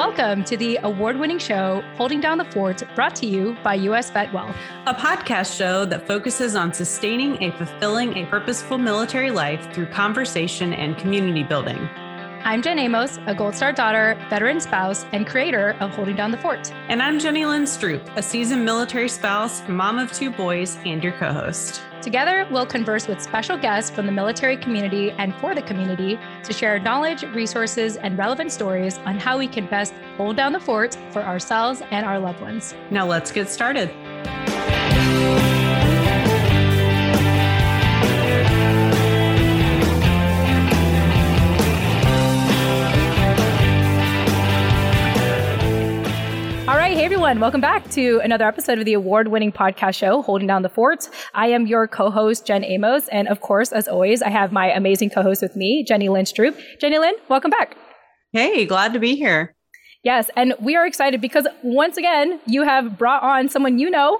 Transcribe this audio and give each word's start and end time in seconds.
Welcome 0.00 0.44
to 0.44 0.56
the 0.56 0.78
award 0.82 1.18
winning 1.18 1.38
show, 1.38 1.82
Holding 1.96 2.22
Down 2.22 2.38
the 2.38 2.46
Fort, 2.46 2.82
brought 2.94 3.14
to 3.16 3.26
you 3.26 3.54
by 3.62 3.74
US 3.74 4.10
Vet 4.10 4.32
Wealth, 4.32 4.56
a 4.86 4.94
podcast 4.94 5.54
show 5.54 5.84
that 5.84 6.06
focuses 6.06 6.56
on 6.56 6.72
sustaining 6.72 7.42
a 7.42 7.50
fulfilling, 7.58 8.16
a 8.16 8.24
purposeful 8.24 8.78
military 8.78 9.30
life 9.30 9.70
through 9.74 9.88
conversation 9.88 10.72
and 10.72 10.96
community 10.96 11.42
building. 11.42 11.76
I'm 12.44 12.62
Jen 12.62 12.78
Amos, 12.78 13.18
a 13.26 13.34
Gold 13.34 13.54
Star 13.54 13.74
daughter, 13.74 14.16
veteran 14.30 14.58
spouse, 14.58 15.04
and 15.12 15.26
creator 15.26 15.76
of 15.80 15.90
Holding 15.90 16.16
Down 16.16 16.30
the 16.30 16.38
Fort. 16.38 16.72
And 16.88 17.02
I'm 17.02 17.18
Jenny 17.18 17.44
Lynn 17.44 17.64
Stroop, 17.64 18.16
a 18.16 18.22
seasoned 18.22 18.64
military 18.64 19.10
spouse, 19.10 19.62
mom 19.68 19.98
of 19.98 20.10
two 20.12 20.30
boys, 20.30 20.78
and 20.86 21.04
your 21.04 21.12
co 21.18 21.30
host. 21.30 21.82
Together, 22.02 22.48
we'll 22.50 22.64
converse 22.64 23.06
with 23.06 23.20
special 23.20 23.58
guests 23.58 23.90
from 23.90 24.06
the 24.06 24.12
military 24.12 24.56
community 24.56 25.10
and 25.12 25.34
for 25.34 25.54
the 25.54 25.60
community 25.60 26.18
to 26.42 26.52
share 26.52 26.78
knowledge, 26.78 27.22
resources, 27.34 27.96
and 27.98 28.16
relevant 28.16 28.50
stories 28.50 28.96
on 28.98 29.18
how 29.18 29.36
we 29.36 29.46
can 29.46 29.66
best 29.66 29.92
hold 30.16 30.36
down 30.36 30.52
the 30.52 30.60
fort 30.60 30.96
for 31.10 31.22
ourselves 31.22 31.82
and 31.90 32.06
our 32.06 32.18
loved 32.18 32.40
ones. 32.40 32.74
Now, 32.90 33.06
let's 33.06 33.30
get 33.30 33.50
started. 33.50 33.90
Hey 47.00 47.06
everyone, 47.06 47.40
welcome 47.40 47.62
back 47.62 47.88
to 47.92 48.20
another 48.22 48.46
episode 48.46 48.78
of 48.78 48.84
the 48.84 48.92
award 48.92 49.28
winning 49.28 49.52
podcast 49.52 49.94
show, 49.94 50.20
Holding 50.20 50.46
Down 50.46 50.60
the 50.60 50.68
Fort. 50.68 51.08
I 51.32 51.46
am 51.46 51.66
your 51.66 51.88
co 51.88 52.10
host, 52.10 52.46
Jen 52.46 52.62
Amos. 52.62 53.08
And 53.08 53.26
of 53.26 53.40
course, 53.40 53.72
as 53.72 53.88
always, 53.88 54.20
I 54.20 54.28
have 54.28 54.52
my 54.52 54.70
amazing 54.70 55.08
co 55.08 55.22
host 55.22 55.40
with 55.40 55.56
me, 55.56 55.82
Jenny 55.82 56.10
Lynn 56.10 56.26
Stroop. 56.26 56.60
Jenny 56.78 56.98
Lynn, 56.98 57.14
welcome 57.30 57.50
back. 57.50 57.74
Hey, 58.32 58.66
glad 58.66 58.92
to 58.92 58.98
be 58.98 59.16
here. 59.16 59.56
Yes, 60.02 60.30
and 60.34 60.54
we 60.58 60.76
are 60.76 60.86
excited 60.86 61.20
because 61.20 61.46
once 61.62 61.98
again, 61.98 62.40
you 62.46 62.62
have 62.62 62.96
brought 62.96 63.22
on 63.22 63.50
someone 63.50 63.78
you 63.78 63.90
know 63.90 64.18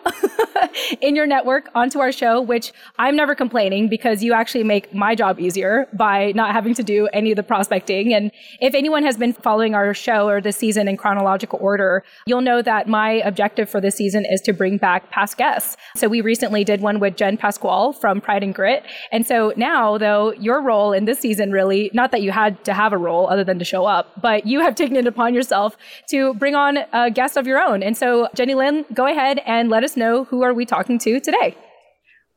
in 1.00 1.16
your 1.16 1.26
network 1.26 1.70
onto 1.74 2.00
our 2.00 2.12
show, 2.12 2.38
which 2.38 2.70
I'm 2.98 3.16
never 3.16 3.34
complaining 3.34 3.88
because 3.88 4.22
you 4.22 4.34
actually 4.34 4.64
make 4.64 4.92
my 4.92 5.14
job 5.14 5.40
easier 5.40 5.88
by 5.94 6.32
not 6.32 6.52
having 6.52 6.74
to 6.74 6.82
do 6.82 7.08
any 7.14 7.32
of 7.32 7.36
the 7.36 7.42
prospecting. 7.42 8.12
And 8.12 8.30
if 8.60 8.74
anyone 8.74 9.04
has 9.04 9.16
been 9.16 9.32
following 9.32 9.74
our 9.74 9.94
show 9.94 10.28
or 10.28 10.42
this 10.42 10.58
season 10.58 10.86
in 10.86 10.98
chronological 10.98 11.58
order, 11.62 12.04
you'll 12.26 12.42
know 12.42 12.60
that 12.60 12.86
my 12.86 13.12
objective 13.24 13.70
for 13.70 13.80
this 13.80 13.96
season 13.96 14.26
is 14.26 14.42
to 14.42 14.52
bring 14.52 14.76
back 14.76 15.08
past 15.08 15.38
guests. 15.38 15.78
So 15.96 16.08
we 16.08 16.20
recently 16.20 16.62
did 16.62 16.82
one 16.82 17.00
with 17.00 17.16
Jen 17.16 17.38
Pasquale 17.38 17.94
from 17.94 18.20
Pride 18.20 18.42
and 18.42 18.54
Grit. 18.54 18.84
And 19.12 19.26
so 19.26 19.54
now, 19.56 19.96
though, 19.96 20.32
your 20.34 20.60
role 20.60 20.92
in 20.92 21.06
this 21.06 21.20
season 21.20 21.52
really, 21.52 21.90
not 21.94 22.10
that 22.10 22.20
you 22.20 22.32
had 22.32 22.62
to 22.66 22.74
have 22.74 22.92
a 22.92 22.98
role 22.98 23.30
other 23.30 23.44
than 23.44 23.58
to 23.58 23.64
show 23.64 23.86
up, 23.86 24.20
but 24.20 24.46
you 24.46 24.60
have 24.60 24.74
taken 24.74 24.96
it 24.96 25.06
upon 25.06 25.32
yourself 25.32 25.69
yourself 25.70 26.06
to 26.08 26.34
bring 26.34 26.54
on 26.54 26.78
a 26.92 27.10
guest 27.10 27.36
of 27.36 27.46
your 27.46 27.58
own. 27.58 27.82
And 27.82 27.96
so, 27.96 28.28
Jenny 28.34 28.54
Lynn, 28.54 28.84
go 28.92 29.06
ahead 29.06 29.40
and 29.46 29.68
let 29.68 29.84
us 29.84 29.96
know 29.96 30.24
who 30.24 30.42
are 30.42 30.54
we 30.54 30.64
talking 30.64 30.98
to 31.00 31.20
today. 31.20 31.56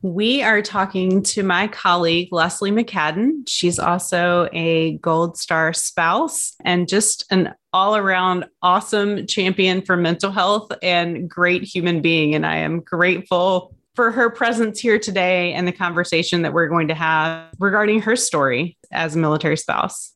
We 0.01 0.43
are 0.43 0.61
talking 0.61 1.23
to 1.23 1.43
my 1.43 1.69
colleague, 1.69 2.27
Leslie 2.31 2.71
McCaddon. 2.71 3.47
She's 3.47 3.79
also 3.79 4.49
a 4.51 4.97
Gold 4.97 5.37
Star 5.37 5.71
spouse 5.71 6.55
and 6.65 6.89
just 6.89 7.25
an 7.31 7.53
all 7.71 7.95
around 7.95 8.45
awesome 8.61 9.25
champion 9.27 9.81
for 9.81 9.95
mental 9.95 10.29
health 10.29 10.73
and 10.83 11.29
great 11.29 11.63
human 11.63 12.01
being. 12.01 12.35
And 12.35 12.45
I 12.45 12.57
am 12.57 12.81
grateful 12.81 13.73
for 13.95 14.11
her 14.11 14.29
presence 14.29 14.79
here 14.79 14.99
today 14.99 15.53
and 15.53 15.65
the 15.65 15.71
conversation 15.71 16.41
that 16.41 16.51
we're 16.51 16.67
going 16.67 16.89
to 16.89 16.95
have 16.95 17.47
regarding 17.59 18.01
her 18.01 18.17
story 18.17 18.77
as 18.91 19.15
a 19.15 19.19
military 19.19 19.55
spouse. 19.55 20.12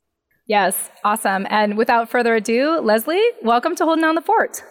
Yes, 0.48 0.90
awesome. 1.04 1.46
And 1.50 1.78
without 1.78 2.10
further 2.10 2.34
ado, 2.34 2.80
Leslie, 2.80 3.22
welcome 3.44 3.76
to 3.76 3.84
Holding 3.84 4.02
Down 4.02 4.16
the 4.16 4.22
Fort. 4.22 4.64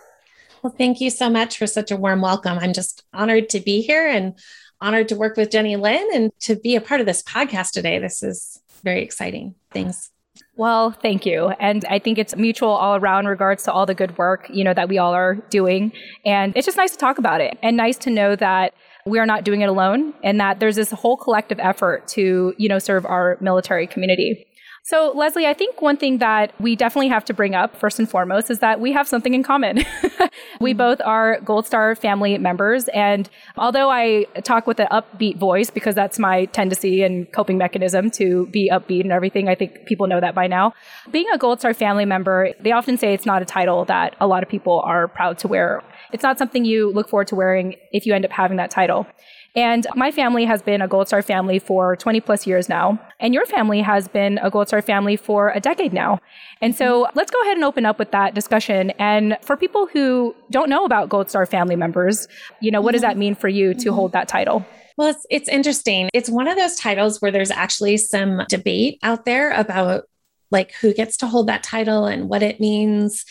Well, 0.62 0.74
thank 0.76 1.02
you 1.02 1.10
so 1.10 1.28
much 1.28 1.58
for 1.58 1.66
such 1.66 1.90
a 1.90 1.96
warm 1.96 2.22
welcome. 2.22 2.58
I'm 2.58 2.72
just 2.72 3.04
honored 3.12 3.50
to 3.50 3.60
be 3.60 3.82
here 3.82 4.08
and 4.08 4.32
honored 4.80 5.08
to 5.08 5.16
work 5.16 5.36
with 5.36 5.50
Jenny 5.50 5.76
Lynn 5.76 6.08
and 6.14 6.32
to 6.40 6.56
be 6.56 6.76
a 6.76 6.80
part 6.80 7.00
of 7.00 7.06
this 7.06 7.22
podcast 7.22 7.72
today. 7.72 7.98
This 7.98 8.22
is 8.22 8.58
very 8.84 9.02
exciting. 9.02 9.54
Thanks. 9.70 10.10
Well, 10.56 10.92
thank 10.92 11.26
you. 11.26 11.48
And 11.60 11.84
I 11.90 11.98
think 11.98 12.16
it's 12.16 12.34
mutual 12.34 12.70
all 12.70 12.96
around 12.96 13.26
regards 13.26 13.62
to 13.64 13.72
all 13.72 13.84
the 13.84 13.94
good 13.94 14.16
work, 14.16 14.48
you 14.50 14.64
know, 14.64 14.72
that 14.72 14.88
we 14.88 14.96
all 14.96 15.12
are 15.12 15.34
doing. 15.50 15.92
And 16.24 16.56
it's 16.56 16.64
just 16.64 16.78
nice 16.78 16.92
to 16.92 16.98
talk 16.98 17.18
about 17.18 17.42
it 17.42 17.58
and 17.62 17.76
nice 17.76 17.98
to 17.98 18.10
know 18.10 18.34
that 18.36 18.72
we 19.04 19.18
are 19.18 19.26
not 19.26 19.44
doing 19.44 19.60
it 19.60 19.68
alone 19.68 20.14
and 20.24 20.40
that 20.40 20.58
there's 20.58 20.76
this 20.76 20.90
whole 20.90 21.18
collective 21.18 21.60
effort 21.60 22.08
to, 22.08 22.54
you 22.56 22.68
know, 22.70 22.78
serve 22.78 23.04
our 23.04 23.36
military 23.42 23.86
community. 23.86 24.46
So, 24.88 25.10
Leslie, 25.16 25.48
I 25.48 25.52
think 25.52 25.82
one 25.82 25.96
thing 25.96 26.18
that 26.18 26.52
we 26.60 26.76
definitely 26.76 27.08
have 27.08 27.24
to 27.24 27.34
bring 27.34 27.56
up 27.56 27.76
first 27.76 27.98
and 27.98 28.08
foremost 28.08 28.52
is 28.52 28.60
that 28.60 28.78
we 28.78 28.92
have 28.92 29.08
something 29.08 29.34
in 29.34 29.42
common. 29.42 29.78
we 30.60 30.70
mm-hmm. 30.70 30.78
both 30.78 31.00
are 31.00 31.40
Gold 31.40 31.66
Star 31.66 31.96
family 31.96 32.38
members. 32.38 32.86
And 32.94 33.28
although 33.56 33.90
I 33.90 34.26
talk 34.44 34.68
with 34.68 34.78
an 34.78 34.86
upbeat 34.92 35.38
voice 35.38 35.70
because 35.70 35.96
that's 35.96 36.20
my 36.20 36.44
tendency 36.44 37.02
and 37.02 37.30
coping 37.32 37.58
mechanism 37.58 38.12
to 38.12 38.46
be 38.52 38.70
upbeat 38.72 39.00
and 39.00 39.10
everything, 39.10 39.48
I 39.48 39.56
think 39.56 39.86
people 39.86 40.06
know 40.06 40.20
that 40.20 40.36
by 40.36 40.46
now. 40.46 40.72
Being 41.10 41.26
a 41.34 41.36
Gold 41.36 41.58
Star 41.58 41.74
family 41.74 42.04
member, 42.04 42.52
they 42.60 42.70
often 42.70 42.96
say 42.96 43.12
it's 43.12 43.26
not 43.26 43.42
a 43.42 43.44
title 43.44 43.86
that 43.86 44.14
a 44.20 44.28
lot 44.28 44.44
of 44.44 44.48
people 44.48 44.82
are 44.84 45.08
proud 45.08 45.36
to 45.38 45.48
wear. 45.48 45.82
It's 46.12 46.22
not 46.22 46.38
something 46.38 46.64
you 46.64 46.92
look 46.92 47.08
forward 47.08 47.26
to 47.26 47.34
wearing 47.34 47.74
if 47.92 48.06
you 48.06 48.14
end 48.14 48.24
up 48.24 48.30
having 48.30 48.56
that 48.58 48.70
title. 48.70 49.08
And 49.56 49.86
my 49.96 50.12
family 50.12 50.44
has 50.44 50.60
been 50.60 50.82
a 50.82 50.86
Gold 50.86 51.08
Star 51.08 51.22
family 51.22 51.58
for 51.58 51.96
20 51.96 52.20
plus 52.20 52.46
years 52.46 52.68
now. 52.68 53.00
And 53.18 53.32
your 53.32 53.46
family 53.46 53.80
has 53.80 54.06
been 54.06 54.38
a 54.42 54.50
Gold 54.50 54.68
Star 54.68 54.82
family 54.82 55.16
for 55.16 55.48
a 55.48 55.60
decade 55.60 55.94
now. 55.94 56.20
And 56.60 56.76
so 56.76 57.04
mm-hmm. 57.04 57.18
let's 57.18 57.30
go 57.30 57.40
ahead 57.40 57.56
and 57.56 57.64
open 57.64 57.86
up 57.86 57.98
with 57.98 58.10
that 58.10 58.34
discussion. 58.34 58.90
And 58.98 59.38
for 59.40 59.56
people 59.56 59.86
who 59.86 60.36
don't 60.50 60.68
know 60.68 60.84
about 60.84 61.08
Gold 61.08 61.30
Star 61.30 61.46
family 61.46 61.74
members, 61.74 62.28
you 62.60 62.70
know, 62.70 62.82
what 62.82 62.92
does 62.92 63.00
mm-hmm. 63.00 63.08
that 63.08 63.16
mean 63.18 63.34
for 63.34 63.48
you 63.48 63.72
to 63.72 63.80
mm-hmm. 63.80 63.94
hold 63.94 64.12
that 64.12 64.28
title? 64.28 64.64
Well, 64.98 65.08
it's, 65.08 65.26
it's 65.30 65.48
interesting. 65.48 66.10
It's 66.12 66.28
one 66.28 66.48
of 66.48 66.56
those 66.56 66.76
titles 66.76 67.22
where 67.22 67.30
there's 67.30 67.50
actually 67.50 67.96
some 67.96 68.42
debate 68.50 68.98
out 69.02 69.24
there 69.24 69.52
about 69.52 70.04
like 70.50 70.72
who 70.74 70.92
gets 70.92 71.16
to 71.18 71.26
hold 71.26 71.48
that 71.48 71.62
title 71.62 72.04
and 72.04 72.28
what 72.28 72.42
it 72.42 72.60
means. 72.60 73.24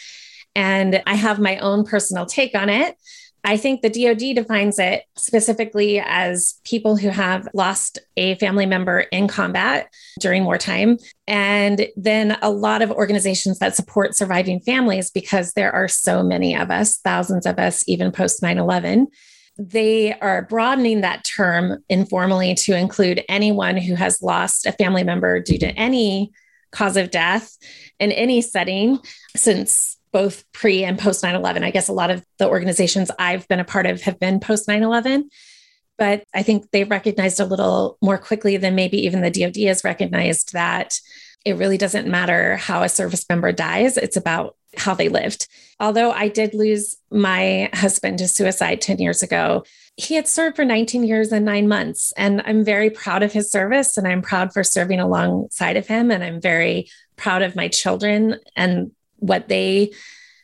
And 0.55 1.03
I 1.05 1.15
have 1.15 1.39
my 1.39 1.57
own 1.59 1.85
personal 1.85 2.25
take 2.25 2.55
on 2.55 2.69
it. 2.69 2.97
I 3.45 3.57
think 3.57 3.81
the 3.81 3.89
DoD 3.89 4.35
defines 4.35 4.79
it 4.79 5.03
specifically 5.15 5.99
as 6.03 6.59
people 6.63 6.97
who 6.97 7.09
have 7.09 7.47
lost 7.53 7.99
a 8.17 8.33
family 8.35 8.65
member 8.65 9.01
in 9.01 9.27
combat 9.27 9.93
during 10.19 10.45
wartime. 10.45 10.97
And 11.27 11.87
then 11.95 12.39
a 12.41 12.49
lot 12.49 12.81
of 12.81 12.91
organizations 12.91 13.59
that 13.59 13.75
support 13.75 14.15
surviving 14.15 14.59
families, 14.61 15.11
because 15.11 15.53
there 15.53 15.71
are 15.71 15.87
so 15.87 16.23
many 16.23 16.57
of 16.57 16.71
us, 16.71 16.97
thousands 16.97 17.45
of 17.45 17.59
us, 17.59 17.87
even 17.87 18.11
post 18.11 18.41
9 18.41 18.57
11 18.57 19.07
they 19.57 20.11
are 20.19 20.41
broadening 20.41 20.99
that 20.99 21.23
term 21.23 21.81
informally 21.87 22.55
to 22.55 22.75
include 22.75 23.23
anyone 23.29 23.77
who 23.77 23.95
has 23.95 24.21
lost 24.21 24.65
a 24.65 24.73
family 24.73 25.01
member 25.01 25.39
due 25.39 25.57
to 25.57 25.67
any 25.77 26.33
cause 26.73 26.97
of 26.97 27.09
death 27.09 27.57
in 27.99 28.11
any 28.11 28.41
setting 28.41 28.99
since 29.35 29.94
both 30.15 30.49
pre 30.53 30.85
and 30.85 30.97
post 30.97 31.23
9 31.23 31.35
11. 31.35 31.61
I 31.65 31.71
guess 31.71 31.89
a 31.89 31.93
lot 31.93 32.09
of 32.09 32.23
the 32.39 32.47
organizations 32.47 33.11
I've 33.19 33.45
been 33.49 33.59
a 33.59 33.65
part 33.65 33.85
of 33.85 34.01
have 34.03 34.17
been 34.17 34.39
post 34.39 34.65
9 34.65 34.81
11. 34.81 35.29
But 35.97 36.23
I 36.33 36.41
think 36.41 36.71
they've 36.71 36.89
recognized 36.89 37.41
a 37.41 37.45
little 37.45 37.97
more 38.01 38.17
quickly 38.17 38.55
than 38.55 38.75
maybe 38.75 39.05
even 39.05 39.19
the 39.19 39.29
DoD 39.29 39.57
has 39.67 39.83
recognized 39.83 40.53
that 40.53 41.01
it 41.43 41.57
really 41.57 41.77
doesn't 41.77 42.07
matter 42.07 42.55
how 42.55 42.81
a 42.81 42.87
service 42.87 43.25
member 43.27 43.51
dies, 43.51 43.97
it's 43.97 44.15
about 44.15 44.55
how 44.77 44.93
they 44.93 45.09
lived. 45.09 45.49
Although 45.81 46.11
I 46.11 46.29
did 46.29 46.53
lose 46.53 46.95
my 47.11 47.69
husband 47.73 48.19
to 48.19 48.29
suicide 48.29 48.79
10 48.79 48.99
years 48.99 49.21
ago, 49.21 49.65
he 49.97 50.15
had 50.15 50.29
served 50.29 50.55
for 50.55 50.63
19 50.63 51.03
years 51.03 51.33
and 51.33 51.43
nine 51.43 51.67
months. 51.67 52.13
And 52.15 52.41
I'm 52.45 52.63
very 52.63 52.89
proud 52.89 53.21
of 53.21 53.33
his 53.33 53.51
service 53.51 53.97
and 53.97 54.07
I'm 54.07 54.21
proud 54.21 54.53
for 54.53 54.63
serving 54.63 55.01
alongside 55.01 55.75
of 55.75 55.87
him. 55.87 56.09
And 56.09 56.23
I'm 56.23 56.39
very 56.39 56.89
proud 57.17 57.41
of 57.41 57.57
my 57.57 57.67
children 57.67 58.39
and 58.55 58.91
what 59.27 59.47
they 59.47 59.91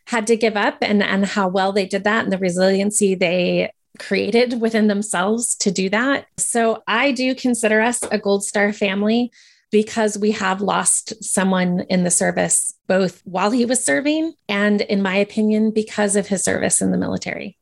had 0.08 0.28
to 0.28 0.36
give 0.36 0.58
up 0.58 0.78
and, 0.82 1.02
and 1.02 1.26
how 1.26 1.48
well 1.48 1.72
they 1.72 1.86
did 1.86 2.04
that 2.04 2.24
and 2.24 2.34
the 2.34 2.38
resiliency 2.38 3.16
they 3.16 3.72
created 4.00 4.60
within 4.60 4.88
themselves 4.88 5.56
to 5.56 5.72
do 5.72 5.90
that. 5.90 6.28
So 6.38 6.84
I 6.88 7.12
do 7.12 7.36
consider 7.36 7.82
us 7.82 8.04
a 8.04 8.18
Gold 8.18 8.44
Star 8.44 8.74
family 8.74 9.32
because 9.72 10.18
we 10.18 10.32
have 10.32 10.62
lost 10.62 11.24
someone 11.24 11.86
in 11.90 12.04
the 12.04 12.12
service, 12.12 12.76
both 12.88 13.22
while 13.24 13.52
he 13.52 13.66
was 13.66 13.84
serving 13.84 14.34
and, 14.50 14.82
in 14.82 15.02
my 15.02 15.16
opinion, 15.16 15.72
because 15.72 16.16
of 16.16 16.28
his 16.28 16.44
service 16.44 16.82
in 16.82 16.92
the 16.92 16.98
military. 16.98 17.58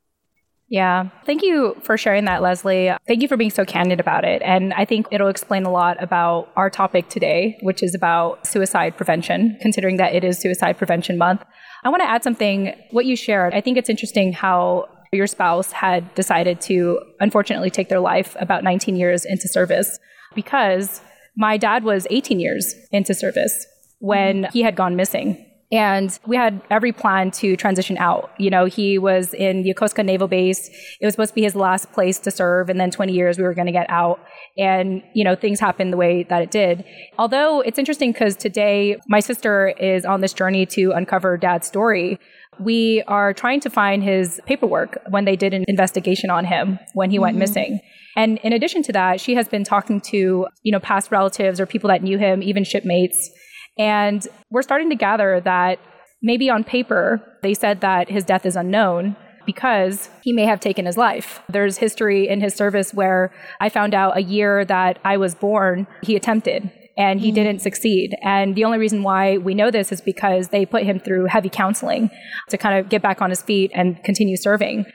Yeah. 0.69 1.10
Thank 1.25 1.42
you 1.42 1.75
for 1.81 1.98
sharing 1.98 2.25
that, 2.25 2.44
Leslie. 2.44 2.92
Thank 3.07 3.24
you 3.24 3.27
for 3.27 3.38
being 3.38 3.50
so 3.50 3.66
candid 3.66 4.00
about 4.00 4.24
it. 4.24 4.42
And 4.44 4.71
I 4.74 4.86
think 4.86 5.07
it'll 5.10 5.27
explain 5.27 5.66
a 5.66 5.71
lot 5.71 6.01
about 6.01 6.50
our 6.56 6.69
topic 6.69 7.10
today, 7.10 7.57
which 7.62 7.81
is 7.81 7.95
about 7.95 8.45
suicide 8.45 8.95
prevention, 8.95 9.57
considering 9.62 9.98
that 9.98 10.13
it 10.13 10.24
is 10.24 10.39
Suicide 10.39 10.77
Prevention 10.77 11.18
Month. 11.18 11.44
I 11.83 11.89
want 11.89 12.04
to 12.04 12.10
add 12.10 12.24
something, 12.24 12.75
what 12.92 13.06
you 13.06 13.16
shared. 13.16 13.56
I 13.56 13.62
think 13.62 13.77
it's 13.77 13.89
interesting 13.89 14.31
how 14.31 14.88
your 15.12 15.25
spouse 15.25 15.71
had 15.71 16.13
decided 16.13 16.62
to 16.62 17.00
unfortunately 17.19 17.72
take 17.72 17.89
their 17.89 18.00
life 18.00 18.36
about 18.39 18.63
19 18.63 18.95
years 18.95 19.25
into 19.25 19.48
service 19.48 19.98
because 20.36 21.01
my 21.36 21.57
dad 21.57 21.83
was 21.83 22.06
18 22.12 22.39
years 22.39 22.75
into 22.92 23.15
service 23.15 23.65
when 24.00 24.44
mm-hmm. 24.44 24.51
he 24.54 24.62
had 24.62 24.75
gone 24.75 24.95
missing 24.95 25.45
And 25.71 26.18
we 26.25 26.36
had 26.36 26.62
every 26.71 26.92
plan 26.92 27.30
to 27.31 27.56
transition 27.56 27.95
out. 28.00 28.31
You 28.39 28.50
know, 28.50 28.66
he 28.66 28.98
was 28.98 29.36
in 29.36 29.63
Yokosuka 29.63 30.04
Naval 30.04 30.27
Base. 30.27 30.68
It 31.00 31.06
was 31.06 31.13
supposed 31.13 31.30
to 31.30 31.36
be 31.36 31.44
his 31.44 31.56
last 31.56 31.92
place 31.92 32.18
to 32.19 32.31
serve. 32.31 32.69
And 32.69 32.80
then 32.80 32.89
20 32.89 33.13
years 33.13 33.38
we 33.38 33.44
were 33.44 33.54
going 33.54 33.68
to 33.68 33.71
get 33.71 33.88
out. 33.88 34.19
And, 34.57 35.04
you 35.13 35.24
know, 35.24 35.36
things 35.36 35.60
happened 35.60 35.94
the 35.94 35.98
way 35.98 36.24
that 36.24 36.42
it 36.42 36.50
did. 36.50 36.83
Although 37.19 37.62
it's 37.62 37.77
interesting 37.77 38.12
because 38.12 38.36
today 38.36 38.98
my 39.07 39.19
sister 39.19 39.69
is 39.80 40.06
on 40.06 40.21
this 40.21 40.33
journey 40.33 40.66
to 40.68 40.92
uncover 40.92 41.38
dad's 41.38 41.68
story. 41.68 42.19
We 42.60 43.04
are 43.07 43.31
trying 43.31 43.60
to 43.62 43.69
find 43.69 44.04
his 44.04 44.42
paperwork 44.48 44.98
when 45.10 45.25
they 45.25 45.36
did 45.36 45.54
an 45.54 45.65
investigation 45.68 46.31
on 46.31 46.45
him 46.45 46.80
when 46.94 47.12
he 47.12 47.18
mm-hmm. 47.18 47.24
went 47.24 47.38
missing. 47.38 47.80
And 48.15 48.39
in 48.39 48.54
addition 48.54 48.81
to 48.83 48.92
that, 48.94 49.22
she 49.22 49.36
has 49.36 49.48
been 49.48 49.63
talking 49.63 50.01
to, 50.01 50.48
you 50.63 50.72
know, 50.72 50.80
past 50.80 51.12
relatives 51.12 51.60
or 51.60 51.68
people 51.68 51.89
that 51.89 52.01
knew 52.01 52.18
him, 52.18 52.42
even 52.42 52.63
shipmates 52.63 53.30
and 53.79 54.27
we're 54.51 54.61
starting 54.61 54.89
to 54.89 54.95
gather 54.95 55.39
that 55.39 55.79
maybe 56.21 56.49
on 56.49 56.63
paper, 56.63 57.21
they 57.41 57.53
said 57.53 57.81
that 57.81 58.09
his 58.09 58.25
death 58.25 58.45
is 58.45 58.55
unknown 58.55 59.15
because 59.45 60.09
he 60.21 60.33
may 60.33 60.45
have 60.45 60.59
taken 60.59 60.85
his 60.85 60.97
life. 60.97 61.41
There's 61.49 61.77
history 61.77 62.27
in 62.27 62.41
his 62.41 62.53
service 62.53 62.93
where 62.93 63.33
I 63.59 63.69
found 63.69 63.95
out 63.95 64.17
a 64.17 64.21
year 64.21 64.65
that 64.65 64.99
I 65.03 65.17
was 65.17 65.33
born, 65.33 65.87
he 66.03 66.15
attempted 66.15 66.71
and 66.97 67.21
he 67.21 67.31
mm. 67.31 67.35
didn't 67.35 67.61
succeed. 67.61 68.15
And 68.21 68.55
the 68.55 68.65
only 68.65 68.77
reason 68.77 69.01
why 69.01 69.37
we 69.37 69.55
know 69.55 69.71
this 69.71 69.91
is 69.91 70.01
because 70.01 70.49
they 70.49 70.65
put 70.65 70.83
him 70.83 70.99
through 70.99 71.25
heavy 71.25 71.49
counseling 71.49 72.11
to 72.49 72.57
kind 72.57 72.77
of 72.77 72.89
get 72.89 73.01
back 73.01 73.21
on 73.21 73.29
his 73.29 73.41
feet 73.41 73.71
and 73.73 74.03
continue 74.03 74.35
serving. 74.35 74.85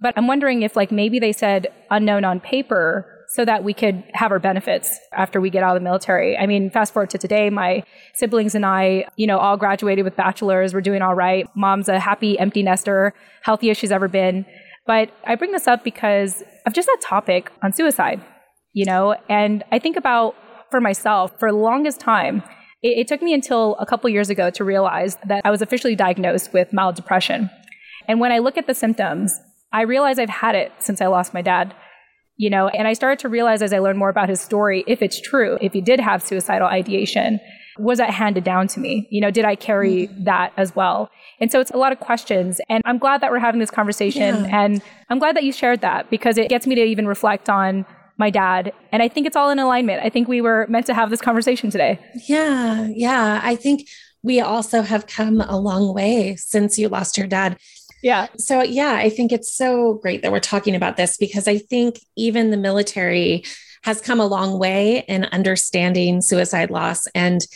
But 0.00 0.14
I'm 0.16 0.26
wondering 0.26 0.62
if 0.62 0.74
like 0.74 0.90
maybe 0.90 1.18
they 1.18 1.32
said 1.32 1.68
unknown 1.90 2.24
on 2.24 2.40
paper 2.40 3.19
so 3.30 3.44
that 3.44 3.62
we 3.62 3.72
could 3.72 4.02
have 4.12 4.32
our 4.32 4.40
benefits 4.40 4.98
after 5.12 5.40
we 5.40 5.50
get 5.50 5.62
out 5.62 5.76
of 5.76 5.80
the 5.80 5.84
military. 5.84 6.36
I 6.36 6.46
mean, 6.46 6.68
fast 6.68 6.92
forward 6.92 7.10
to 7.10 7.18
today, 7.18 7.48
my 7.48 7.84
siblings 8.14 8.56
and 8.56 8.66
I, 8.66 9.04
you 9.16 9.26
know, 9.26 9.38
all 9.38 9.56
graduated 9.56 10.04
with 10.04 10.16
bachelors. 10.16 10.74
We're 10.74 10.80
doing 10.80 11.00
all 11.00 11.14
right. 11.14 11.46
Mom's 11.54 11.88
a 11.88 12.00
happy 12.00 12.38
empty 12.38 12.64
nester, 12.64 13.14
healthiest 13.42 13.80
she's 13.80 13.92
ever 13.92 14.08
been. 14.08 14.44
But 14.84 15.12
I 15.24 15.36
bring 15.36 15.52
this 15.52 15.68
up 15.68 15.84
because 15.84 16.42
of 16.66 16.72
just 16.72 16.86
that 16.88 17.00
topic 17.00 17.52
on 17.62 17.72
suicide, 17.72 18.20
you 18.72 18.84
know, 18.84 19.14
and 19.28 19.62
I 19.70 19.78
think 19.78 19.96
about 19.96 20.34
for 20.72 20.80
myself 20.80 21.32
for 21.38 21.52
the 21.52 21.58
longest 21.58 22.00
time. 22.00 22.42
It, 22.82 22.98
it 22.98 23.08
took 23.08 23.22
me 23.22 23.32
until 23.32 23.76
a 23.76 23.86
couple 23.86 24.10
years 24.10 24.30
ago 24.30 24.50
to 24.50 24.64
realize 24.64 25.16
that 25.26 25.42
I 25.44 25.50
was 25.52 25.62
officially 25.62 25.94
diagnosed 25.94 26.52
with 26.52 26.72
mild 26.72 26.96
depression. 26.96 27.48
And 28.08 28.18
when 28.18 28.32
I 28.32 28.38
look 28.38 28.58
at 28.58 28.66
the 28.66 28.74
symptoms, 28.74 29.38
I 29.72 29.82
realize 29.82 30.18
I've 30.18 30.28
had 30.28 30.56
it 30.56 30.72
since 30.80 31.00
I 31.00 31.06
lost 31.06 31.32
my 31.32 31.42
dad 31.42 31.76
you 32.40 32.48
know, 32.48 32.68
and 32.68 32.88
I 32.88 32.94
started 32.94 33.18
to 33.18 33.28
realize 33.28 33.60
as 33.60 33.70
I 33.70 33.80
learned 33.80 33.98
more 33.98 34.08
about 34.08 34.30
his 34.30 34.40
story, 34.40 34.82
if 34.86 35.02
it's 35.02 35.20
true, 35.20 35.58
if 35.60 35.74
he 35.74 35.82
did 35.82 36.00
have 36.00 36.22
suicidal 36.22 36.68
ideation, 36.68 37.38
was 37.78 37.98
that 37.98 38.08
handed 38.08 38.44
down 38.44 38.66
to 38.68 38.80
me? 38.80 39.06
You 39.10 39.20
know, 39.20 39.30
did 39.30 39.44
I 39.44 39.56
carry 39.56 40.06
mm-hmm. 40.06 40.24
that 40.24 40.54
as 40.56 40.74
well? 40.74 41.10
And 41.38 41.52
so 41.52 41.60
it's 41.60 41.70
a 41.72 41.76
lot 41.76 41.92
of 41.92 42.00
questions. 42.00 42.58
And 42.70 42.82
I'm 42.86 42.96
glad 42.96 43.20
that 43.20 43.30
we're 43.30 43.40
having 43.40 43.60
this 43.60 43.70
conversation. 43.70 44.44
Yeah. 44.46 44.64
And 44.64 44.82
I'm 45.10 45.18
glad 45.18 45.36
that 45.36 45.44
you 45.44 45.52
shared 45.52 45.82
that 45.82 46.08
because 46.08 46.38
it 46.38 46.48
gets 46.48 46.66
me 46.66 46.74
to 46.76 46.82
even 46.82 47.06
reflect 47.06 47.50
on 47.50 47.84
my 48.16 48.30
dad. 48.30 48.72
And 48.90 49.02
I 49.02 49.08
think 49.08 49.26
it's 49.26 49.36
all 49.36 49.50
in 49.50 49.58
alignment. 49.58 50.02
I 50.02 50.08
think 50.08 50.26
we 50.26 50.40
were 50.40 50.66
meant 50.70 50.86
to 50.86 50.94
have 50.94 51.10
this 51.10 51.20
conversation 51.20 51.68
today. 51.68 51.98
Yeah. 52.26 52.88
Yeah. 52.90 53.40
I 53.42 53.54
think 53.54 53.86
we 54.22 54.40
also 54.40 54.80
have 54.80 55.06
come 55.06 55.42
a 55.42 55.58
long 55.58 55.92
way 55.92 56.36
since 56.36 56.78
you 56.78 56.88
lost 56.88 57.18
your 57.18 57.26
dad. 57.26 57.58
Yeah. 58.02 58.28
So, 58.36 58.62
yeah, 58.62 58.94
I 58.94 59.10
think 59.10 59.32
it's 59.32 59.52
so 59.52 59.94
great 59.94 60.22
that 60.22 60.32
we're 60.32 60.40
talking 60.40 60.74
about 60.74 60.96
this 60.96 61.16
because 61.16 61.46
I 61.46 61.58
think 61.58 62.00
even 62.16 62.50
the 62.50 62.56
military 62.56 63.44
has 63.82 64.00
come 64.00 64.20
a 64.20 64.26
long 64.26 64.58
way 64.58 65.04
in 65.08 65.24
understanding 65.26 66.20
suicide 66.20 66.70
loss. 66.70 67.06
And 67.14 67.46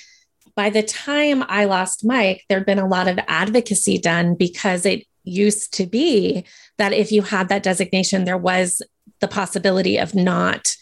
by 0.54 0.70
the 0.70 0.82
time 0.82 1.44
I 1.48 1.64
lost 1.64 2.04
Mike, 2.04 2.44
there'd 2.48 2.66
been 2.66 2.78
a 2.78 2.88
lot 2.88 3.08
of 3.08 3.18
advocacy 3.26 3.98
done 3.98 4.34
because 4.34 4.86
it 4.86 5.06
used 5.24 5.72
to 5.74 5.86
be 5.86 6.44
that 6.78 6.92
if 6.92 7.10
you 7.10 7.22
had 7.22 7.48
that 7.48 7.62
designation, 7.62 8.24
there 8.24 8.38
was 8.38 8.82
the 9.20 9.28
possibility 9.28 9.96
of 9.98 10.14
not 10.14 10.76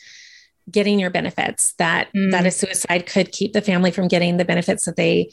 getting 0.71 0.99
your 0.99 1.11
benefits 1.11 1.75
that 1.75 2.09
mm. 2.15 2.31
that 2.31 2.47
a 2.47 2.51
suicide 2.51 3.07
could 3.07 3.33
keep 3.33 3.53
the 3.53 3.61
family 3.61 3.91
from 3.91 4.09
getting 4.09 4.37
the 4.37 4.45
benefits 4.45 4.85
that 4.85 4.97
they 4.97 5.31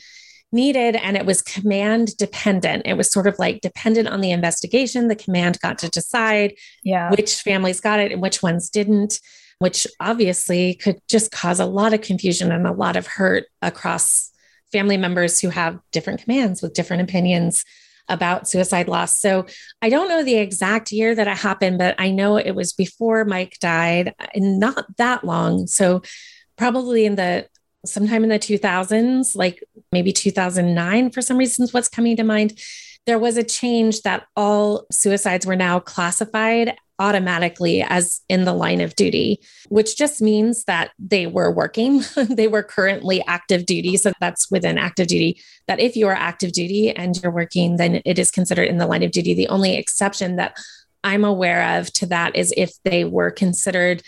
needed 0.51 0.96
and 0.96 1.16
it 1.16 1.25
was 1.25 1.42
command 1.42 2.16
dependent 2.18 2.81
it 2.86 2.96
was 2.96 3.12
sort 3.12 3.28
of 3.28 3.38
like 3.38 3.62
dependent 3.62 4.07
on 4.07 4.22
the 4.22 4.31
investigation 4.31 5.07
the 5.07 5.16
command 5.16 5.60
got 5.62 5.78
to 5.78 5.90
decide 5.90 6.54
yeah. 6.84 7.10
which 7.12 7.42
families 7.42 7.80
got 7.80 8.00
it 8.00 8.12
and 8.12 8.22
which 8.22 8.42
ones 8.42 8.69
didn't 8.69 9.19
which 9.60 9.86
obviously 10.00 10.74
could 10.74 11.00
just 11.07 11.31
cause 11.31 11.60
a 11.60 11.66
lot 11.66 11.94
of 11.94 12.01
confusion 12.01 12.51
and 12.51 12.66
a 12.66 12.72
lot 12.72 12.96
of 12.96 13.06
hurt 13.06 13.46
across 13.62 14.31
family 14.72 14.98
members 14.98 15.40
who 15.40 15.50
have 15.50 15.80
different 15.92 16.24
commands 16.24 16.62
with 16.62 16.74
different 16.74 17.04
opinions 17.04 17.66
about 18.07 18.50
suicide 18.50 18.88
loss. 18.88 19.18
So 19.18 19.45
I 19.81 19.90
don't 19.90 20.10
know 20.10 20.24
the 20.24 20.38
exact 20.38 20.92
year 20.92 21.13
that 21.13 21.28
it 21.28 21.38
happened, 21.38 21.78
but 21.78 21.95
I 22.00 22.10
know 22.10 22.38
it 22.38 22.56
was 22.56 22.74
before 22.74 23.24
Mike 23.24 23.57
died 23.60 24.13
and 24.34 24.60
not 24.60 24.86
that 24.98 25.24
long. 25.24 25.68
So 25.68 26.02
probably 26.57 27.06
in 27.06 27.16
the 27.16 27.48
sometime 27.86 28.24
in 28.24 28.30
the 28.30 28.40
2000s, 28.40 29.36
like 29.36 29.63
maybe 29.92 30.12
2009 30.12 31.12
for 31.12 31.22
some 31.22 31.38
reasons, 31.38 31.74
what's 31.74 31.90
coming 31.90 32.16
to 32.18 32.24
mind, 32.24 32.60
there 33.06 33.20
was 33.20 33.38
a 33.38 33.44
change 33.44 34.02
that 34.02 34.28
all 34.36 34.86
suicides 34.92 35.46
were 35.46 35.56
now 35.56 35.80
classified 35.80 36.76
automatically 37.00 37.82
as 37.82 38.22
in 38.28 38.44
the 38.44 38.54
line 38.54 38.82
of 38.82 38.96
duty, 38.96 39.40
which 39.70 39.98
just 39.98 40.22
means 40.22 40.66
that 40.66 40.92
they 41.00 41.26
were 41.26 41.50
working. 41.50 42.04
they 42.30 42.48
were 42.48 42.62
currently 42.62 43.24
active 43.26 43.66
duty. 43.66 43.96
So 43.96 44.12
that's 44.20 44.52
within 44.52 44.78
active 44.78 45.08
duty. 45.08 45.42
That 45.68 45.80
if 45.80 45.96
you 45.96 46.08
are 46.08 46.14
active 46.14 46.52
duty 46.52 46.92
and 46.92 47.20
you're 47.22 47.32
working, 47.32 47.78
then 47.78 48.02
it 48.06 48.20
is 48.20 48.30
considered 48.30 48.68
in 48.68 48.78
the 48.78 48.88
line 48.88 49.04
of 49.04 49.12
duty. 49.12 49.34
The 49.34 49.48
only 49.48 49.76
exception 49.76 50.36
that 50.36 50.58
I'm 51.04 51.24
aware 51.24 51.80
of 51.80 51.92
to 51.94 52.06
that 52.08 52.36
is 52.36 52.54
if 52.58 52.74
they 52.84 53.06
were 53.06 53.32
considered 53.32 54.04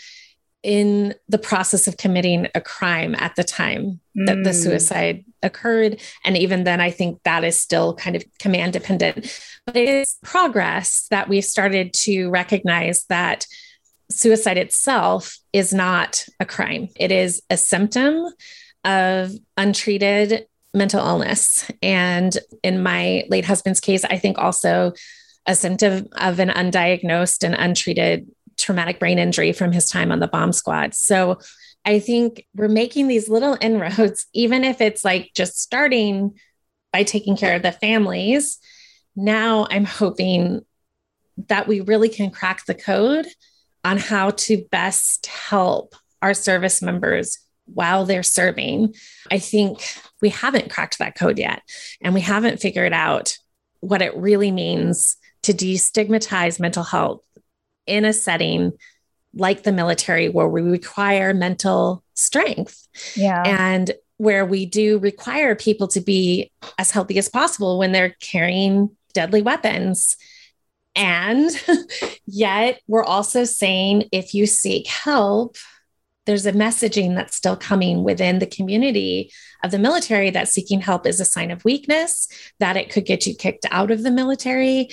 in 0.62 1.14
the 1.28 1.38
process 1.38 1.88
of 1.88 1.96
committing 1.96 2.46
a 2.54 2.60
crime 2.60 3.16
at 3.18 3.34
the 3.36 3.42
time 3.42 4.00
mm. 4.16 4.26
that 4.26 4.44
the 4.44 4.50
mm. 4.50 4.62
suicide 4.62 5.24
occurred. 5.42 6.00
And 6.24 6.36
even 6.36 6.64
then, 6.64 6.80
I 6.80 6.90
think 6.90 7.22
that 7.24 7.44
is 7.44 7.58
still 7.58 7.94
kind 7.94 8.16
of 8.16 8.24
command 8.38 8.72
dependent. 8.72 9.40
But 9.66 9.76
it 9.76 9.88
is 9.88 10.16
progress 10.22 11.06
that 11.10 11.28
we've 11.28 11.44
started 11.44 11.92
to 11.94 12.28
recognize 12.30 13.04
that 13.04 13.46
suicide 14.10 14.58
itself 14.58 15.38
is 15.52 15.72
not 15.72 16.26
a 16.40 16.44
crime, 16.44 16.88
it 16.96 17.10
is 17.10 17.42
a 17.48 17.56
symptom 17.56 18.26
of 18.84 19.32
untreated 19.56 20.46
mental 20.74 21.06
illness. 21.06 21.70
And 21.82 22.36
in 22.62 22.82
my 22.82 23.24
late 23.28 23.44
husband's 23.44 23.80
case, 23.80 24.04
I 24.04 24.18
think 24.18 24.38
also 24.38 24.92
a 25.46 25.54
symptom 25.54 26.08
of 26.12 26.38
an 26.38 26.48
undiagnosed 26.48 27.44
and 27.44 27.54
untreated 27.54 28.26
traumatic 28.58 28.98
brain 28.98 29.18
injury 29.18 29.52
from 29.52 29.72
his 29.72 29.88
time 29.88 30.12
on 30.12 30.20
the 30.20 30.28
bomb 30.28 30.52
squad. 30.52 30.94
So 30.94 31.38
I 31.84 31.98
think 31.98 32.46
we're 32.54 32.68
making 32.68 33.08
these 33.08 33.28
little 33.28 33.56
inroads, 33.60 34.26
even 34.32 34.64
if 34.64 34.80
it's 34.80 35.04
like 35.04 35.32
just 35.34 35.58
starting 35.58 36.38
by 36.92 37.02
taking 37.02 37.36
care 37.36 37.56
of 37.56 37.62
the 37.62 37.72
families. 37.72 38.58
Now 39.16 39.66
I'm 39.70 39.84
hoping 39.84 40.64
that 41.48 41.66
we 41.66 41.80
really 41.80 42.08
can 42.08 42.30
crack 42.30 42.66
the 42.66 42.74
code 42.74 43.26
on 43.84 43.98
how 43.98 44.30
to 44.30 44.64
best 44.70 45.26
help 45.26 45.94
our 46.20 46.34
service 46.34 46.82
members 46.82 47.38
while 47.64 48.04
they're 48.04 48.22
serving. 48.22 48.94
I 49.30 49.38
think 49.38 49.82
we 50.20 50.28
haven't 50.28 50.70
cracked 50.70 50.98
that 50.98 51.16
code 51.16 51.38
yet, 51.38 51.62
and 52.00 52.14
we 52.14 52.20
haven't 52.20 52.60
figured 52.60 52.92
out 52.92 53.38
what 53.80 54.02
it 54.02 54.16
really 54.16 54.52
means 54.52 55.16
to 55.42 55.52
destigmatize 55.52 56.60
mental 56.60 56.84
health 56.84 57.22
in 57.86 58.04
a 58.04 58.12
setting 58.12 58.72
like 59.34 59.62
the 59.62 59.72
military 59.72 60.28
where 60.28 60.48
we 60.48 60.62
require 60.62 61.32
mental 61.34 62.02
strength. 62.14 62.86
Yeah. 63.16 63.42
And 63.44 63.92
where 64.18 64.46
we 64.46 64.66
do 64.66 64.98
require 64.98 65.56
people 65.56 65.88
to 65.88 66.00
be 66.00 66.52
as 66.78 66.90
healthy 66.90 67.18
as 67.18 67.28
possible 67.28 67.78
when 67.78 67.92
they're 67.92 68.14
carrying 68.20 68.90
deadly 69.14 69.42
weapons. 69.42 70.16
And 70.94 71.50
yet, 72.26 72.80
we're 72.86 73.04
also 73.04 73.44
saying 73.44 74.08
if 74.12 74.34
you 74.34 74.46
seek 74.46 74.86
help, 74.86 75.56
there's 76.26 76.46
a 76.46 76.52
messaging 76.52 77.16
that's 77.16 77.34
still 77.34 77.56
coming 77.56 78.04
within 78.04 78.38
the 78.38 78.46
community 78.46 79.32
of 79.64 79.70
the 79.70 79.78
military 79.78 80.30
that 80.30 80.48
seeking 80.48 80.80
help 80.80 81.06
is 81.06 81.18
a 81.18 81.24
sign 81.24 81.50
of 81.50 81.64
weakness, 81.64 82.28
that 82.60 82.76
it 82.76 82.90
could 82.90 83.04
get 83.04 83.26
you 83.26 83.34
kicked 83.34 83.66
out 83.70 83.90
of 83.90 84.02
the 84.02 84.10
military, 84.10 84.88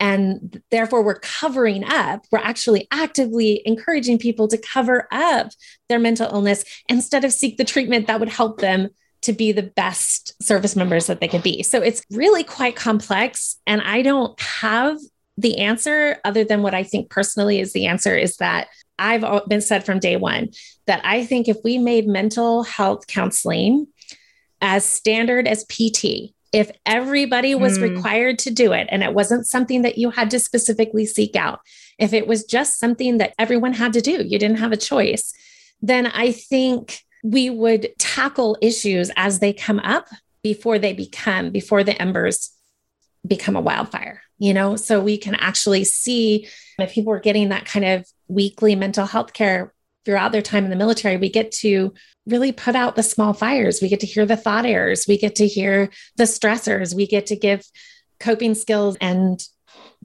and 0.00 0.62
therefore, 0.70 1.02
we're 1.02 1.18
covering 1.18 1.84
up. 1.84 2.24
We're 2.30 2.38
actually 2.38 2.86
actively 2.90 3.62
encouraging 3.64 4.18
people 4.18 4.46
to 4.48 4.58
cover 4.58 5.08
up 5.10 5.50
their 5.88 5.98
mental 5.98 6.32
illness 6.32 6.64
instead 6.88 7.24
of 7.24 7.32
seek 7.32 7.56
the 7.56 7.64
treatment 7.64 8.06
that 8.06 8.20
would 8.20 8.28
help 8.28 8.60
them 8.60 8.90
to 9.22 9.32
be 9.32 9.50
the 9.50 9.64
best 9.64 10.40
service 10.42 10.76
members 10.76 11.06
that 11.06 11.20
they 11.20 11.26
could 11.26 11.42
be. 11.42 11.62
So 11.64 11.82
it's 11.82 12.02
really 12.10 12.44
quite 12.44 12.76
complex. 12.76 13.56
And 13.66 13.82
I 13.82 14.02
don't 14.02 14.40
have 14.40 14.98
the 15.36 15.58
answer 15.58 16.18
other 16.24 16.44
than 16.44 16.62
what 16.62 16.74
I 16.74 16.84
think 16.84 17.10
personally 17.10 17.60
is 17.60 17.72
the 17.72 17.86
answer 17.86 18.16
is 18.16 18.36
that 18.36 18.68
I've 18.98 19.24
been 19.48 19.60
said 19.60 19.84
from 19.84 19.98
day 19.98 20.16
one 20.16 20.50
that 20.86 21.00
I 21.04 21.24
think 21.24 21.48
if 21.48 21.56
we 21.64 21.78
made 21.78 22.06
mental 22.06 22.62
health 22.62 23.06
counseling 23.06 23.86
as 24.60 24.84
standard 24.84 25.46
as 25.46 25.64
PT, 25.64 26.34
If 26.52 26.70
everybody 26.86 27.54
was 27.54 27.78
Mm. 27.78 27.82
required 27.82 28.38
to 28.40 28.50
do 28.50 28.72
it 28.72 28.88
and 28.90 29.02
it 29.02 29.12
wasn't 29.12 29.46
something 29.46 29.82
that 29.82 29.98
you 29.98 30.10
had 30.10 30.30
to 30.30 30.38
specifically 30.38 31.04
seek 31.04 31.36
out, 31.36 31.60
if 31.98 32.12
it 32.12 32.26
was 32.26 32.44
just 32.44 32.78
something 32.78 33.18
that 33.18 33.34
everyone 33.38 33.74
had 33.74 33.92
to 33.92 34.00
do, 34.00 34.22
you 34.26 34.38
didn't 34.38 34.58
have 34.58 34.72
a 34.72 34.76
choice, 34.76 35.32
then 35.82 36.06
I 36.06 36.32
think 36.32 37.00
we 37.22 37.50
would 37.50 37.90
tackle 37.98 38.56
issues 38.62 39.10
as 39.16 39.40
they 39.40 39.52
come 39.52 39.80
up 39.80 40.06
before 40.42 40.78
they 40.78 40.92
become, 40.92 41.50
before 41.50 41.84
the 41.84 42.00
embers 42.00 42.50
become 43.26 43.56
a 43.56 43.60
wildfire, 43.60 44.22
you 44.38 44.54
know? 44.54 44.76
So 44.76 45.00
we 45.00 45.18
can 45.18 45.34
actually 45.34 45.84
see 45.84 46.48
if 46.78 46.92
people 46.92 47.12
are 47.12 47.20
getting 47.20 47.48
that 47.50 47.66
kind 47.66 47.84
of 47.84 48.06
weekly 48.28 48.74
mental 48.74 49.04
health 49.04 49.32
care 49.32 49.74
throughout 50.04 50.32
their 50.32 50.42
time 50.42 50.64
in 50.64 50.70
the 50.70 50.76
military, 50.76 51.16
we 51.16 51.28
get 51.28 51.52
to 51.52 51.92
really 52.26 52.52
put 52.52 52.76
out 52.76 52.96
the 52.96 53.02
small 53.02 53.32
fires. 53.32 53.80
We 53.80 53.88
get 53.88 54.00
to 54.00 54.06
hear 54.06 54.26
the 54.26 54.36
thought 54.36 54.66
errors. 54.66 55.06
We 55.08 55.18
get 55.18 55.36
to 55.36 55.46
hear 55.46 55.90
the 56.16 56.24
stressors. 56.24 56.94
We 56.94 57.06
get 57.06 57.26
to 57.26 57.36
give 57.36 57.64
coping 58.20 58.54
skills 58.54 58.96
and 59.00 59.42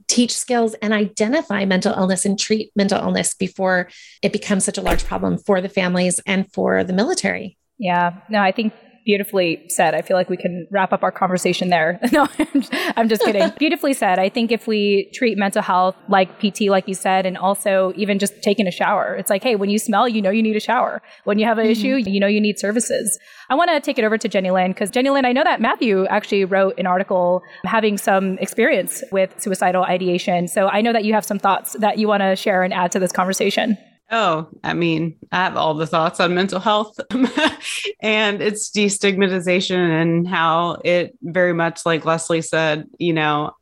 teach 0.06 0.36
skills 0.36 0.74
and 0.74 0.92
identify 0.92 1.64
mental 1.64 1.94
illness 1.94 2.24
and 2.24 2.38
treat 2.38 2.70
mental 2.76 3.00
illness 3.00 3.34
before 3.34 3.88
it 4.22 4.32
becomes 4.32 4.64
such 4.64 4.78
a 4.78 4.82
large 4.82 5.04
problem 5.04 5.38
for 5.38 5.60
the 5.60 5.68
families 5.68 6.20
and 6.26 6.52
for 6.52 6.84
the 6.84 6.92
military. 6.92 7.56
Yeah, 7.78 8.20
no, 8.28 8.40
I 8.40 8.52
think 8.52 8.72
beautifully 9.04 9.62
said. 9.68 9.94
I 9.94 10.02
feel 10.02 10.16
like 10.16 10.30
we 10.30 10.36
can 10.36 10.66
wrap 10.70 10.92
up 10.92 11.02
our 11.02 11.12
conversation 11.12 11.68
there. 11.68 12.00
no, 12.12 12.26
I'm 12.38 12.60
just, 12.60 12.74
I'm 12.96 13.08
just 13.08 13.22
kidding. 13.22 13.50
beautifully 13.58 13.92
said. 13.92 14.18
I 14.18 14.28
think 14.28 14.50
if 14.50 14.66
we 14.66 15.10
treat 15.12 15.36
mental 15.36 15.62
health 15.62 15.96
like 16.08 16.40
PT, 16.40 16.62
like 16.62 16.88
you 16.88 16.94
said, 16.94 17.26
and 17.26 17.36
also 17.36 17.92
even 17.96 18.18
just 18.18 18.42
taking 18.42 18.66
a 18.66 18.70
shower, 18.70 19.14
it's 19.14 19.30
like, 19.30 19.42
hey, 19.42 19.56
when 19.56 19.70
you 19.70 19.78
smell, 19.78 20.08
you 20.08 20.22
know 20.22 20.30
you 20.30 20.42
need 20.42 20.56
a 20.56 20.60
shower. 20.60 21.02
When 21.24 21.38
you 21.38 21.46
have 21.46 21.58
an 21.58 21.64
mm-hmm. 21.64 21.72
issue, 21.72 22.10
you 22.10 22.18
know 22.18 22.26
you 22.26 22.40
need 22.40 22.58
services. 22.58 23.18
I 23.50 23.54
want 23.54 23.70
to 23.70 23.80
take 23.80 23.98
it 23.98 24.04
over 24.04 24.16
to 24.16 24.28
Jenny 24.28 24.50
Lynn 24.50 24.72
because 24.72 24.90
Jenny 24.90 25.10
Lynn, 25.10 25.24
I 25.24 25.32
know 25.32 25.44
that 25.44 25.60
Matthew 25.60 26.06
actually 26.06 26.44
wrote 26.44 26.78
an 26.78 26.86
article 26.86 27.42
having 27.64 27.98
some 27.98 28.38
experience 28.38 29.02
with 29.12 29.38
suicidal 29.40 29.84
ideation. 29.84 30.48
So 30.48 30.68
I 30.68 30.80
know 30.80 30.92
that 30.92 31.04
you 31.04 31.12
have 31.14 31.24
some 31.24 31.38
thoughts 31.38 31.74
that 31.80 31.98
you 31.98 32.08
want 32.08 32.22
to 32.22 32.36
share 32.36 32.62
and 32.62 32.72
add 32.72 32.92
to 32.92 32.98
this 32.98 33.12
conversation. 33.12 33.76
Oh, 34.10 34.48
I 34.62 34.74
mean, 34.74 35.16
I 35.32 35.44
have 35.44 35.56
all 35.56 35.74
the 35.74 35.86
thoughts 35.86 36.20
on 36.20 36.34
mental 36.34 36.60
health 36.60 36.98
and 38.00 38.42
its 38.42 38.70
destigmatization 38.70 39.76
and 39.76 40.28
how 40.28 40.78
it 40.84 41.16
very 41.22 41.54
much, 41.54 41.86
like 41.86 42.04
Leslie 42.04 42.42
said, 42.42 42.86
you 42.98 43.12
know, 43.12 43.52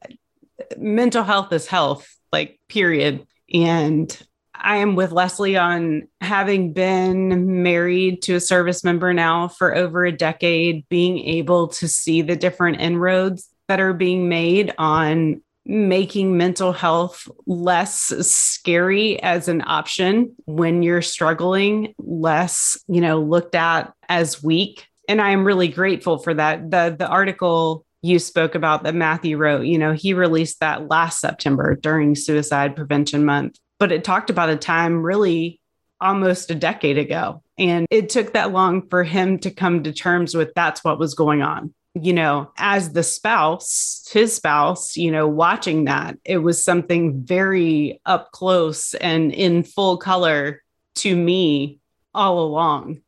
mental 0.76 1.22
health 1.22 1.52
is 1.52 1.66
health, 1.66 2.08
like, 2.32 2.58
period. 2.68 3.26
And 3.54 4.16
I 4.54 4.76
am 4.76 4.94
with 4.94 5.12
Leslie 5.12 5.56
on 5.56 6.08
having 6.20 6.72
been 6.72 7.62
married 7.62 8.22
to 8.22 8.34
a 8.34 8.40
service 8.40 8.84
member 8.84 9.14
now 9.14 9.48
for 9.48 9.74
over 9.74 10.04
a 10.04 10.12
decade, 10.12 10.88
being 10.88 11.18
able 11.18 11.68
to 11.68 11.88
see 11.88 12.22
the 12.22 12.36
different 12.36 12.80
inroads 12.80 13.48
that 13.68 13.80
are 13.80 13.94
being 13.94 14.28
made 14.28 14.72
on 14.76 15.42
making 15.64 16.36
mental 16.36 16.72
health 16.72 17.28
less 17.46 17.94
scary 18.26 19.22
as 19.22 19.48
an 19.48 19.62
option 19.64 20.34
when 20.44 20.82
you're 20.82 21.02
struggling, 21.02 21.94
less, 21.98 22.76
you 22.88 23.00
know, 23.00 23.20
looked 23.20 23.54
at 23.54 23.92
as 24.08 24.42
weak. 24.42 24.86
And 25.08 25.20
I 25.20 25.30
am 25.30 25.44
really 25.44 25.68
grateful 25.68 26.18
for 26.18 26.34
that. 26.34 26.70
The 26.70 26.94
the 26.98 27.06
article 27.06 27.84
you 28.02 28.18
spoke 28.18 28.54
about 28.54 28.82
that 28.82 28.94
Matthew 28.94 29.36
wrote, 29.36 29.64
you 29.64 29.78
know, 29.78 29.92
he 29.92 30.12
released 30.12 30.60
that 30.60 30.88
last 30.88 31.20
September 31.20 31.76
during 31.76 32.16
Suicide 32.16 32.74
Prevention 32.74 33.24
Month, 33.24 33.58
but 33.78 33.92
it 33.92 34.02
talked 34.02 34.30
about 34.30 34.50
a 34.50 34.56
time 34.56 35.02
really 35.02 35.60
almost 36.00 36.50
a 36.50 36.56
decade 36.56 36.98
ago. 36.98 37.42
And 37.58 37.86
it 37.90 38.08
took 38.08 38.32
that 38.32 38.50
long 38.50 38.88
for 38.88 39.04
him 39.04 39.38
to 39.40 39.52
come 39.52 39.84
to 39.84 39.92
terms 39.92 40.34
with 40.34 40.52
that's 40.54 40.82
what 40.82 40.98
was 40.98 41.14
going 41.14 41.42
on 41.42 41.72
you 41.94 42.12
know, 42.12 42.50
as 42.56 42.92
the 42.92 43.02
spouse, 43.02 44.08
his 44.12 44.34
spouse, 44.34 44.96
you 44.96 45.10
know, 45.10 45.28
watching 45.28 45.84
that, 45.84 46.18
it 46.24 46.38
was 46.38 46.64
something 46.64 47.22
very 47.22 48.00
up 48.06 48.32
close 48.32 48.94
and 48.94 49.32
in 49.32 49.62
full 49.62 49.98
color 49.98 50.62
to 50.96 51.14
me 51.14 51.80
all 52.14 52.40
along. 52.40 53.02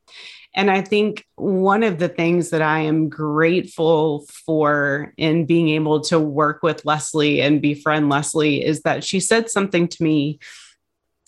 And 0.57 0.71
I 0.71 0.83
think 0.83 1.27
one 1.35 1.83
of 1.83 1.99
the 1.99 2.09
things 2.09 2.51
that 2.51 2.63
I 2.63 2.81
am 2.81 3.09
grateful 3.09 4.25
for 4.47 5.13
in 5.17 5.47
being 5.47 5.71
able 5.71 6.01
to 6.03 6.21
work 6.21 6.63
with 6.63 6.85
Leslie 6.85 7.41
and 7.41 7.61
befriend 7.61 8.09
Leslie 8.09 8.65
is 8.65 8.83
that 8.83 9.03
she 9.03 9.19
said 9.19 9.51
something 9.51 9.89
to 9.89 10.03
me 10.03 10.39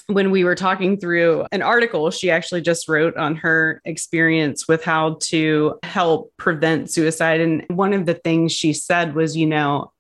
when 0.09 0.31
we 0.31 0.45
were 0.45 0.55
talking 0.55 0.97
through 0.99 1.45
an 1.51 1.63
article 1.63 2.11
she 2.11 2.31
actually 2.31 2.61
just 2.61 2.89
wrote 2.89 3.17
on 3.17 3.35
her 3.35 3.81
experience 3.85 4.69
with 4.69 4.85
how 4.85 5.17
to 5.21 5.79
help 5.83 6.33
prevent 6.37 6.91
suicide. 6.91 7.41
And 7.41 7.65
one 7.69 7.93
of 7.93 8.07
the 8.07 8.15
things 8.15 8.53
she 8.53 8.73
said 8.73 9.15
was, 9.15 9.37
you 9.37 9.47
know, 9.47 9.93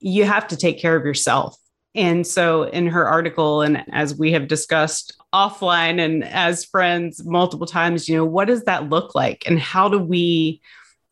you 0.00 0.24
have 0.24 0.48
to 0.48 0.56
take 0.56 0.80
care 0.80 0.96
of 0.96 1.04
yourself. 1.04 1.56
And 1.94 2.26
so, 2.26 2.64
in 2.64 2.88
her 2.88 3.08
article, 3.08 3.62
and 3.62 3.82
as 3.90 4.14
we 4.14 4.32
have 4.32 4.48
discussed 4.48 5.16
offline 5.34 5.98
and 5.98 6.24
as 6.24 6.64
friends 6.64 7.24
multiple 7.24 7.66
times, 7.66 8.06
you 8.06 8.16
know, 8.16 8.24
what 8.24 8.48
does 8.48 8.64
that 8.64 8.90
look 8.90 9.14
like? 9.14 9.44
And 9.46 9.58
how 9.58 9.88
do 9.88 9.98
we, 9.98 10.60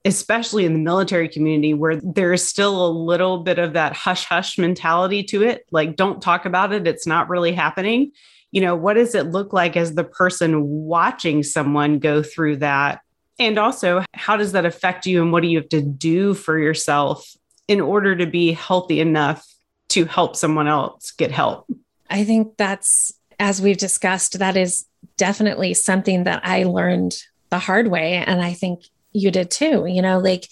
especially 0.04 0.64
in 0.64 0.75
the 0.75 0.78
military 0.78 1.28
community 1.28 1.73
where 1.73 1.96
there 1.96 2.32
is 2.32 2.46
still 2.46 2.87
a 2.87 2.88
little 2.88 3.38
bit 3.38 3.58
of 3.58 3.73
that 3.73 3.94
hush 3.94 4.25
hush 4.26 4.58
mentality 4.58 5.23
to 5.23 5.42
it, 5.42 5.66
like, 5.70 5.96
don't 5.96 6.20
talk 6.20 6.44
about 6.44 6.73
it, 6.73 6.87
it's 6.87 7.06
not 7.06 7.28
really 7.28 7.52
happening. 7.52 8.12
You 8.50 8.61
know, 8.61 8.76
what 8.76 8.94
does 8.94 9.14
it 9.14 9.26
look 9.26 9.52
like 9.52 9.76
as 9.76 9.94
the 9.94 10.04
person 10.04 10.62
watching 10.62 11.42
someone 11.42 11.99
go 11.99 12.23
through 12.23 12.58
that? 12.58 13.00
And 13.38 13.58
also, 13.58 14.04
how 14.12 14.37
does 14.37 14.52
that 14.52 14.66
affect 14.66 15.06
you? 15.06 15.20
And 15.23 15.32
what 15.32 15.42
do 15.42 15.49
you 15.49 15.58
have 15.58 15.68
to 15.70 15.82
do 15.82 16.34
for 16.34 16.58
yourself 16.58 17.34
in 17.66 17.80
order 17.80 18.14
to 18.14 18.26
be 18.26 18.52
healthy 18.52 19.00
enough 19.00 19.44
to 19.88 20.04
help 20.04 20.37
someone 20.37 20.68
else 20.68 21.11
get 21.12 21.32
help? 21.32 21.66
I 22.08 22.25
think 22.25 22.56
that's, 22.56 23.12
as 23.40 23.61
we've 23.61 23.76
discussed, 23.76 24.38
that 24.38 24.56
is 24.56 24.87
definitely 25.16 25.75
something 25.75 26.25
that 26.25 26.42
I 26.44 26.64
learned 26.64 27.16
the 27.50 27.58
hard 27.58 27.88
way. 27.88 28.14
And 28.14 28.40
I 28.40 28.52
think 28.52 28.84
you 29.14 29.30
did 29.30 29.50
too. 29.50 29.87
You 29.87 30.02
know, 30.02 30.18
like 30.18 30.47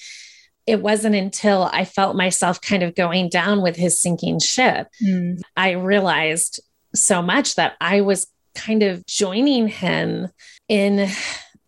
it 0.66 0.81
wasn't 0.81 1.14
until 1.14 1.69
I 1.73 1.85
felt 1.85 2.16
myself 2.16 2.61
kind 2.61 2.83
of 2.83 2.95
going 2.95 3.28
down 3.28 3.62
with 3.62 3.76
his 3.76 3.99
sinking 3.99 4.38
ship, 4.38 4.88
Mm. 5.02 5.40
I 5.57 5.73
realized 5.73 6.61
so 6.95 7.23
much 7.23 7.57
that 7.57 7.75
I 7.81 8.00
was 8.00 8.26
kind 8.54 8.83
of 8.83 9.04
joining 9.07 9.66
him 9.66 10.28
in 10.69 11.11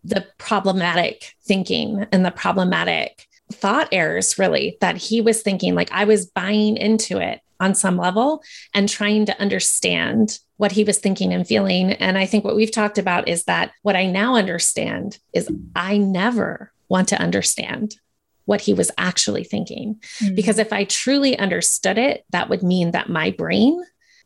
the 0.03 0.25
problematic 0.37 1.33
thinking 1.45 2.05
and 2.11 2.25
the 2.25 2.31
problematic 2.31 3.27
thought 3.51 3.89
errors, 3.91 4.37
really, 4.37 4.77
that 4.81 4.97
he 4.97 5.21
was 5.21 5.41
thinking. 5.41 5.75
Like 5.75 5.91
I 5.91 6.05
was 6.05 6.27
buying 6.27 6.77
into 6.77 7.17
it 7.17 7.41
on 7.59 7.73
some 7.73 7.97
level 7.97 8.43
and 8.73 8.87
trying 8.87 9.25
to 9.25 9.41
understand 9.41 10.39
what 10.57 10.71
he 10.71 10.83
was 10.83 10.99
thinking 10.99 11.33
and 11.33 11.47
feeling. 11.47 11.93
And 11.93 12.17
I 12.17 12.25
think 12.25 12.43
what 12.43 12.55
we've 12.55 12.71
talked 12.71 12.97
about 12.97 13.27
is 13.27 13.43
that 13.43 13.71
what 13.81 13.95
I 13.95 14.05
now 14.05 14.35
understand 14.35 15.17
is 15.33 15.49
I 15.75 15.97
never 15.97 16.71
want 16.89 17.07
to 17.09 17.21
understand 17.21 17.97
what 18.45 18.61
he 18.61 18.73
was 18.73 18.91
actually 18.97 19.43
thinking. 19.43 19.99
Mm. 20.19 20.35
Because 20.35 20.59
if 20.59 20.71
I 20.71 20.85
truly 20.85 21.37
understood 21.37 21.97
it, 21.97 22.25
that 22.29 22.49
would 22.49 22.63
mean 22.63 22.91
that 22.91 23.09
my 23.09 23.31
brain 23.31 23.83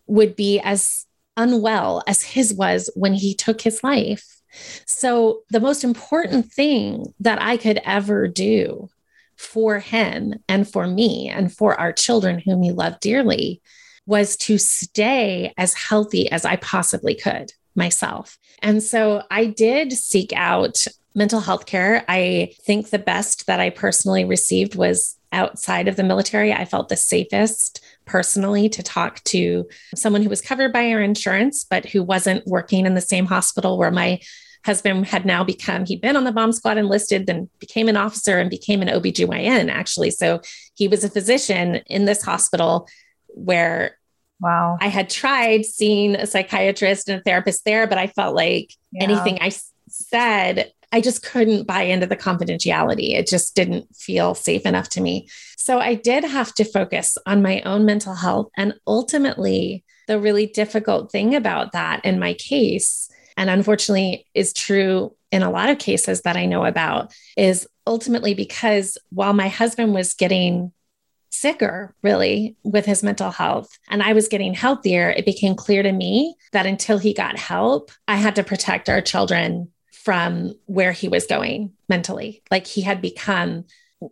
would 0.08 0.36
be 0.36 0.60
as 0.60 1.06
unwell 1.38 2.04
as 2.06 2.22
his 2.22 2.54
was 2.54 2.90
when 2.96 3.14
he 3.14 3.34
took 3.34 3.62
his 3.62 3.84
life. 3.84 4.26
So, 4.86 5.42
the 5.52 5.60
most 5.60 5.84
important 5.84 6.52
thing 6.52 7.14
that 7.20 7.42
I 7.42 7.56
could 7.56 7.80
ever 7.86 8.28
do 8.28 8.90
for 9.38 9.80
him 9.80 10.34
and 10.50 10.68
for 10.68 10.88
me 10.88 11.30
and 11.30 11.54
for 11.54 11.80
our 11.80 11.94
children, 11.94 12.40
whom 12.40 12.64
he 12.64 12.72
loved 12.72 13.00
dearly, 13.00 13.62
was 14.06 14.36
to 14.36 14.58
stay 14.58 15.54
as 15.56 15.76
healthy 15.76 16.32
as 16.32 16.46
I 16.46 16.56
possibly 16.58 17.14
could 17.14 17.54
myself. 17.76 18.40
And 18.62 18.82
so 18.82 19.24
I 19.30 19.46
did 19.46 19.94
seek 19.94 20.34
out 20.34 20.86
mental 21.16 21.40
health 21.40 21.66
care. 21.66 22.04
I 22.08 22.54
think 22.62 22.90
the 22.90 23.00
best 23.00 23.48
that 23.48 23.60
I 23.60 23.70
personally 23.70 24.26
received 24.26 24.76
was 24.76 25.18
outside 25.32 25.88
of 25.88 25.96
the 25.96 26.04
military. 26.04 26.54
I 26.54 26.66
felt 26.66 26.90
the 26.90 26.96
safest 26.96 27.84
personally 28.06 28.70
to 28.70 28.82
talk 28.82 29.24
to 29.26 29.68
someone 29.96 30.24
who 30.24 30.30
was 30.30 30.42
covered 30.42 30.74
by 30.74 30.92
our 30.92 31.02
insurance, 31.02 31.64
but 31.64 31.86
who 31.86 32.02
wasn't 32.04 32.46
working 32.48 32.86
in 32.86 32.96
the 32.96 33.02
same 33.02 33.26
hospital 33.26 33.78
where 33.78 33.92
my 33.92 34.20
husband 34.66 35.06
had 35.06 35.26
now 35.26 35.42
become 35.42 35.86
he'd 35.86 36.02
been 36.02 36.18
on 36.18 36.26
the 36.26 36.34
bomb 36.34 36.52
squad 36.52 36.78
enlisted 36.78 37.26
then 37.28 37.50
became 37.60 37.88
an 37.88 37.96
officer 37.96 38.40
and 38.40 38.50
became 38.50 38.82
an 38.82 38.90
OBGYN 38.90 39.70
actually 39.72 40.12
so 40.12 40.42
he 40.76 40.90
was 40.90 41.02
a 41.06 41.10
physician 41.10 41.76
in 41.88 42.04
this 42.04 42.22
hospital 42.22 42.86
where 43.28 43.98
Wow. 44.42 44.78
I 44.82 44.88
had 44.88 45.10
tried 45.10 45.66
seeing 45.66 46.16
a 46.16 46.26
psychiatrist 46.28 47.10
and 47.10 47.20
a 47.20 47.24
therapist 47.24 47.66
there, 47.66 47.88
but 47.88 47.98
I 47.98 48.08
felt 48.08 48.36
like 48.36 48.74
Yeah. 48.92 49.04
anything 49.04 49.38
I 49.42 49.52
said, 49.90 50.72
I 50.92 51.02
just 51.02 51.24
couldn't 51.24 51.68
buy 51.68 51.84
into 51.84 52.08
the 52.08 52.18
confidentiality. 52.18 53.14
It 53.14 53.28
just 53.28 53.56
didn't 53.56 53.96
feel 53.96 54.34
safe 54.34 54.66
enough 54.66 54.90
to 54.90 55.02
me. 55.02 55.30
So 55.58 55.80
I 55.80 55.94
did 55.94 56.24
have 56.24 56.54
to 56.56 56.64
focus 56.64 57.18
on 57.26 57.42
my 57.42 57.62
own 57.62 57.86
mental 57.86 58.16
health. 58.16 58.50
And 58.58 58.74
ultimately, 58.88 59.84
the 60.08 60.20
really 60.20 60.48
difficult 60.48 61.12
thing 61.12 61.36
about 61.36 61.74
that 61.74 62.04
in 62.04 62.20
my 62.20 62.34
case, 62.34 63.10
and 63.38 63.50
unfortunately 63.50 64.26
is 64.34 64.54
true 64.54 65.16
in 65.32 65.44
a 65.44 65.52
lot 65.52 65.70
of 65.70 65.78
cases 65.78 66.22
that 66.22 66.36
I 66.36 66.48
know 66.48 66.66
about, 66.66 67.14
is 67.38 67.68
ultimately 67.86 68.34
because 68.34 68.98
while 69.12 69.34
my 69.34 69.48
husband 69.48 69.94
was 69.94 70.16
getting 70.16 70.72
sicker, 71.30 71.94
really, 72.02 72.56
with 72.64 72.86
his 72.86 73.04
mental 73.04 73.30
health, 73.30 73.70
and 73.90 74.02
I 74.02 74.14
was 74.14 74.28
getting 74.28 74.56
healthier, 74.56 75.12
it 75.12 75.26
became 75.26 75.54
clear 75.54 75.84
to 75.84 75.92
me 75.92 76.36
that 76.52 76.66
until 76.66 76.98
he 76.98 77.14
got 77.14 77.38
help, 77.38 77.92
I 78.08 78.16
had 78.16 78.36
to 78.38 78.44
protect 78.44 78.90
our 78.90 79.02
children 79.02 79.72
from 80.10 80.56
where 80.66 80.92
he 80.92 81.08
was 81.08 81.28
going 81.28 81.72
mentally. 81.88 82.42
Like 82.50 82.66
he 82.66 82.82
had 82.82 83.00
become 83.00 83.66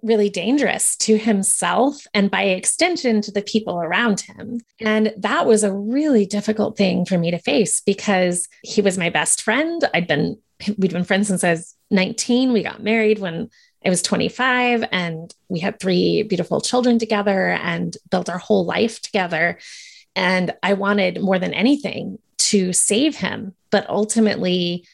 really 0.04 0.30
dangerous 0.30 0.96
to 0.98 1.18
himself 1.18 2.06
and 2.14 2.30
by 2.30 2.44
extension 2.44 3.20
to 3.20 3.32
the 3.32 3.42
people 3.42 3.82
around 3.82 4.22
him. 4.22 4.60
And 4.80 5.12
that 5.18 5.48
was 5.48 5.64
a 5.64 5.74
really 5.74 6.28
difficult 6.28 6.78
thing 6.78 7.04
for 7.04 7.18
me 7.18 7.32
to 7.32 7.40
face 7.40 7.82
because 7.82 8.48
he 8.62 8.80
was 8.80 8.96
my 8.96 9.10
best 9.10 9.42
friend. 9.42 9.82
I'd 9.92 10.06
been, 10.06 10.38
we'd 10.78 10.94
been 10.94 11.04
friends 11.04 11.30
since 11.30 11.44
I 11.44 11.50
was 11.50 11.76
19. 11.90 12.54
We 12.54 12.62
got 12.62 12.84
married 12.84 13.18
when 13.18 13.50
I 13.84 13.90
was 13.90 14.04
25 14.04 14.84
and 14.92 15.34
we 15.50 15.62
had 15.62 15.80
three 15.80 16.22
beautiful 16.22 16.62
children 16.62 17.00
together 17.00 17.54
and 17.54 17.98
built 18.12 18.30
our 18.30 18.38
whole 18.38 18.66
life 18.66 19.02
together. 19.02 19.58
And 20.16 20.54
I 20.62 20.74
wanted 20.74 21.24
more 21.24 21.40
than 21.40 21.56
anything 21.56 22.20
to 22.38 22.72
save 22.72 23.16
him. 23.16 23.56
But 23.72 23.90
ultimately, 23.90 24.86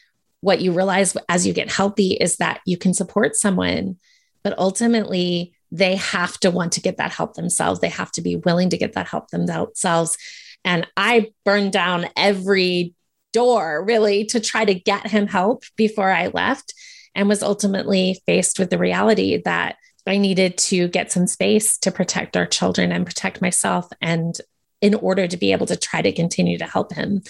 what 0.44 0.60
you 0.60 0.72
realize 0.72 1.16
as 1.28 1.46
you 1.46 1.52
get 1.52 1.70
healthy 1.70 2.12
is 2.12 2.36
that 2.36 2.60
you 2.66 2.76
can 2.76 2.94
support 2.94 3.34
someone 3.34 3.96
but 4.44 4.56
ultimately, 4.58 5.54
they 5.72 5.96
have 5.96 6.38
to 6.40 6.50
want 6.50 6.72
to 6.74 6.80
get 6.80 6.98
that 6.98 7.10
help 7.10 7.34
themselves. 7.34 7.80
They 7.80 7.88
have 7.88 8.12
to 8.12 8.22
be 8.22 8.36
willing 8.36 8.70
to 8.70 8.78
get 8.78 8.92
that 8.92 9.08
help 9.08 9.30
themselves. 9.30 10.16
And 10.64 10.86
I 10.96 11.32
burned 11.44 11.72
down 11.72 12.06
every 12.16 12.94
door 13.32 13.82
really 13.84 14.26
to 14.26 14.38
try 14.38 14.64
to 14.64 14.74
get 14.74 15.08
him 15.08 15.26
help 15.26 15.64
before 15.76 16.10
I 16.10 16.28
left 16.28 16.74
and 17.16 17.28
was 17.28 17.42
ultimately 17.42 18.20
faced 18.26 18.60
with 18.60 18.70
the 18.70 18.78
reality 18.78 19.42
that 19.44 19.76
I 20.06 20.18
needed 20.18 20.58
to 20.58 20.86
get 20.88 21.10
some 21.10 21.26
space 21.26 21.78
to 21.78 21.90
protect 21.90 22.36
our 22.36 22.46
children 22.46 22.92
and 22.92 23.06
protect 23.06 23.40
myself 23.40 23.88
and 24.00 24.38
in 24.80 24.94
order 24.94 25.26
to 25.26 25.36
be 25.36 25.52
able 25.52 25.66
to 25.66 25.76
try 25.76 26.02
to 26.02 26.12
continue 26.12 26.58
to 26.58 26.66
help 26.66 26.92
him. 26.92 27.22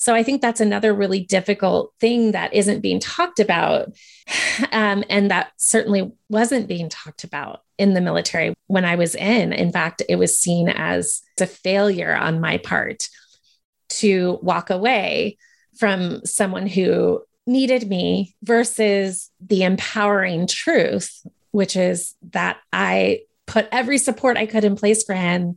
So 0.00 0.14
I 0.14 0.22
think 0.22 0.40
that's 0.40 0.62
another 0.62 0.94
really 0.94 1.20
difficult 1.20 1.92
thing 2.00 2.32
that 2.32 2.54
isn't 2.54 2.80
being 2.80 2.98
talked 2.98 3.38
about. 3.38 3.92
Um, 4.72 5.04
and 5.08 5.30
that 5.30 5.52
certainly 5.56 6.12
wasn't 6.28 6.68
being 6.68 6.90
talked 6.90 7.24
about 7.24 7.62
in 7.78 7.94
the 7.94 8.00
military 8.00 8.52
when 8.66 8.84
I 8.84 8.94
was 8.96 9.14
in. 9.14 9.54
In 9.54 9.72
fact, 9.72 10.02
it 10.06 10.16
was 10.16 10.36
seen 10.36 10.68
as 10.68 11.22
a 11.40 11.46
failure 11.46 12.14
on 12.14 12.42
my 12.42 12.58
part 12.58 13.08
to 13.88 14.38
walk 14.42 14.68
away 14.68 15.38
from 15.78 16.24
someone 16.26 16.66
who 16.66 17.22
needed 17.46 17.88
me 17.88 18.34
versus 18.42 19.30
the 19.40 19.62
empowering 19.62 20.46
truth, 20.46 21.26
which 21.52 21.74
is 21.74 22.14
that 22.32 22.58
I 22.70 23.22
put 23.46 23.66
every 23.72 23.96
support 23.96 24.36
I 24.36 24.46
could 24.46 24.64
in 24.64 24.76
place 24.76 25.02
for 25.04 25.14
him 25.14 25.56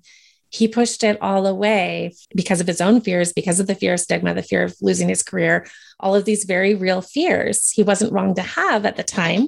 he 0.53 0.67
pushed 0.67 1.03
it 1.03 1.17
all 1.19 1.48
away 1.48 2.13
because 2.36 2.62
of 2.62 2.67
his 2.67 2.79
own 2.79 3.01
fears, 3.01 3.33
because 3.33 3.60
of 3.60 3.65
the 3.65 3.74
fear 3.74 3.93
of 3.93 4.00
stigma, 4.00 4.36
the 4.36 4.43
fear 4.43 4.63
of 4.63 4.75
losing 4.81 5.10
his 5.10 5.24
career, 5.24 5.65
all 6.00 6.13
of 6.13 6.25
these 6.25 6.43
very 6.43 6.75
real 6.75 7.01
fears 7.01 7.72
he 7.72 7.81
wasn't 7.81 8.13
wrong 8.13 8.36
to 8.36 8.43
have 8.43 8.86
at 8.86 8.95
the 8.95 9.03
time. 9.03 9.48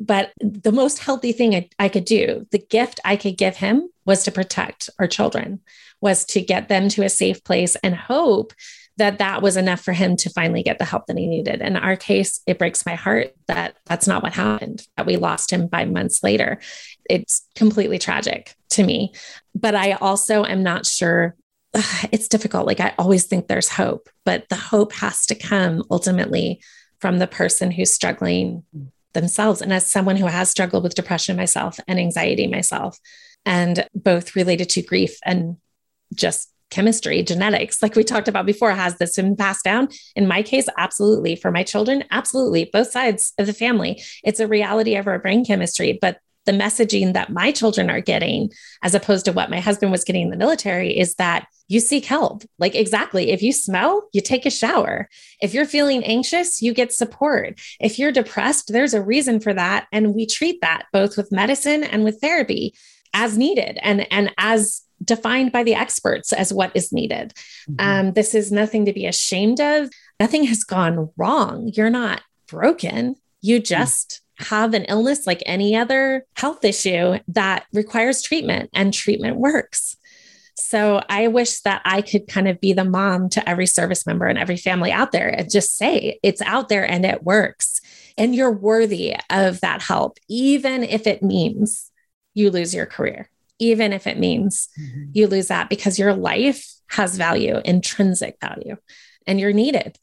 But 0.00 0.32
the 0.40 0.72
most 0.72 1.00
healthy 1.00 1.32
thing 1.32 1.54
I, 1.54 1.68
I 1.78 1.88
could 1.90 2.06
do, 2.06 2.46
the 2.50 2.58
gift 2.58 2.98
I 3.04 3.16
could 3.16 3.36
give 3.36 3.56
him 3.56 3.90
was 4.06 4.24
to 4.24 4.32
protect 4.32 4.88
our 4.98 5.06
children, 5.06 5.60
was 6.00 6.24
to 6.26 6.40
get 6.40 6.68
them 6.68 6.88
to 6.90 7.04
a 7.04 7.10
safe 7.10 7.44
place 7.44 7.76
and 7.76 7.94
hope 7.94 8.54
that 8.96 9.18
that 9.18 9.42
was 9.42 9.56
enough 9.56 9.80
for 9.80 9.92
him 9.92 10.16
to 10.16 10.30
finally 10.30 10.62
get 10.62 10.78
the 10.78 10.84
help 10.84 11.06
that 11.06 11.18
he 11.18 11.26
needed. 11.26 11.62
In 11.62 11.76
our 11.76 11.94
case, 11.94 12.40
it 12.46 12.58
breaks 12.58 12.84
my 12.84 12.96
heart 12.96 13.34
that 13.46 13.76
that's 13.86 14.08
not 14.08 14.22
what 14.24 14.34
happened, 14.34 14.86
that 14.96 15.06
we 15.06 15.16
lost 15.16 15.52
him 15.52 15.68
five 15.68 15.90
months 15.90 16.22
later. 16.22 16.58
It's 17.08 17.46
completely 17.54 17.98
tragic 17.98 18.54
to 18.70 18.84
me. 18.84 19.12
But 19.54 19.74
I 19.74 19.92
also 19.92 20.44
am 20.44 20.62
not 20.62 20.86
sure. 20.86 21.34
It's 22.12 22.28
difficult. 22.28 22.66
Like 22.66 22.80
I 22.80 22.94
always 22.98 23.24
think 23.24 23.46
there's 23.46 23.68
hope, 23.68 24.08
but 24.24 24.48
the 24.48 24.56
hope 24.56 24.92
has 24.94 25.26
to 25.26 25.34
come 25.34 25.82
ultimately 25.90 26.60
from 27.00 27.18
the 27.18 27.26
person 27.26 27.70
who's 27.70 27.92
struggling 27.92 28.64
themselves. 29.12 29.62
And 29.62 29.72
as 29.72 29.86
someone 29.86 30.16
who 30.16 30.26
has 30.26 30.50
struggled 30.50 30.82
with 30.82 30.94
depression 30.94 31.36
myself 31.36 31.78
and 31.86 31.98
anxiety 31.98 32.46
myself, 32.46 32.98
and 33.44 33.86
both 33.94 34.36
related 34.36 34.68
to 34.70 34.82
grief 34.82 35.18
and 35.24 35.56
just 36.14 36.50
chemistry, 36.70 37.22
genetics, 37.22 37.82
like 37.82 37.96
we 37.96 38.04
talked 38.04 38.28
about 38.28 38.46
before, 38.46 38.72
has 38.72 38.96
this 38.98 39.16
been 39.16 39.36
passed 39.36 39.64
down? 39.64 39.88
In 40.14 40.28
my 40.28 40.42
case, 40.42 40.68
absolutely. 40.76 41.34
For 41.34 41.50
my 41.50 41.62
children, 41.62 42.04
absolutely. 42.10 42.66
Both 42.66 42.90
sides 42.90 43.32
of 43.38 43.46
the 43.46 43.52
family. 43.52 44.02
It's 44.22 44.40
a 44.40 44.46
reality 44.46 44.96
of 44.96 45.06
our 45.06 45.18
brain 45.18 45.44
chemistry, 45.44 45.98
but 46.00 46.18
the 46.48 46.52
messaging 46.54 47.12
that 47.12 47.30
my 47.30 47.52
children 47.52 47.90
are 47.90 48.00
getting, 48.00 48.50
as 48.82 48.94
opposed 48.94 49.26
to 49.26 49.32
what 49.32 49.50
my 49.50 49.60
husband 49.60 49.92
was 49.92 50.02
getting 50.02 50.22
in 50.22 50.30
the 50.30 50.36
military, 50.36 50.98
is 50.98 51.14
that 51.16 51.46
you 51.68 51.78
seek 51.78 52.06
help. 52.06 52.42
Like, 52.58 52.74
exactly. 52.74 53.30
If 53.32 53.42
you 53.42 53.52
smell, 53.52 54.08
you 54.14 54.22
take 54.22 54.46
a 54.46 54.50
shower. 54.50 55.10
If 55.42 55.52
you're 55.52 55.66
feeling 55.66 56.02
anxious, 56.04 56.62
you 56.62 56.72
get 56.72 56.90
support. 56.90 57.60
If 57.78 57.98
you're 57.98 58.12
depressed, 58.12 58.72
there's 58.72 58.94
a 58.94 59.02
reason 59.02 59.40
for 59.40 59.52
that. 59.52 59.88
And 59.92 60.14
we 60.14 60.24
treat 60.24 60.62
that 60.62 60.86
both 60.90 61.18
with 61.18 61.30
medicine 61.30 61.84
and 61.84 62.02
with 62.02 62.18
therapy 62.22 62.74
as 63.12 63.36
needed 63.36 63.78
and, 63.82 64.10
and 64.10 64.32
as 64.38 64.80
defined 65.04 65.52
by 65.52 65.64
the 65.64 65.74
experts 65.74 66.32
as 66.32 66.50
what 66.50 66.72
is 66.74 66.94
needed. 66.94 67.34
Mm-hmm. 67.70 67.76
Um, 67.78 68.12
this 68.14 68.34
is 68.34 68.50
nothing 68.50 68.86
to 68.86 68.94
be 68.94 69.04
ashamed 69.04 69.60
of. 69.60 69.90
Nothing 70.18 70.44
has 70.44 70.64
gone 70.64 71.10
wrong. 71.18 71.70
You're 71.74 71.90
not 71.90 72.22
broken. 72.46 73.16
You 73.42 73.60
just 73.60 74.22
have 74.38 74.74
an 74.74 74.84
illness 74.84 75.26
like 75.26 75.42
any 75.46 75.76
other 75.76 76.24
health 76.36 76.64
issue 76.64 77.18
that 77.28 77.66
requires 77.72 78.22
treatment 78.22 78.70
and 78.72 78.94
treatment 78.94 79.36
works. 79.36 79.96
So 80.54 81.02
I 81.08 81.28
wish 81.28 81.60
that 81.60 81.82
I 81.84 82.02
could 82.02 82.26
kind 82.28 82.48
of 82.48 82.60
be 82.60 82.72
the 82.72 82.84
mom 82.84 83.28
to 83.30 83.48
every 83.48 83.66
service 83.66 84.06
member 84.06 84.26
and 84.26 84.38
every 84.38 84.56
family 84.56 84.90
out 84.90 85.12
there 85.12 85.28
and 85.28 85.50
just 85.50 85.76
say 85.76 86.18
it's 86.22 86.42
out 86.42 86.68
there 86.68 86.88
and 86.88 87.04
it 87.04 87.22
works. 87.22 87.80
And 88.16 88.34
you're 88.34 88.52
worthy 88.52 89.14
of 89.30 89.60
that 89.60 89.82
help, 89.82 90.18
even 90.28 90.82
if 90.82 91.06
it 91.06 91.22
means 91.22 91.92
you 92.34 92.50
lose 92.50 92.74
your 92.74 92.86
career, 92.86 93.30
even 93.60 93.92
if 93.92 94.06
it 94.06 94.18
means 94.18 94.68
mm-hmm. 94.78 95.10
you 95.12 95.28
lose 95.28 95.48
that 95.48 95.68
because 95.68 95.98
your 95.98 96.14
life 96.14 96.68
has 96.88 97.16
value, 97.16 97.60
intrinsic 97.64 98.36
value, 98.40 98.76
and 99.26 99.38
you're 99.38 99.52
needed 99.52 99.98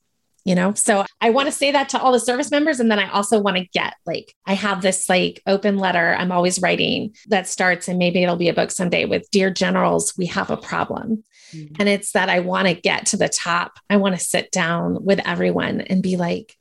you 0.46 0.56
know? 0.56 0.74
So 0.76 1.04
i 1.20 1.30
want 1.30 1.48
to 1.48 1.52
say 1.52 1.72
that 1.72 1.90
to 1.90 2.00
all 2.00 2.12
the 2.12 2.20
service 2.20 2.52
members 2.52 2.80
and 2.80 2.90
then 2.90 3.00
i 3.00 3.10
also 3.10 3.40
want 3.40 3.58
to 3.58 3.66
get 3.66 3.96
like 4.06 4.34
i 4.46 4.54
have 4.54 4.82
this 4.82 5.10
like 5.10 5.42
open 5.48 5.78
letter 5.78 6.16
i'm 6.16 6.32
always 6.32 6.62
writing 6.62 7.16
that 7.28 7.48
starts 7.48 7.88
and 7.88 7.98
maybe 7.98 8.22
it'll 8.22 8.36
be 8.36 8.50
a 8.50 8.54
book 8.54 8.72
someday 8.72 9.06
with 9.06 9.30
dear 9.32 9.50
generals 9.50 10.14
we 10.18 10.28
have 10.28 10.50
a 10.50 10.58
problem. 10.58 11.24
Mm-hmm. 11.52 11.76
and 11.80 11.90
it's 11.90 12.12
that 12.14 12.30
i 12.30 12.40
want 12.40 12.68
to 12.68 12.74
get 12.74 13.08
to 13.08 13.18
the 13.18 13.30
top. 13.30 13.80
I 13.90 13.98
want 13.98 14.18
to 14.18 14.24
sit 14.24 14.52
down 14.52 15.04
with 15.04 15.20
everyone 15.26 15.82
and 15.82 16.02
be 16.02 16.18
like 16.18 16.56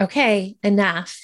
okay 0.00 0.56
enough. 0.62 1.18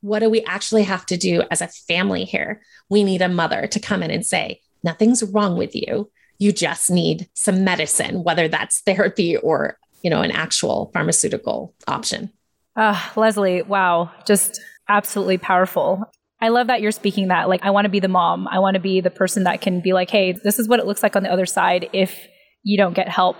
What 0.00 0.20
do 0.20 0.30
we 0.30 0.42
actually 0.44 0.84
have 0.84 1.06
to 1.06 1.16
do 1.16 1.42
as 1.50 1.60
a 1.60 1.68
family 1.68 2.24
here? 2.24 2.62
We 2.88 3.04
need 3.04 3.22
a 3.22 3.28
mother 3.28 3.66
to 3.68 3.80
come 3.80 4.02
in 4.02 4.10
and 4.10 4.24
say 4.24 4.60
nothing's 4.82 5.22
wrong 5.22 5.56
with 5.56 5.74
you. 5.74 6.10
You 6.38 6.52
just 6.52 6.90
need 6.90 7.28
some 7.34 7.64
medicine, 7.64 8.22
whether 8.24 8.48
that's 8.48 8.80
therapy 8.80 9.36
or 9.36 9.78
you 10.04 10.10
know, 10.10 10.20
an 10.20 10.30
actual 10.30 10.90
pharmaceutical 10.92 11.74
option. 11.88 12.30
Uh, 12.76 13.00
Leslie, 13.16 13.62
wow, 13.62 14.12
just 14.26 14.60
absolutely 14.88 15.38
powerful. 15.38 16.04
I 16.42 16.48
love 16.48 16.66
that 16.66 16.82
you're 16.82 16.92
speaking 16.92 17.28
that. 17.28 17.48
Like, 17.48 17.64
I 17.64 17.70
want 17.70 17.86
to 17.86 17.88
be 17.88 18.00
the 18.00 18.08
mom. 18.08 18.46
I 18.46 18.58
want 18.58 18.74
to 18.74 18.80
be 18.80 19.00
the 19.00 19.10
person 19.10 19.44
that 19.44 19.62
can 19.62 19.80
be 19.80 19.94
like, 19.94 20.10
hey, 20.10 20.32
this 20.32 20.58
is 20.58 20.68
what 20.68 20.78
it 20.78 20.86
looks 20.86 21.02
like 21.02 21.16
on 21.16 21.22
the 21.22 21.32
other 21.32 21.46
side 21.46 21.88
if 21.94 22.28
you 22.62 22.76
don't 22.76 22.94
get 22.94 23.08
help. 23.08 23.36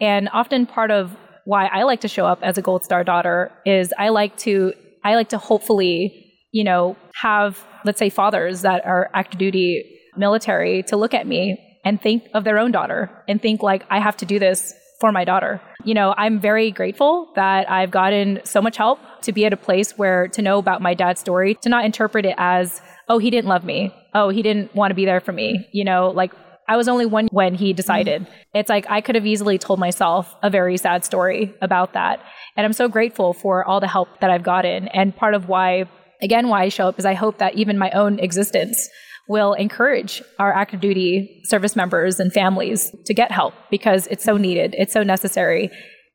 And 0.00 0.30
often 0.32 0.64
part 0.64 0.90
of 0.90 1.14
why 1.44 1.66
I 1.66 1.82
like 1.82 2.00
to 2.00 2.08
show 2.08 2.24
up 2.24 2.38
as 2.42 2.56
a 2.56 2.62
Gold 2.62 2.82
Star 2.82 3.04
daughter 3.04 3.52
is 3.66 3.92
I 3.98 4.08
like 4.08 4.36
to, 4.38 4.72
I 5.04 5.16
like 5.16 5.28
to 5.30 5.38
hopefully, 5.38 6.32
you 6.50 6.64
know, 6.64 6.96
have, 7.20 7.62
let's 7.84 7.98
say, 7.98 8.08
fathers 8.08 8.62
that 8.62 8.86
are 8.86 9.10
active 9.12 9.38
duty 9.38 10.00
military 10.16 10.82
to 10.84 10.96
look 10.96 11.12
at 11.12 11.26
me 11.26 11.58
and 11.84 12.00
think 12.00 12.24
of 12.32 12.44
their 12.44 12.58
own 12.58 12.72
daughter 12.72 13.10
and 13.28 13.42
think 13.42 13.62
like, 13.62 13.84
I 13.90 14.00
have 14.00 14.16
to 14.18 14.24
do 14.24 14.38
this 14.38 14.72
for 15.00 15.12
my 15.12 15.24
daughter. 15.24 15.60
You 15.84 15.94
know, 15.94 16.14
I'm 16.16 16.40
very 16.40 16.70
grateful 16.70 17.30
that 17.36 17.70
I've 17.70 17.90
gotten 17.90 18.40
so 18.44 18.62
much 18.62 18.76
help 18.76 18.98
to 19.22 19.32
be 19.32 19.44
at 19.44 19.52
a 19.52 19.56
place 19.56 19.92
where 19.98 20.28
to 20.28 20.42
know 20.42 20.58
about 20.58 20.80
my 20.80 20.94
dad's 20.94 21.20
story, 21.20 21.54
to 21.62 21.68
not 21.68 21.84
interpret 21.84 22.24
it 22.24 22.34
as, 22.38 22.80
oh, 23.08 23.18
he 23.18 23.30
didn't 23.30 23.48
love 23.48 23.64
me. 23.64 23.94
Oh, 24.14 24.30
he 24.30 24.42
didn't 24.42 24.74
want 24.74 24.90
to 24.90 24.94
be 24.94 25.04
there 25.04 25.20
for 25.20 25.32
me. 25.32 25.68
You 25.72 25.84
know, 25.84 26.10
like 26.10 26.32
I 26.68 26.76
was 26.76 26.88
only 26.88 27.06
one 27.06 27.28
when 27.30 27.54
he 27.54 27.72
decided. 27.72 28.22
Mm-hmm. 28.22 28.58
It's 28.58 28.68
like 28.68 28.86
I 28.90 29.00
could 29.00 29.14
have 29.14 29.26
easily 29.26 29.58
told 29.58 29.78
myself 29.78 30.34
a 30.42 30.50
very 30.50 30.76
sad 30.76 31.04
story 31.04 31.54
about 31.60 31.92
that. 31.92 32.20
And 32.56 32.64
I'm 32.64 32.72
so 32.72 32.88
grateful 32.88 33.32
for 33.32 33.64
all 33.64 33.80
the 33.80 33.88
help 33.88 34.20
that 34.20 34.30
I've 34.30 34.42
gotten. 34.42 34.88
And 34.88 35.14
part 35.14 35.34
of 35.34 35.48
why, 35.48 35.84
again, 36.22 36.48
why 36.48 36.62
I 36.62 36.68
show 36.68 36.88
up 36.88 36.98
is 36.98 37.04
I 37.04 37.14
hope 37.14 37.38
that 37.38 37.54
even 37.54 37.78
my 37.78 37.90
own 37.90 38.18
existence 38.18 38.88
will 39.28 39.54
encourage 39.54 40.22
our 40.38 40.52
active 40.52 40.80
duty 40.80 41.40
service 41.44 41.74
members 41.76 42.20
and 42.20 42.32
families 42.32 42.94
to 43.04 43.14
get 43.14 43.30
help 43.32 43.54
because 43.70 44.06
it's 44.08 44.24
so 44.24 44.36
needed, 44.36 44.74
it's 44.78 44.92
so 44.92 45.02
necessary, 45.02 45.70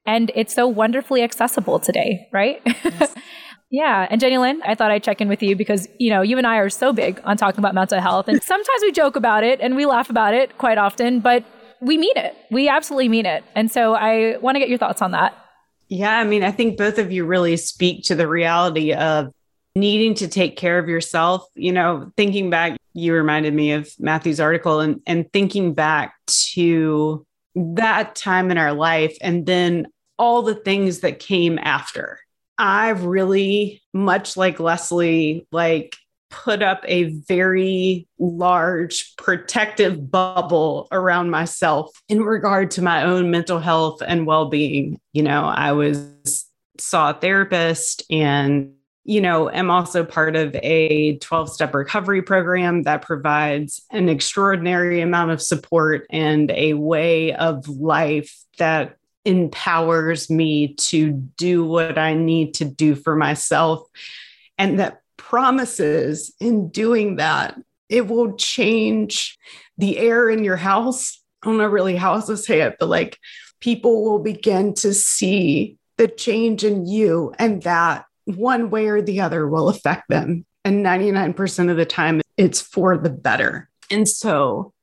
and 0.05 0.31
it's 0.35 0.53
so 0.53 0.67
wonderfully 0.67 1.21
accessible 1.23 1.79
today, 1.79 2.27
right? 2.31 2.61
Yes. 2.65 3.15
Yeah. 3.73 4.05
And 4.09 4.19
Jenny 4.19 4.37
Lynn, 4.37 4.61
I 4.65 4.75
thought 4.75 4.91
I'd 4.91 5.01
check 5.01 5.21
in 5.21 5.29
with 5.29 5.41
you 5.41 5.55
because, 5.55 5.87
you 5.97 6.09
know, 6.09 6.21
you 6.21 6.37
and 6.37 6.45
I 6.45 6.57
are 6.57 6.69
so 6.69 6.91
big 6.91 7.21
on 7.23 7.37
talking 7.37 7.59
about 7.59 7.73
mental 7.73 8.01
health. 8.01 8.27
And 8.27 8.43
sometimes 8.43 8.81
we 8.81 8.91
joke 8.91 9.15
about 9.15 9.45
it 9.45 9.61
and 9.61 9.77
we 9.77 9.85
laugh 9.85 10.09
about 10.09 10.33
it 10.33 10.57
quite 10.57 10.77
often, 10.77 11.21
but 11.21 11.45
we 11.79 11.97
mean 11.97 12.11
it. 12.17 12.35
We 12.51 12.67
absolutely 12.67 13.07
mean 13.07 13.25
it. 13.25 13.45
And 13.55 13.71
so 13.71 13.95
I 13.95 14.35
want 14.41 14.55
to 14.55 14.59
get 14.59 14.67
your 14.67 14.77
thoughts 14.77 15.01
on 15.01 15.11
that. 15.11 15.37
Yeah. 15.87 16.19
I 16.19 16.25
mean, 16.25 16.43
I 16.43 16.51
think 16.51 16.77
both 16.77 16.97
of 16.97 17.13
you 17.13 17.23
really 17.25 17.55
speak 17.55 18.03
to 18.05 18.15
the 18.15 18.27
reality 18.27 18.91
of 18.93 19.31
needing 19.75 20.13
to 20.15 20.27
take 20.27 20.57
care 20.57 20.79
of 20.79 20.89
yourself. 20.89 21.45
You 21.55 21.71
know, 21.71 22.11
thinking 22.17 22.49
back, 22.49 22.77
you 22.93 23.13
reminded 23.13 23.53
me 23.53 23.71
of 23.71 23.91
Matthew's 23.99 24.39
article 24.39 24.79
and, 24.79 25.01
and 25.05 25.31
thinking 25.31 25.73
back 25.73 26.15
to 26.53 27.25
that 27.55 28.15
time 28.15 28.51
in 28.51 28.57
our 28.57 28.73
life 28.73 29.17
and 29.21 29.45
then 29.45 29.87
all 30.17 30.41
the 30.41 30.55
things 30.55 30.99
that 30.99 31.19
came 31.19 31.59
after 31.59 32.19
I 32.61 32.89
really, 32.89 33.81
much 33.91 34.37
like 34.37 34.59
Leslie, 34.59 35.47
like 35.51 35.95
put 36.29 36.61
up 36.61 36.85
a 36.87 37.05
very 37.05 38.07
large 38.19 39.15
protective 39.15 40.11
bubble 40.11 40.87
around 40.91 41.31
myself 41.31 41.89
in 42.07 42.21
regard 42.21 42.69
to 42.71 42.83
my 42.83 43.03
own 43.03 43.31
mental 43.31 43.57
health 43.57 44.03
and 44.05 44.27
well-being. 44.27 44.99
You 45.11 45.23
know, 45.23 45.43
I 45.43 45.71
was 45.71 46.45
saw 46.77 47.09
a 47.09 47.13
therapist 47.15 48.03
and 48.11 48.73
you 49.03 49.19
know, 49.19 49.49
am 49.49 49.71
also 49.71 50.03
part 50.03 50.35
of 50.35 50.55
a 50.55 51.17
12 51.17 51.51
step 51.51 51.73
recovery 51.73 52.21
program 52.21 52.83
that 52.83 53.01
provides 53.01 53.81
an 53.91 54.09
extraordinary 54.09 55.01
amount 55.01 55.31
of 55.31 55.41
support 55.41 56.05
and 56.09 56.51
a 56.51 56.73
way 56.73 57.33
of 57.33 57.67
life 57.67 58.35
that 58.57 58.97
empowers 59.25 60.29
me 60.29 60.75
to 60.75 61.11
do 61.11 61.65
what 61.65 61.97
I 61.97 62.13
need 62.13 62.55
to 62.55 62.65
do 62.65 62.95
for 62.95 63.15
myself. 63.15 63.87
And 64.57 64.79
that 64.79 65.01
promises 65.17 66.33
in 66.39 66.69
doing 66.69 67.15
that, 67.15 67.59
it 67.89 68.07
will 68.07 68.35
change 68.35 69.37
the 69.77 69.97
air 69.97 70.29
in 70.29 70.43
your 70.43 70.57
house. 70.57 71.19
I 71.41 71.47
don't 71.47 71.57
know 71.57 71.67
really 71.67 71.95
how 71.95 72.13
else 72.13 72.27
to 72.27 72.37
say 72.37 72.61
it, 72.61 72.75
but 72.79 72.89
like 72.89 73.17
people 73.59 74.03
will 74.03 74.19
begin 74.19 74.73
to 74.75 74.93
see 74.93 75.77
the 75.97 76.07
change 76.07 76.63
in 76.63 76.85
you 76.85 77.33
and 77.39 77.63
that 77.63 78.05
one 78.25 78.69
way 78.69 78.87
or 78.87 79.01
the 79.01 79.21
other 79.21 79.47
will 79.47 79.69
affect 79.69 80.09
them. 80.09 80.45
And 80.63 80.85
99% 80.85 81.71
of 81.71 81.77
the 81.77 81.85
time, 81.85 82.21
it's 82.37 82.61
for 82.61 82.97
the 82.97 83.09
better. 83.09 83.69
And 83.89 84.07
so, 84.07 84.73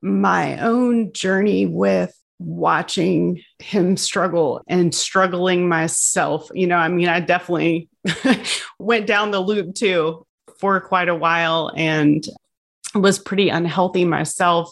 my 0.00 0.58
own 0.58 1.12
journey 1.12 1.66
with 1.66 2.14
watching 2.38 3.42
him 3.58 3.96
struggle 3.96 4.62
and 4.68 4.94
struggling 4.94 5.68
myself. 5.68 6.50
You 6.54 6.66
know, 6.66 6.76
I 6.76 6.88
mean, 6.88 7.08
I 7.08 7.20
definitely 7.20 7.88
went 8.78 9.06
down 9.06 9.30
the 9.30 9.40
loop 9.40 9.74
too 9.74 10.26
for 10.58 10.80
quite 10.80 11.08
a 11.08 11.14
while 11.14 11.72
and 11.76 12.24
was 12.94 13.18
pretty 13.18 13.48
unhealthy 13.48 14.04
myself. 14.04 14.70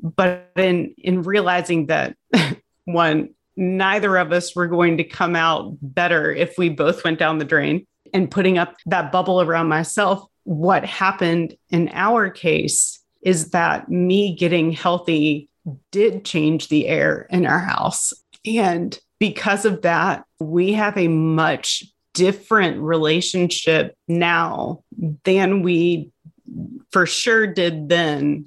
But 0.00 0.50
in 0.56 0.94
in 0.98 1.22
realizing 1.22 1.86
that 1.86 2.16
one, 2.84 3.34
neither 3.56 4.16
of 4.16 4.32
us 4.32 4.54
were 4.54 4.66
going 4.66 4.96
to 4.96 5.04
come 5.04 5.36
out 5.36 5.76
better 5.80 6.32
if 6.32 6.56
we 6.58 6.68
both 6.68 7.04
went 7.04 7.18
down 7.18 7.38
the 7.38 7.44
drain 7.44 7.86
and 8.14 8.30
putting 8.30 8.58
up 8.58 8.76
that 8.86 9.12
bubble 9.12 9.40
around 9.40 9.68
myself. 9.68 10.26
What 10.44 10.84
happened 10.84 11.56
in 11.70 11.90
our 11.92 12.30
case 12.30 13.00
is 13.22 13.50
that 13.50 13.88
me 13.88 14.34
getting 14.34 14.72
healthy 14.72 15.48
did 15.90 16.24
change 16.24 16.68
the 16.68 16.88
air 16.88 17.26
in 17.30 17.46
our 17.46 17.60
house. 17.60 18.12
And 18.44 18.98
because 19.18 19.64
of 19.64 19.82
that, 19.82 20.24
we 20.40 20.72
have 20.72 20.98
a 20.98 21.08
much 21.08 21.84
different 22.14 22.80
relationship 22.80 23.96
now 24.08 24.82
than 25.24 25.62
we 25.62 26.10
for 26.90 27.06
sure 27.06 27.46
did 27.46 27.88
then. 27.88 28.46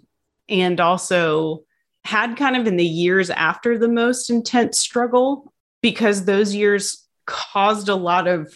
And 0.50 0.80
also 0.80 1.65
had 2.06 2.38
kind 2.38 2.56
of 2.56 2.68
in 2.68 2.78
the 2.78 2.86
years 2.86 3.30
after 3.30 3.78
the 3.78 3.90
most 3.90 4.30
intense 4.30 4.80
struggle, 4.80 5.52
because 5.82 6.26
those 6.26 6.56
years 6.56 7.06
caused 7.26 7.90
a 7.90 7.96
lot 7.96 8.28
of 8.28 8.54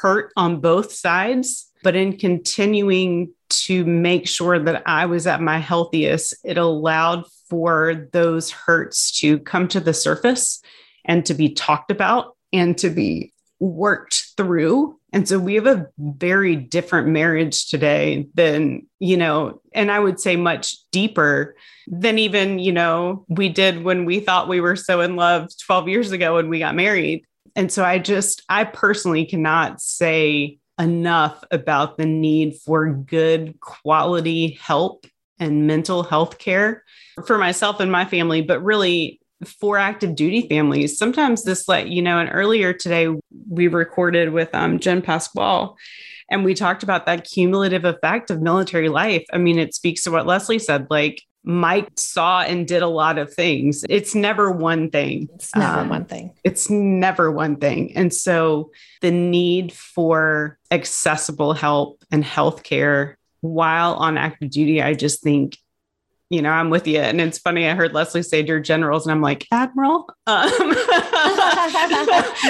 hurt 0.00 0.32
on 0.36 0.60
both 0.60 0.92
sides. 0.92 1.70
But 1.82 1.96
in 1.96 2.16
continuing 2.16 3.32
to 3.48 3.84
make 3.84 4.28
sure 4.28 4.58
that 4.58 4.82
I 4.86 5.06
was 5.06 5.26
at 5.26 5.40
my 5.40 5.58
healthiest, 5.58 6.34
it 6.44 6.56
allowed 6.56 7.24
for 7.48 8.08
those 8.12 8.50
hurts 8.50 9.18
to 9.20 9.38
come 9.40 9.68
to 9.68 9.80
the 9.80 9.92
surface 9.92 10.62
and 11.04 11.26
to 11.26 11.34
be 11.34 11.48
talked 11.48 11.90
about 11.90 12.36
and 12.52 12.78
to 12.78 12.88
be 12.88 13.32
worked 13.58 14.32
through. 14.36 14.98
And 15.12 15.28
so 15.28 15.38
we 15.38 15.54
have 15.56 15.66
a 15.66 15.86
very 15.98 16.56
different 16.56 17.08
marriage 17.08 17.68
today 17.68 18.26
than, 18.34 18.86
you 18.98 19.16
know, 19.16 19.60
and 19.74 19.90
I 19.90 19.98
would 19.98 20.18
say 20.18 20.36
much 20.36 20.76
deeper 20.90 21.54
than 21.86 22.18
even, 22.18 22.58
you 22.58 22.72
know, 22.72 23.26
we 23.28 23.50
did 23.50 23.84
when 23.84 24.06
we 24.06 24.20
thought 24.20 24.48
we 24.48 24.60
were 24.60 24.76
so 24.76 25.00
in 25.00 25.16
love 25.16 25.48
12 25.66 25.88
years 25.88 26.12
ago 26.12 26.36
when 26.36 26.48
we 26.48 26.58
got 26.58 26.74
married. 26.74 27.24
And 27.54 27.70
so 27.70 27.84
I 27.84 27.98
just, 27.98 28.42
I 28.48 28.64
personally 28.64 29.26
cannot 29.26 29.82
say 29.82 30.58
enough 30.80 31.44
about 31.50 31.98
the 31.98 32.06
need 32.06 32.56
for 32.56 32.88
good 32.88 33.60
quality 33.60 34.58
help 34.60 35.06
and 35.38 35.66
mental 35.66 36.02
health 36.02 36.38
care 36.38 36.84
for 37.26 37.36
myself 37.36 37.80
and 37.80 37.92
my 37.92 38.06
family, 38.06 38.40
but 38.40 38.62
really 38.62 39.20
for 39.46 39.78
active 39.78 40.14
duty 40.14 40.48
families. 40.48 40.98
Sometimes 40.98 41.44
this, 41.44 41.68
like, 41.68 41.88
you 41.88 42.02
know, 42.02 42.18
and 42.18 42.30
earlier 42.32 42.72
today 42.72 43.08
we 43.48 43.68
recorded 43.68 44.32
with 44.32 44.54
um, 44.54 44.78
Jen 44.78 45.02
Pasquale 45.02 45.74
and 46.30 46.44
we 46.44 46.54
talked 46.54 46.82
about 46.82 47.06
that 47.06 47.24
cumulative 47.24 47.84
effect 47.84 48.30
of 48.30 48.40
military 48.40 48.88
life. 48.88 49.24
I 49.32 49.38
mean, 49.38 49.58
it 49.58 49.74
speaks 49.74 50.04
to 50.04 50.10
what 50.10 50.26
Leslie 50.26 50.58
said, 50.58 50.86
like, 50.90 51.22
Mike 51.44 51.88
saw 51.96 52.42
and 52.42 52.68
did 52.68 52.82
a 52.82 52.86
lot 52.86 53.18
of 53.18 53.34
things. 53.34 53.84
It's 53.88 54.14
never 54.14 54.50
one 54.50 54.90
thing. 54.90 55.28
It's 55.34 55.54
never 55.56 55.80
um, 55.80 55.88
one 55.88 56.04
thing. 56.04 56.32
It's 56.44 56.70
never 56.70 57.32
one 57.32 57.56
thing. 57.56 57.96
And 57.96 58.14
so 58.14 58.70
the 59.00 59.10
need 59.10 59.72
for 59.72 60.58
accessible 60.70 61.52
help 61.52 62.04
and 62.12 62.22
healthcare 62.22 63.14
while 63.40 63.94
on 63.94 64.16
active 64.16 64.50
duty, 64.50 64.80
I 64.80 64.94
just 64.94 65.20
think, 65.20 65.58
you 66.32 66.40
know, 66.40 66.50
I'm 66.50 66.70
with 66.70 66.86
you. 66.86 66.98
And 66.98 67.20
it's 67.20 67.38
funny, 67.38 67.68
I 67.68 67.74
heard 67.74 67.92
Leslie 67.92 68.22
say 68.22 68.42
your 68.42 68.58
generals, 68.58 69.06
and 69.06 69.12
I'm 69.12 69.20
like, 69.20 69.46
Admiral? 69.52 70.08
Um, 70.26 70.48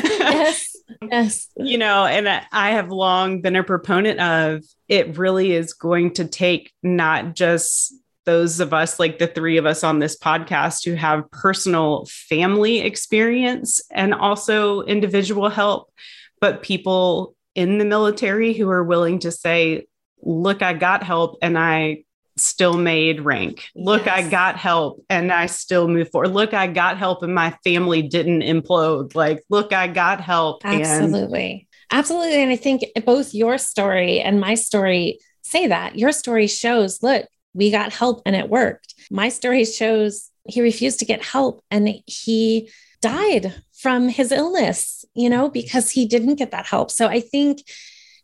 yes. 0.06 0.76
Yes. 1.02 1.48
You 1.56 1.78
know, 1.78 2.06
and 2.06 2.28
I 2.52 2.70
have 2.70 2.92
long 2.92 3.40
been 3.40 3.56
a 3.56 3.64
proponent 3.64 4.20
of 4.20 4.62
it 4.88 5.18
really 5.18 5.50
is 5.50 5.72
going 5.72 6.12
to 6.14 6.26
take 6.26 6.72
not 6.84 7.34
just 7.34 7.92
those 8.24 8.60
of 8.60 8.72
us, 8.72 9.00
like 9.00 9.18
the 9.18 9.26
three 9.26 9.56
of 9.56 9.66
us 9.66 9.82
on 9.82 9.98
this 9.98 10.16
podcast, 10.16 10.84
who 10.84 10.94
have 10.94 11.28
personal 11.32 12.06
family 12.08 12.82
experience 12.82 13.82
and 13.90 14.14
also 14.14 14.82
individual 14.82 15.48
help, 15.48 15.92
but 16.40 16.62
people 16.62 17.34
in 17.56 17.78
the 17.78 17.84
military 17.84 18.52
who 18.52 18.70
are 18.70 18.84
willing 18.84 19.18
to 19.18 19.32
say, 19.32 19.88
look, 20.22 20.62
I 20.62 20.72
got 20.72 21.02
help 21.02 21.38
and 21.42 21.58
I 21.58 22.04
still 22.36 22.74
made 22.74 23.20
rank. 23.20 23.64
Look, 23.74 24.06
yes. 24.06 24.26
I 24.26 24.30
got 24.30 24.56
help 24.56 25.04
and 25.10 25.32
I 25.32 25.46
still 25.46 25.88
move 25.88 26.10
forward. 26.10 26.28
Look, 26.32 26.54
I 26.54 26.66
got 26.66 26.98
help 26.98 27.22
and 27.22 27.34
my 27.34 27.56
family 27.64 28.02
didn't 28.02 28.42
implode. 28.42 29.14
Like, 29.14 29.42
look, 29.50 29.72
I 29.72 29.86
got 29.88 30.20
help. 30.20 30.64
Absolutely. 30.64 31.50
And- 31.90 31.98
Absolutely. 31.98 32.42
And 32.42 32.50
I 32.50 32.56
think 32.56 32.84
both 33.04 33.34
your 33.34 33.58
story 33.58 34.18
and 34.20 34.40
my 34.40 34.54
story 34.54 35.18
say 35.42 35.66
that. 35.66 35.98
Your 35.98 36.10
story 36.10 36.46
shows, 36.46 37.02
look, 37.02 37.26
we 37.52 37.70
got 37.70 37.92
help 37.92 38.22
and 38.24 38.34
it 38.34 38.48
worked. 38.48 38.94
My 39.10 39.28
story 39.28 39.66
shows 39.66 40.30
he 40.48 40.62
refused 40.62 41.00
to 41.00 41.04
get 41.04 41.22
help 41.22 41.62
and 41.70 42.00
he 42.06 42.70
died 43.02 43.54
from 43.74 44.08
his 44.08 44.32
illness, 44.32 45.04
you 45.14 45.28
know, 45.28 45.50
because 45.50 45.90
he 45.90 46.06
didn't 46.06 46.36
get 46.36 46.52
that 46.52 46.64
help. 46.64 46.90
So 46.90 47.08
I 47.08 47.20
think 47.20 47.62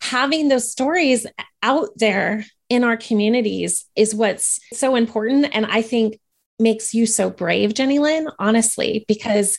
having 0.01 0.49
those 0.49 0.71
stories 0.71 1.27
out 1.63 1.89
there 1.97 2.45
in 2.69 2.85
our 2.85 2.97
communities 2.97 3.87
is 3.97 4.15
what's 4.15 4.61
so 4.73 4.95
important. 4.95 5.49
And 5.53 5.67
I 5.67 5.83
think 5.83 6.19
makes 6.59 6.95
you 6.95 7.07
so 7.07 7.31
brave, 7.31 7.75
Jenny 7.75 7.99
Lynn, 7.99 8.29
honestly, 8.39 9.05
because 9.09 9.59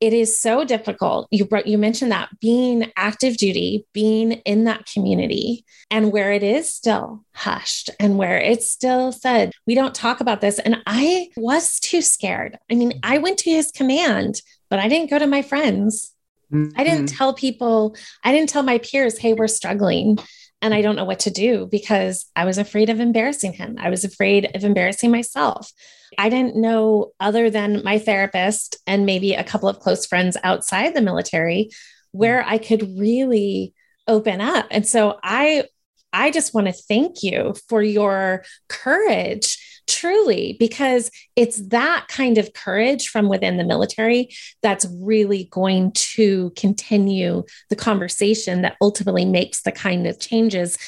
it 0.00 0.14
is 0.14 0.36
so 0.36 0.64
difficult. 0.64 1.28
You 1.30 1.44
brought, 1.44 1.66
you 1.66 1.76
mentioned 1.76 2.10
that 2.10 2.30
being 2.40 2.90
active 2.96 3.36
duty, 3.36 3.86
being 3.92 4.32
in 4.32 4.64
that 4.64 4.86
community, 4.86 5.66
and 5.90 6.10
where 6.10 6.32
it 6.32 6.42
is 6.42 6.74
still 6.74 7.22
hushed, 7.34 7.90
and 8.00 8.16
where 8.16 8.38
it's 8.38 8.68
still 8.68 9.12
said 9.12 9.52
we 9.66 9.74
don't 9.74 9.94
talk 9.94 10.20
about 10.20 10.40
this. 10.40 10.58
And 10.58 10.78
I 10.86 11.28
was 11.36 11.78
too 11.80 12.00
scared. 12.00 12.58
I 12.70 12.76
mean, 12.76 12.98
I 13.02 13.18
went 13.18 13.38
to 13.40 13.50
his 13.50 13.70
command, 13.70 14.40
but 14.70 14.78
I 14.78 14.88
didn't 14.88 15.10
go 15.10 15.18
to 15.18 15.26
my 15.26 15.42
friends. 15.42 16.12
Mm-hmm. 16.52 16.78
I 16.78 16.84
didn't 16.84 17.06
mm-hmm. 17.06 17.16
tell 17.16 17.34
people, 17.34 17.96
I 18.24 18.32
didn't 18.32 18.48
tell 18.48 18.62
my 18.62 18.78
peers, 18.78 19.18
hey, 19.18 19.34
we're 19.34 19.48
struggling 19.48 20.18
and 20.62 20.74
I 20.74 20.82
don't 20.82 20.96
know 20.96 21.04
what 21.04 21.20
to 21.20 21.30
do 21.30 21.66
because 21.66 22.26
I 22.36 22.44
was 22.44 22.58
afraid 22.58 22.90
of 22.90 23.00
embarrassing 23.00 23.54
him. 23.54 23.76
I 23.78 23.88
was 23.90 24.04
afraid 24.04 24.50
of 24.54 24.64
embarrassing 24.64 25.10
myself. 25.10 25.72
I 26.18 26.28
didn't 26.28 26.56
know, 26.56 27.12
other 27.20 27.50
than 27.50 27.84
my 27.84 27.98
therapist 27.98 28.76
and 28.86 29.06
maybe 29.06 29.34
a 29.34 29.44
couple 29.44 29.68
of 29.68 29.78
close 29.78 30.06
friends 30.06 30.36
outside 30.42 30.94
the 30.94 31.00
military, 31.00 31.70
where 32.12 32.44
I 32.44 32.58
could 32.58 32.98
really 32.98 33.74
open 34.06 34.40
up. 34.40 34.66
And 34.70 34.86
so 34.86 35.18
I 35.22 35.64
I 36.12 36.32
just 36.32 36.52
want 36.52 36.66
to 36.66 36.72
thank 36.72 37.22
you 37.22 37.54
for 37.68 37.82
your 37.82 38.44
courage 38.68 39.59
truly 39.90 40.56
because 40.58 41.10
it's 41.36 41.68
that 41.68 42.06
kind 42.08 42.38
of 42.38 42.52
courage 42.52 43.08
from 43.08 43.28
within 43.28 43.56
the 43.56 43.64
military 43.64 44.28
that's 44.62 44.86
really 45.00 45.44
going 45.50 45.92
to 45.92 46.50
continue 46.56 47.44
the 47.68 47.76
conversation 47.76 48.62
that 48.62 48.76
ultimately 48.80 49.24
makes 49.24 49.62
the 49.62 49.72
kind 49.72 50.06
of 50.06 50.18
changes 50.18 50.78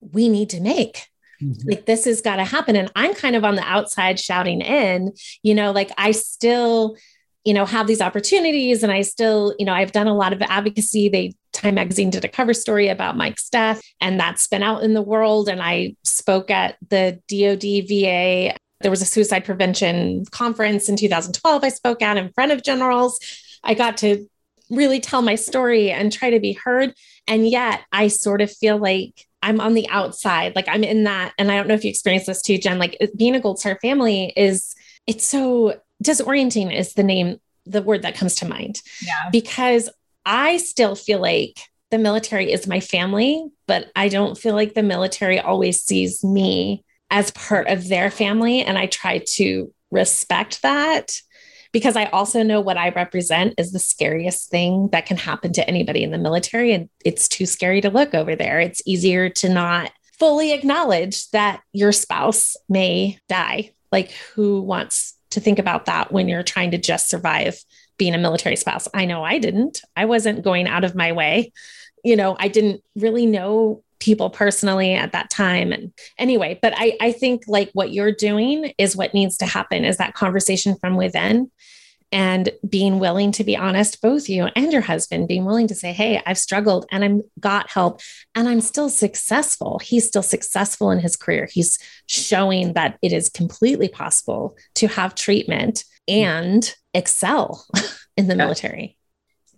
we 0.00 0.28
need 0.28 0.50
to 0.50 0.60
make 0.60 1.08
Mm-hmm. 1.42 1.68
Like 1.68 1.86
this 1.86 2.04
has 2.04 2.20
got 2.20 2.36
to 2.36 2.44
happen. 2.44 2.76
And 2.76 2.90
I'm 2.94 3.14
kind 3.14 3.36
of 3.36 3.44
on 3.44 3.56
the 3.56 3.62
outside 3.62 4.18
shouting 4.18 4.60
in, 4.60 5.12
you 5.42 5.54
know, 5.54 5.72
like 5.72 5.90
I 5.98 6.12
still, 6.12 6.96
you 7.44 7.52
know, 7.52 7.66
have 7.66 7.86
these 7.86 8.00
opportunities 8.00 8.82
and 8.82 8.90
I 8.90 9.02
still, 9.02 9.54
you 9.58 9.66
know, 9.66 9.74
I've 9.74 9.92
done 9.92 10.06
a 10.06 10.16
lot 10.16 10.32
of 10.32 10.40
advocacy. 10.42 11.08
They 11.08 11.34
Time 11.52 11.76
Magazine 11.76 12.10
did 12.10 12.24
a 12.24 12.28
cover 12.28 12.52
story 12.52 12.88
about 12.88 13.16
Mike's 13.16 13.48
death, 13.48 13.80
and 14.00 14.18
that's 14.18 14.46
been 14.48 14.62
out 14.62 14.82
in 14.82 14.92
the 14.92 15.02
world. 15.02 15.48
And 15.48 15.62
I 15.62 15.94
spoke 16.02 16.50
at 16.50 16.76
the 16.90 17.20
DoD 17.28 17.88
VA. 17.88 18.56
There 18.80 18.90
was 18.90 19.02
a 19.02 19.06
suicide 19.06 19.44
prevention 19.44 20.24
conference 20.26 20.88
in 20.88 20.96
2012. 20.96 21.64
I 21.64 21.68
spoke 21.68 22.02
at 22.02 22.16
in 22.16 22.32
front 22.32 22.52
of 22.52 22.62
generals. 22.62 23.18
I 23.62 23.74
got 23.74 23.96
to 23.98 24.28
really 24.68 25.00
tell 25.00 25.22
my 25.22 25.36
story 25.36 25.90
and 25.90 26.12
try 26.12 26.30
to 26.30 26.40
be 26.40 26.52
heard. 26.52 26.92
And 27.26 27.48
yet 27.48 27.82
I 27.92 28.08
sort 28.08 28.42
of 28.42 28.50
feel 28.50 28.76
like 28.76 29.26
I'm 29.42 29.60
on 29.60 29.74
the 29.74 29.88
outside. 29.88 30.56
Like 30.56 30.68
I'm 30.68 30.84
in 30.84 31.04
that. 31.04 31.32
And 31.38 31.50
I 31.50 31.56
don't 31.56 31.68
know 31.68 31.74
if 31.74 31.84
you 31.84 31.90
experience 31.90 32.26
this 32.26 32.42
too, 32.42 32.58
Jen. 32.58 32.78
Like 32.78 32.98
being 33.16 33.34
a 33.34 33.40
Gold 33.40 33.58
Star 33.58 33.78
family 33.80 34.32
is, 34.36 34.74
it's 35.06 35.24
so 35.24 35.74
disorienting, 36.02 36.74
is 36.74 36.94
the 36.94 37.02
name, 37.02 37.40
the 37.66 37.82
word 37.82 38.02
that 38.02 38.16
comes 38.16 38.36
to 38.36 38.48
mind. 38.48 38.82
Yeah. 39.02 39.30
Because 39.30 39.88
I 40.26 40.56
still 40.58 40.94
feel 40.94 41.20
like 41.20 41.60
the 41.90 41.98
military 41.98 42.50
is 42.50 42.66
my 42.66 42.80
family, 42.80 43.46
but 43.66 43.90
I 43.94 44.08
don't 44.08 44.36
feel 44.36 44.54
like 44.54 44.74
the 44.74 44.82
military 44.82 45.38
always 45.38 45.80
sees 45.80 46.24
me 46.24 46.84
as 47.10 47.30
part 47.32 47.68
of 47.68 47.88
their 47.88 48.10
family. 48.10 48.62
And 48.62 48.76
I 48.78 48.86
try 48.86 49.18
to 49.18 49.72
respect 49.90 50.62
that 50.62 51.12
because 51.70 51.96
I 51.96 52.06
also 52.06 52.42
know 52.42 52.60
what 52.60 52.76
I 52.76 52.90
represent 52.90 53.54
is 53.58 53.72
the 53.72 53.78
scariest 53.78 54.48
thing 54.48 54.88
that 54.92 55.06
can 55.06 55.16
happen 55.16 55.52
to 55.54 55.68
anybody 55.68 56.02
in 56.02 56.12
the 56.12 56.18
military. 56.18 56.72
And 56.72 56.88
it's 57.04 57.28
too 57.28 57.46
scary 57.46 57.80
to 57.80 57.90
look 57.90 58.14
over 58.14 58.36
there. 58.36 58.60
It's 58.60 58.82
easier 58.86 59.28
to 59.28 59.48
not 59.48 59.90
fully 60.18 60.52
acknowledge 60.52 61.28
that 61.30 61.62
your 61.72 61.92
spouse 61.92 62.56
may 62.68 63.18
die. 63.28 63.72
Like, 63.90 64.12
who 64.34 64.62
wants 64.62 65.14
to 65.34 65.40
think 65.40 65.58
about 65.58 65.86
that 65.86 66.10
when 66.12 66.28
you're 66.28 66.42
trying 66.42 66.70
to 66.72 66.78
just 66.78 67.08
survive 67.08 67.62
being 67.98 68.14
a 68.14 68.18
military 68.18 68.56
spouse? 68.56 68.88
I 68.94 69.04
know 69.04 69.22
I 69.22 69.38
didn't. 69.38 69.80
I 69.96 70.06
wasn't 70.06 70.42
going 70.42 70.66
out 70.66 70.84
of 70.84 70.94
my 70.94 71.12
way. 71.12 71.52
You 72.02 72.16
know, 72.16 72.36
I 72.38 72.48
didn't 72.48 72.82
really 72.96 73.26
know 73.26 73.82
people 74.00 74.28
personally 74.28 74.92
at 74.92 75.12
that 75.12 75.30
time 75.30 75.72
and 75.72 75.90
anyway 76.18 76.58
but 76.60 76.74
i 76.76 76.94
i 77.00 77.10
think 77.10 77.42
like 77.46 77.70
what 77.72 77.90
you're 77.90 78.12
doing 78.12 78.74
is 78.76 78.94
what 78.94 79.14
needs 79.14 79.38
to 79.38 79.46
happen 79.46 79.82
is 79.82 79.96
that 79.96 80.12
conversation 80.12 80.76
from 80.76 80.96
within 80.96 81.50
and 82.14 82.48
being 82.66 82.98
willing 82.98 83.30
to 83.32 83.44
be 83.44 83.56
honest 83.56 84.00
both 84.00 84.28
you 84.28 84.48
and 84.56 84.72
your 84.72 84.80
husband 84.80 85.28
being 85.28 85.44
willing 85.44 85.66
to 85.66 85.74
say 85.74 85.92
hey 85.92 86.22
i've 86.24 86.38
struggled 86.38 86.86
and 86.90 87.04
i'm 87.04 87.22
got 87.40 87.68
help 87.68 88.00
and 88.34 88.48
i'm 88.48 88.62
still 88.62 88.88
successful. 88.88 89.78
He's 89.78 90.06
still 90.06 90.22
successful 90.22 90.90
in 90.90 91.00
his 91.00 91.16
career. 91.16 91.48
He's 91.50 91.78
showing 92.06 92.72
that 92.72 92.98
it 93.02 93.12
is 93.12 93.28
completely 93.28 93.88
possible 93.88 94.56
to 94.76 94.88
have 94.88 95.14
treatment 95.14 95.84
mm. 96.08 96.14
and 96.14 96.74
excel 96.92 97.66
in 98.16 98.28
the 98.28 98.36
military 98.36 98.96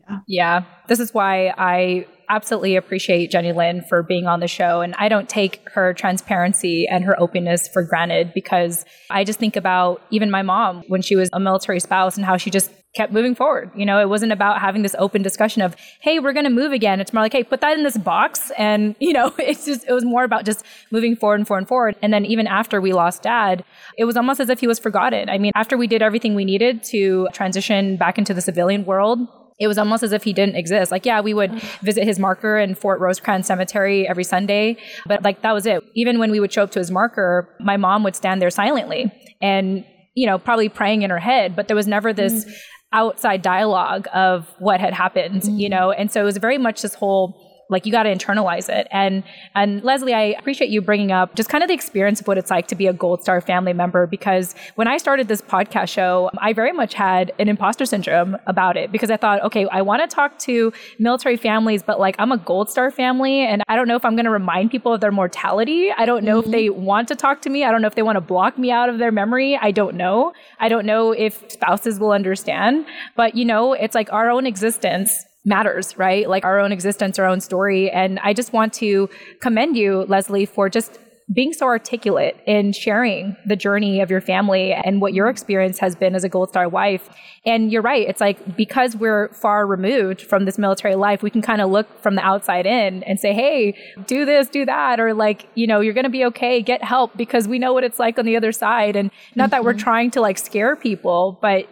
yeah. 0.09 0.19
yeah 0.27 0.65
this 0.89 1.01
is 1.01 1.13
why 1.13 1.53
i 1.59 2.07
absolutely 2.29 2.77
appreciate 2.77 3.31
Jenny 3.31 3.53
Lynn 3.53 3.83
for 3.89 4.03
being 4.03 4.27
on 4.27 4.41
the 4.41 4.49
show. 4.49 4.81
And 4.81 4.95
I 4.99 5.09
don't 5.09 5.29
take 5.29 5.61
her 5.71 5.95
transparency 5.95 6.87
and 6.89 7.05
her 7.05 7.19
openness 7.21 7.69
for 7.69 7.83
granted 7.83 8.33
because 8.35 8.85
I 9.11 9.25
just 9.25 9.39
think 9.39 9.57
about 9.57 10.03
even 10.11 10.31
my 10.31 10.43
mom 10.43 10.83
when 10.89 11.03
she 11.03 11.17
was 11.17 11.31
a 11.33 11.41
military 11.41 11.81
spouse 11.81 12.17
and 12.17 12.27
how 12.27 12.37
she 12.37 12.51
just 12.51 12.71
kept 12.95 13.13
moving 13.13 13.35
forward. 13.35 13.71
You 13.77 13.85
know, 13.85 14.01
it 14.01 14.09
wasn't 14.09 14.33
about 14.33 14.61
having 14.61 14.83
this 14.83 14.97
open 14.99 15.21
discussion 15.21 15.61
of, 15.61 15.77
hey, 16.01 16.19
we're 16.19 16.33
going 16.33 16.45
to 16.45 16.51
move 16.51 16.73
again. 16.73 16.99
It's 16.99 17.13
more 17.13 17.23
like, 17.23 17.33
hey, 17.33 17.45
put 17.45 17.61
that 17.61 17.77
in 17.77 17.85
this 17.85 17.99
box. 17.99 18.51
And, 18.57 18.97
you 19.01 19.13
know, 19.13 19.33
it's 19.39 19.67
just, 19.67 19.87
it 19.87 19.93
was 19.93 20.05
more 20.05 20.25
about 20.25 20.45
just 20.45 20.65
moving 20.91 21.15
forward 21.15 21.41
and 21.41 21.47
forward 21.47 21.59
and 21.59 21.69
forward. 21.69 21.97
And 22.03 22.13
then 22.13 22.25
even 22.25 22.47
after 22.47 22.81
we 22.81 22.93
lost 22.93 23.23
dad, 23.23 23.65
it 23.99 24.05
was 24.07 24.17
almost 24.17 24.41
as 24.41 24.49
if 24.49 24.61
he 24.61 24.67
was 24.67 24.79
forgotten. 24.79 25.29
I 25.29 25.39
mean, 25.39 25.53
after 25.55 25.77
we 25.77 25.87
did 25.87 26.03
everything 26.03 26.35
we 26.35 26.45
needed 26.45 26.83
to 26.85 27.29
transition 27.33 27.97
back 27.97 28.19
into 28.19 28.33
the 28.33 28.41
civilian 28.41 28.87
world, 28.87 29.29
it 29.59 29.69
was 29.69 29.79
almost 29.79 30.03
as 30.03 30.13
if 30.13 30.25
he 30.25 30.33
didn't 30.33 30.57
exist. 30.57 30.93
Like, 30.93 31.07
yeah, 31.07 31.21
we 31.21 31.33
would 31.33 31.53
visit 31.83 32.05
his 32.05 32.19
marker 32.19 32.59
in 32.59 32.75
Fort 32.75 33.01
Rosecrans 33.01 33.47
Cemetery 33.47 34.07
every 34.07 34.25
Sunday, 34.25 34.77
but 35.07 35.23
like 35.23 35.43
that 35.43 35.53
was 35.53 35.67
it. 35.67 35.83
Even 35.95 36.19
when 36.19 36.31
we 36.31 36.41
would 36.41 36.53
show 36.53 36.63
up 36.63 36.71
to 36.73 36.79
his 36.79 36.91
marker, 36.91 37.49
my 37.61 37.77
mom 37.77 38.03
would 38.05 38.15
stand 38.15 38.43
there 38.43 38.51
silently 38.51 39.11
and, 39.41 39.85
you 40.15 40.27
know, 40.27 40.39
probably 40.39 40.69
praying 40.69 41.03
in 41.03 41.11
her 41.11 41.19
head, 41.19 41.57
but 41.57 41.69
there 41.69 41.77
was 41.77 41.87
never 41.87 42.13
this 42.13 42.45
mm. 42.45 42.53
outside 42.93 43.41
dialogue 43.41 44.07
of 44.13 44.47
what 44.59 44.81
had 44.81 44.93
happened, 44.93 45.43
mm. 45.43 45.59
you 45.59 45.69
know? 45.69 45.91
And 45.91 46.11
so 46.11 46.21
it 46.21 46.25
was 46.25 46.37
very 46.37 46.59
much 46.59 46.83
this 46.83 46.95
whole 46.95 47.46
like 47.69 47.87
you 47.87 47.93
got 47.93 48.05
to 48.05 48.15
internalize 48.15 48.69
it. 48.69 48.87
And 48.91 49.25
and 49.55 49.83
Leslie, 49.83 50.15
I 50.15 50.37
appreciate 50.39 50.71
you 50.71 50.81
bringing 50.81 51.13
up 51.13 51.35
just 51.35 51.49
kind 51.49 51.65
of 51.65 51.69
the 51.69 51.75
experience 51.75 52.21
of 52.21 52.27
what 52.27 52.39
it's 52.39 52.51
like 52.51 52.69
to 52.69 52.75
be 52.75 52.87
a 52.87 52.93
Gold 52.93 53.23
Star 53.23 53.41
family 53.41 53.73
member 53.73 54.07
because 54.07 54.55
when 54.77 54.89
I 54.89 54.97
started 54.99 55.29
this 55.29 55.41
podcast 55.41 55.89
show, 55.89 56.31
I 56.39 56.53
very 56.53 56.73
much 56.73 56.95
had 56.95 57.33
an 57.39 57.49
imposter 57.49 57.85
syndrome 57.85 58.37
about 58.47 58.77
it 58.77 58.93
because 58.93 59.11
I 59.11 59.17
thought, 59.17 59.43
okay, 59.45 59.67
I 59.71 59.83
want 59.83 60.09
to 60.09 60.15
talk 60.15 60.39
to 60.41 60.73
military 60.99 61.37
families, 61.37 61.83
but 61.83 61.99
like 61.99 62.17
I'm 62.19 62.33
a 62.33 62.39
Gold 62.39 62.71
Star 62.71 62.91
family 62.91 63.41
and 63.41 63.63
I 63.69 63.77
don't 63.77 63.89
know 63.89 63.97
if 63.97 64.05
I'm 64.05 64.15
going 64.15 64.25
to 64.27 64.31
remind 64.31 64.71
people 64.71 64.93
of 64.93 65.01
their 65.01 65.13
mortality. 65.13 65.91
I 65.97 66.07
don't 66.07 66.25
know 66.25 66.41
mm-hmm. 66.41 66.49
if 66.49 66.53
they 66.53 66.71
want 66.71 67.09
to 67.09 67.17
talk 67.17 67.43
to 67.43 67.51
me. 67.51 67.65
I 67.65 67.71
don't 67.71 67.83
know 67.83 67.89
if 67.89 67.95
they 67.95 68.03
want 68.03 68.17
to 68.17 68.21
block 68.21 68.59
me 68.59 68.71
out 68.71 68.89
of 68.89 68.99
their 68.99 69.13
memory. 69.13 69.57
I 69.61 69.71
don't 69.71 69.97
know. 69.97 70.33
I 70.61 70.69
don't 70.69 70.87
know 70.87 71.13
if 71.13 71.51
spouses 71.51 71.99
will 71.99 72.13
understand, 72.13 72.87
but 73.17 73.35
you 73.35 73.45
know, 73.45 73.73
it's 73.73 73.95
like 73.95 74.13
our 74.13 74.31
own 74.31 74.47
existence 74.47 75.25
matters, 75.47 75.97
right? 75.97 76.29
Like 76.29 76.45
our 76.45 76.59
own 76.59 76.73
existence, 76.73 77.19
our 77.19 77.25
own 77.25 77.41
story. 77.41 77.91
And 77.91 78.19
I 78.19 78.35
just 78.35 78.53
want 78.53 78.75
to 78.75 79.09
commend 79.41 79.77
you, 79.77 80.05
Leslie, 80.09 80.45
for 80.45 80.69
just 80.69 80.99
being 81.33 81.53
so 81.53 81.67
articulate 81.67 82.37
in 82.47 82.73
sharing 82.73 83.37
the 83.47 83.57
journey 83.57 84.01
of 84.01 84.11
your 84.11 84.21
family 84.21 84.73
and 84.73 85.01
what 85.01 85.13
your 85.13 85.29
experience 85.29 85.81
has 85.81 85.97
been 85.97 86.15
as 86.15 86.23
a 86.23 86.29
Gold 86.29 86.51
Star 86.51 86.69
wife. 86.69 87.09
And 87.45 87.73
you're 87.73 87.83
right. 87.83 88.09
It's 88.09 88.21
like 88.21 88.57
because 88.57 88.95
we're 88.95 89.29
far 89.31 89.67
removed 89.67 90.23
from 90.23 90.45
this 90.45 90.57
military 90.57 90.95
life, 90.95 91.23
we 91.23 91.31
can 91.31 91.43
kind 91.43 91.61
of 91.61 91.69
look 91.71 92.01
from 92.01 92.15
the 92.15 92.25
outside 92.25 92.65
in 92.65 93.03
and 93.03 93.19
say, 93.19 93.33
hey, 93.33 93.77
do 94.07 94.25
this, 94.25 94.49
do 94.49 94.65
that. 94.67 95.01
Or 95.01 95.15
like, 95.15 95.49
you 95.57 95.67
know, 95.67 95.81
you're 95.81 95.95
going 95.95 96.05
to 96.05 96.11
be 96.11 96.25
okay. 96.27 96.63
Get 96.63 96.85
help 96.85 97.17
because 97.17 97.49
we 97.49 97.59
know 97.59 97.73
what 97.73 97.83
it's 97.83 97.99
like 97.99 98.21
on 98.21 98.25
the 98.25 98.37
other 98.37 98.53
side. 98.53 98.95
And 98.95 99.11
not 99.35 99.47
mm-hmm. 99.47 99.51
that 99.51 99.65
we're 99.65 99.73
mm-hmm. 99.73 99.81
trying 99.81 100.11
to 100.13 100.21
like 100.21 100.39
scare 100.39 100.77
people, 100.77 101.41
but 101.43 101.69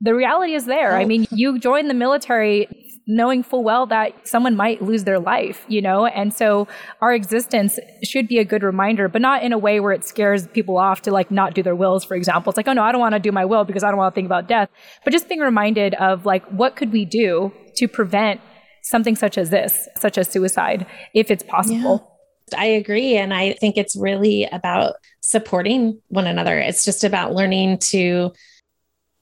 the 0.00 0.14
reality 0.14 0.54
is 0.54 0.66
there. 0.66 0.96
I 0.96 1.04
mean, 1.04 1.26
you 1.30 1.58
joined 1.58 1.88
the 1.88 1.94
military 1.94 2.68
knowing 3.06 3.42
full 3.42 3.62
well 3.62 3.86
that 3.86 4.26
someone 4.26 4.56
might 4.56 4.80
lose 4.80 5.04
their 5.04 5.18
life, 5.18 5.64
you 5.68 5.82
know? 5.82 6.06
And 6.06 6.32
so 6.32 6.66
our 7.00 7.12
existence 7.12 7.78
should 8.02 8.28
be 8.28 8.38
a 8.38 8.44
good 8.44 8.62
reminder, 8.62 9.08
but 9.08 9.20
not 9.20 9.42
in 9.42 9.52
a 9.52 9.58
way 9.58 9.80
where 9.80 9.92
it 9.92 10.04
scares 10.04 10.46
people 10.48 10.78
off 10.78 11.02
to 11.02 11.10
like 11.10 11.30
not 11.30 11.54
do 11.54 11.62
their 11.62 11.76
wills, 11.76 12.04
for 12.04 12.14
example. 12.14 12.50
It's 12.50 12.56
like, 12.56 12.68
oh 12.68 12.72
no, 12.72 12.82
I 12.82 12.92
don't 12.92 13.00
want 13.00 13.14
to 13.14 13.20
do 13.20 13.32
my 13.32 13.44
will 13.44 13.64
because 13.64 13.84
I 13.84 13.88
don't 13.88 13.98
want 13.98 14.14
to 14.14 14.14
think 14.14 14.26
about 14.26 14.48
death. 14.48 14.70
But 15.04 15.12
just 15.12 15.28
being 15.28 15.40
reminded 15.40 15.94
of 15.94 16.24
like, 16.24 16.44
what 16.46 16.76
could 16.76 16.92
we 16.92 17.04
do 17.04 17.52
to 17.76 17.88
prevent 17.88 18.40
something 18.82 19.16
such 19.16 19.36
as 19.36 19.50
this, 19.50 19.88
such 19.98 20.16
as 20.16 20.28
suicide, 20.28 20.86
if 21.14 21.30
it's 21.30 21.42
possible? 21.42 22.08
Yeah. 22.52 22.60
I 22.60 22.66
agree. 22.66 23.16
And 23.16 23.32
I 23.32 23.54
think 23.54 23.76
it's 23.76 23.96
really 23.96 24.44
about 24.44 24.96
supporting 25.20 26.00
one 26.08 26.26
another. 26.26 26.58
It's 26.58 26.84
just 26.84 27.02
about 27.02 27.34
learning 27.34 27.78
to 27.78 28.32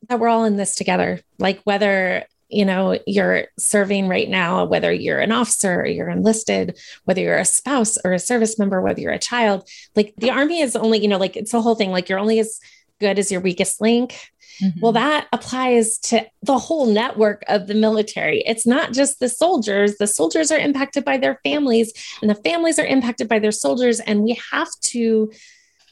that 0.09 0.19
we're 0.19 0.29
all 0.29 0.45
in 0.45 0.57
this 0.57 0.75
together. 0.75 1.21
Like 1.39 1.61
whether 1.63 2.25
you 2.53 2.65
know 2.65 2.99
you're 3.07 3.47
serving 3.59 4.09
right 4.09 4.29
now 4.29 4.65
whether 4.65 4.93
you're 4.93 5.21
an 5.21 5.33
officer 5.33 5.81
or 5.81 5.87
you're 5.87 6.11
enlisted 6.11 6.79
whether 7.05 7.21
you're 7.21 7.39
a 7.39 7.45
spouse 7.45 7.99
or 8.05 8.13
a 8.13 8.19
service 8.19 8.59
member 8.59 8.81
whether 8.81 9.01
you're 9.01 9.13
a 9.13 9.19
child 9.19 9.69
like 9.97 10.15
the 10.19 10.31
army 10.31 10.61
is 10.61 10.77
only 10.77 11.01
you 11.01 11.09
know 11.09 11.19
like 11.19 11.37
it's 11.37 11.53
the 11.53 11.63
whole 11.63 11.75
thing 11.75 11.91
like 11.91 12.09
you're 12.09 12.19
only 12.19 12.39
as 12.39 12.61
good 13.03 13.19
as 13.19 13.33
your 13.33 13.41
weakest 13.41 13.81
link. 13.81 14.17
Mm-hmm. 14.63 14.81
well 14.81 14.93
that 14.93 15.29
applies 15.33 15.99
to 15.99 16.27
the 16.43 16.59
whole 16.59 16.85
network 16.85 17.43
of 17.49 17.69
the 17.69 17.75
military. 17.75 18.43
It's 18.47 18.67
not 18.67 18.93
just 18.93 19.19
the 19.19 19.31
soldiers. 19.31 19.97
The 19.97 20.07
soldiers 20.07 20.53
are 20.53 20.59
impacted 20.59 21.07
by 21.07 21.17
their 21.17 21.41
families 21.43 21.91
and 22.21 22.31
the 22.31 22.35
families 22.35 22.79
are 22.79 22.85
impacted 22.85 23.29
by 23.29 23.39
their 23.39 23.51
soldiers 23.51 23.99
and 23.99 24.23
we 24.23 24.39
have 24.53 24.69
to 24.93 25.33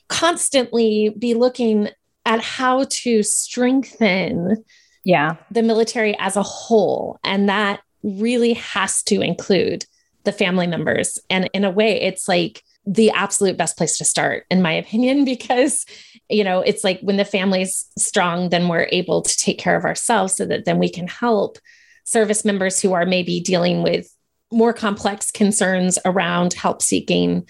constantly 0.08 1.14
be 1.18 1.32
looking 1.32 1.88
at 2.26 2.42
how 2.42 2.84
to 2.90 3.22
strengthen 3.22 4.62
yeah. 5.10 5.36
the 5.50 5.62
military 5.62 6.16
as 6.18 6.36
a 6.36 6.42
whole. 6.42 7.18
And 7.24 7.48
that 7.48 7.80
really 8.02 8.54
has 8.54 9.02
to 9.04 9.20
include 9.20 9.84
the 10.24 10.32
family 10.32 10.66
members. 10.66 11.18
And 11.28 11.50
in 11.52 11.64
a 11.64 11.70
way 11.70 12.00
it's 12.00 12.28
like 12.28 12.62
the 12.86 13.10
absolute 13.10 13.56
best 13.56 13.76
place 13.76 13.98
to 13.98 14.04
start 14.04 14.46
in 14.50 14.62
my 14.62 14.72
opinion 14.72 15.24
because 15.34 15.84
you 16.28 16.42
know 16.42 16.60
it's 16.60 16.82
like 16.82 16.98
when 17.00 17.18
the 17.18 17.24
family's 17.24 17.84
strong 17.98 18.48
then 18.48 18.68
we're 18.68 18.88
able 18.90 19.20
to 19.20 19.36
take 19.36 19.58
care 19.58 19.76
of 19.76 19.84
ourselves 19.84 20.34
so 20.34 20.46
that 20.46 20.64
then 20.64 20.78
we 20.78 20.88
can 20.88 21.06
help 21.06 21.58
service 22.04 22.44
members 22.44 22.80
who 22.80 22.94
are 22.94 23.04
maybe 23.04 23.38
dealing 23.38 23.82
with 23.82 24.08
more 24.50 24.72
complex 24.72 25.30
concerns 25.30 25.98
around 26.04 26.54
help 26.54 26.80
seeking 26.80 27.46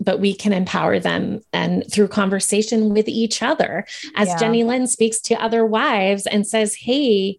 but 0.00 0.20
we 0.20 0.34
can 0.34 0.52
empower 0.52 0.98
them 0.98 1.40
and 1.52 1.84
through 1.90 2.08
conversation 2.08 2.92
with 2.92 3.08
each 3.08 3.42
other. 3.42 3.86
As 4.14 4.28
yeah. 4.28 4.38
jenny 4.38 4.64
lynn 4.64 4.86
speaks 4.86 5.20
to 5.22 5.34
other 5.34 5.64
wives 5.64 6.26
and 6.26 6.46
says 6.46 6.74
hey 6.74 7.38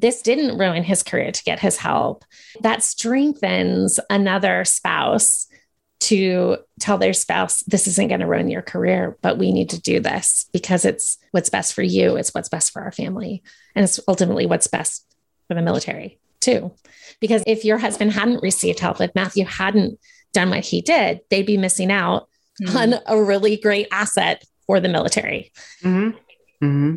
this 0.00 0.22
didn't 0.22 0.58
ruin 0.58 0.84
his 0.84 1.02
career 1.02 1.32
to 1.32 1.42
get 1.42 1.58
his 1.58 1.76
help. 1.76 2.24
That 2.60 2.84
strengthens 2.84 3.98
another 4.08 4.64
spouse 4.64 5.48
to 6.00 6.58
tell 6.78 6.98
their 6.98 7.12
spouse 7.12 7.62
this 7.62 7.88
isn't 7.88 8.08
going 8.08 8.20
to 8.20 8.26
ruin 8.26 8.48
your 8.48 8.62
career 8.62 9.18
but 9.20 9.36
we 9.36 9.50
need 9.50 9.70
to 9.70 9.80
do 9.80 9.98
this 9.98 10.48
because 10.52 10.84
it's 10.84 11.18
what's 11.32 11.50
best 11.50 11.74
for 11.74 11.82
you 11.82 12.16
it's 12.16 12.32
what's 12.32 12.48
best 12.48 12.72
for 12.72 12.82
our 12.82 12.92
family 12.92 13.42
and 13.74 13.82
it's 13.82 13.98
ultimately 14.06 14.46
what's 14.46 14.68
best 14.68 15.04
for 15.48 15.54
the 15.54 15.62
military 15.62 16.20
too. 16.40 16.70
Because 17.20 17.42
if 17.48 17.64
your 17.64 17.78
husband 17.78 18.12
hadn't 18.12 18.42
received 18.42 18.78
help 18.78 19.00
if 19.00 19.12
matthew 19.14 19.44
hadn't 19.44 19.98
done 20.38 20.50
what 20.50 20.64
he 20.64 20.80
did, 20.80 21.20
they'd 21.30 21.46
be 21.46 21.56
missing 21.56 21.90
out 21.90 22.28
mm-hmm. 22.62 22.76
on 22.76 22.94
a 23.06 23.20
really 23.20 23.56
great 23.56 23.88
asset 23.90 24.44
for 24.68 24.78
the 24.78 24.88
military. 24.88 25.50
Mm-hmm. 25.82 26.16
Mm-hmm. 26.64 26.94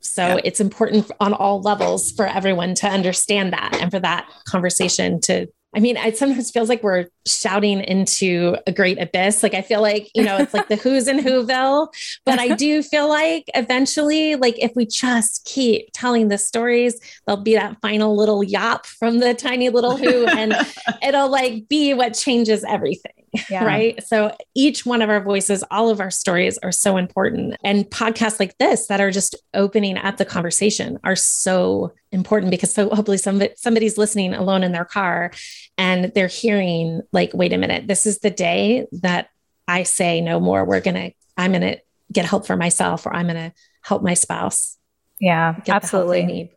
So 0.00 0.26
yeah. 0.26 0.40
it's 0.44 0.60
important 0.60 1.10
on 1.18 1.32
all 1.32 1.60
levels 1.60 2.12
for 2.12 2.26
everyone 2.26 2.76
to 2.76 2.88
understand 2.88 3.52
that 3.52 3.76
and 3.80 3.90
for 3.90 3.98
that 3.98 4.30
conversation 4.46 5.20
to 5.22 5.48
I 5.74 5.80
mean, 5.80 5.98
it 5.98 6.16
sometimes 6.16 6.50
feels 6.50 6.70
like 6.70 6.82
we're 6.82 7.08
shouting 7.26 7.80
into 7.80 8.56
a 8.66 8.72
great 8.72 8.98
abyss. 8.98 9.42
Like 9.42 9.52
I 9.52 9.60
feel 9.60 9.82
like, 9.82 10.10
you 10.14 10.24
know, 10.24 10.38
it's 10.38 10.54
like 10.54 10.68
the 10.68 10.76
Whos 10.82 11.08
in 11.08 11.18
Whoville, 11.18 11.88
but 12.24 12.38
I 12.38 12.54
do 12.54 12.82
feel 12.82 13.08
like 13.08 13.44
eventually, 13.54 14.34
like 14.34 14.58
if 14.58 14.72
we 14.74 14.86
just 14.86 15.44
keep 15.44 15.90
telling 15.92 16.28
the 16.28 16.38
stories, 16.38 16.98
there'll 17.26 17.42
be 17.42 17.54
that 17.54 17.76
final 17.82 18.16
little 18.16 18.42
Yopp 18.42 18.86
from 18.86 19.18
the 19.18 19.34
tiny 19.34 19.68
little 19.68 19.96
who, 19.96 20.26
and 20.26 20.54
it'll 21.02 21.30
like 21.30 21.68
be 21.68 21.92
what 21.92 22.14
changes 22.14 22.64
everything. 22.64 23.17
Yeah. 23.50 23.64
Right. 23.64 24.02
So 24.04 24.34
each 24.54 24.86
one 24.86 25.02
of 25.02 25.10
our 25.10 25.20
voices, 25.20 25.64
all 25.70 25.90
of 25.90 26.00
our 26.00 26.10
stories 26.10 26.58
are 26.58 26.72
so 26.72 26.96
important. 26.96 27.56
And 27.64 27.84
podcasts 27.90 28.40
like 28.40 28.56
this 28.58 28.86
that 28.86 29.00
are 29.00 29.10
just 29.10 29.34
opening 29.54 29.96
up 29.98 30.16
the 30.16 30.24
conversation 30.24 30.98
are 31.04 31.16
so 31.16 31.92
important 32.12 32.50
because 32.50 32.72
so 32.72 32.88
hopefully 32.90 33.18
somebody, 33.18 33.52
somebody's 33.56 33.98
listening 33.98 34.34
alone 34.34 34.62
in 34.62 34.72
their 34.72 34.84
car 34.84 35.30
and 35.76 36.12
they're 36.14 36.26
hearing 36.26 37.02
like, 37.12 37.32
wait 37.34 37.52
a 37.52 37.58
minute, 37.58 37.86
this 37.86 38.06
is 38.06 38.18
the 38.18 38.30
day 38.30 38.86
that 38.92 39.28
I 39.66 39.82
say 39.82 40.20
no 40.20 40.40
more. 40.40 40.64
We're 40.64 40.80
going 40.80 40.94
to, 40.94 41.12
I'm 41.36 41.52
going 41.52 41.62
to 41.62 41.78
get 42.12 42.24
help 42.24 42.46
for 42.46 42.56
myself 42.56 43.06
or 43.06 43.14
I'm 43.14 43.26
going 43.26 43.50
to 43.50 43.52
help 43.82 44.02
my 44.02 44.14
spouse. 44.14 44.76
Yeah, 45.20 45.56
absolutely. 45.68 46.52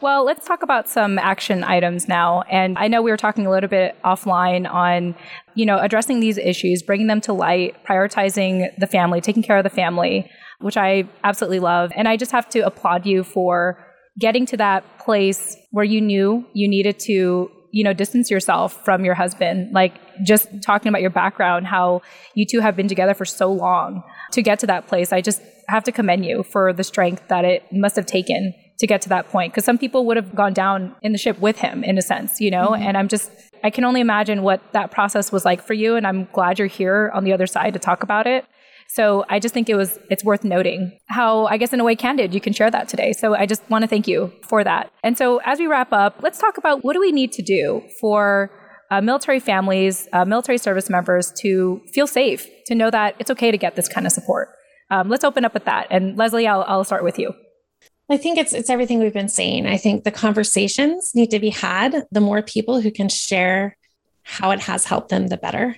Well, 0.00 0.24
let's 0.24 0.46
talk 0.46 0.62
about 0.62 0.88
some 0.88 1.18
action 1.18 1.64
items 1.64 2.08
now. 2.08 2.42
And 2.42 2.78
I 2.78 2.88
know 2.88 3.02
we 3.02 3.10
were 3.10 3.16
talking 3.16 3.46
a 3.46 3.50
little 3.50 3.68
bit 3.68 3.96
offline 4.04 4.70
on, 4.70 5.14
you 5.54 5.66
know, 5.66 5.78
addressing 5.78 6.20
these 6.20 6.38
issues, 6.38 6.82
bringing 6.82 7.06
them 7.06 7.20
to 7.22 7.32
light, 7.32 7.76
prioritizing 7.84 8.76
the 8.78 8.86
family, 8.86 9.20
taking 9.20 9.42
care 9.42 9.56
of 9.58 9.64
the 9.64 9.70
family, 9.70 10.30
which 10.60 10.76
I 10.76 11.08
absolutely 11.24 11.60
love. 11.60 11.92
And 11.96 12.08
I 12.08 12.16
just 12.16 12.32
have 12.32 12.48
to 12.50 12.60
applaud 12.60 13.06
you 13.06 13.24
for 13.24 13.78
getting 14.18 14.46
to 14.46 14.56
that 14.58 14.84
place 14.98 15.56
where 15.70 15.84
you 15.84 16.00
knew 16.00 16.46
you 16.52 16.68
needed 16.68 16.98
to 17.00 17.50
you 17.72 17.82
know 17.82 17.94
distance 17.94 18.30
yourself 18.30 18.84
from 18.84 19.04
your 19.04 19.14
husband 19.14 19.72
like 19.72 19.94
just 20.22 20.48
talking 20.62 20.90
about 20.90 21.00
your 21.00 21.10
background 21.10 21.66
how 21.66 22.02
you 22.34 22.44
two 22.44 22.60
have 22.60 22.76
been 22.76 22.88
together 22.88 23.14
for 23.14 23.24
so 23.24 23.50
long 23.50 24.02
to 24.30 24.42
get 24.42 24.58
to 24.58 24.66
that 24.66 24.86
place 24.86 25.10
i 25.10 25.22
just 25.22 25.40
have 25.68 25.82
to 25.82 25.90
commend 25.90 26.24
you 26.24 26.42
for 26.42 26.72
the 26.74 26.84
strength 26.84 27.26
that 27.28 27.46
it 27.46 27.64
must 27.72 27.96
have 27.96 28.04
taken 28.04 28.52
to 28.78 28.86
get 28.86 29.00
to 29.02 29.08
that 29.08 29.28
point 29.28 29.52
because 29.52 29.64
some 29.64 29.78
people 29.78 30.06
would 30.06 30.16
have 30.16 30.34
gone 30.34 30.52
down 30.52 30.94
in 31.02 31.12
the 31.12 31.18
ship 31.18 31.38
with 31.38 31.58
him 31.58 31.84
in 31.84 31.98
a 31.98 32.02
sense 32.02 32.40
you 32.40 32.50
know? 32.50 32.68
Mm-hmm. 32.70 32.82
and 32.82 32.96
i'm 32.96 33.08
just 33.08 33.30
i 33.64 33.70
can 33.70 33.84
only 33.84 34.00
imagine 34.00 34.42
what 34.42 34.60
that 34.72 34.90
process 34.90 35.30
was 35.30 35.44
like 35.44 35.62
for 35.62 35.74
you 35.74 35.96
and 35.96 36.06
i'm 36.06 36.28
glad 36.32 36.58
you're 36.58 36.68
here 36.68 37.10
on 37.14 37.24
the 37.24 37.32
other 37.32 37.46
side 37.46 37.72
to 37.74 37.78
talk 37.78 38.02
about 38.02 38.26
it. 38.26 38.44
So 38.88 39.24
i 39.28 39.38
just 39.38 39.54
think 39.54 39.68
it 39.68 39.76
was 39.76 39.98
it's 40.10 40.24
worth 40.24 40.44
noting 40.44 40.98
how 41.06 41.46
i 41.46 41.56
guess 41.56 41.72
in 41.72 41.80
a 41.80 41.84
way 41.84 41.96
candid 41.96 42.34
you 42.34 42.40
can 42.40 42.52
share 42.52 42.70
that 42.70 42.88
today. 42.88 43.12
So 43.12 43.34
i 43.34 43.46
just 43.46 43.62
want 43.70 43.82
to 43.82 43.88
thank 43.88 44.06
you 44.06 44.32
for 44.42 44.64
that. 44.64 44.90
And 45.02 45.16
so 45.16 45.38
as 45.44 45.58
we 45.58 45.66
wrap 45.66 45.92
up 45.92 46.16
let's 46.22 46.38
talk 46.38 46.58
about 46.58 46.84
what 46.84 46.94
do 46.94 47.00
we 47.00 47.12
need 47.12 47.32
to 47.32 47.42
do 47.42 47.82
for 48.00 48.50
uh, 48.90 49.00
military 49.00 49.40
families 49.40 50.08
uh, 50.12 50.24
military 50.24 50.58
service 50.58 50.90
members 50.90 51.32
to 51.42 51.80
feel 51.94 52.06
safe 52.06 52.46
to 52.66 52.74
know 52.74 52.90
that 52.90 53.14
it's 53.18 53.30
okay 53.30 53.50
to 53.50 53.58
get 53.58 53.76
this 53.76 53.88
kind 53.88 54.06
of 54.06 54.12
support. 54.12 54.48
Um, 54.90 55.08
let's 55.08 55.24
open 55.24 55.44
up 55.44 55.54
with 55.54 55.64
that. 55.64 55.86
And 55.90 56.16
leslie 56.18 56.46
I'll, 56.46 56.64
I'll 56.66 56.84
start 56.84 57.04
with 57.04 57.18
you 57.18 57.32
I 58.12 58.16
think 58.16 58.38
it's 58.38 58.52
it's 58.52 58.70
everything 58.70 58.98
we've 58.98 59.12
been 59.12 59.28
saying. 59.28 59.66
I 59.66 59.76
think 59.76 60.04
the 60.04 60.10
conversations 60.10 61.14
need 61.14 61.30
to 61.30 61.40
be 61.40 61.50
had. 61.50 62.06
The 62.10 62.20
more 62.20 62.42
people 62.42 62.80
who 62.80 62.90
can 62.90 63.08
share 63.08 63.76
how 64.22 64.50
it 64.50 64.60
has 64.60 64.84
helped 64.84 65.08
them, 65.08 65.28
the 65.28 65.36
better. 65.36 65.76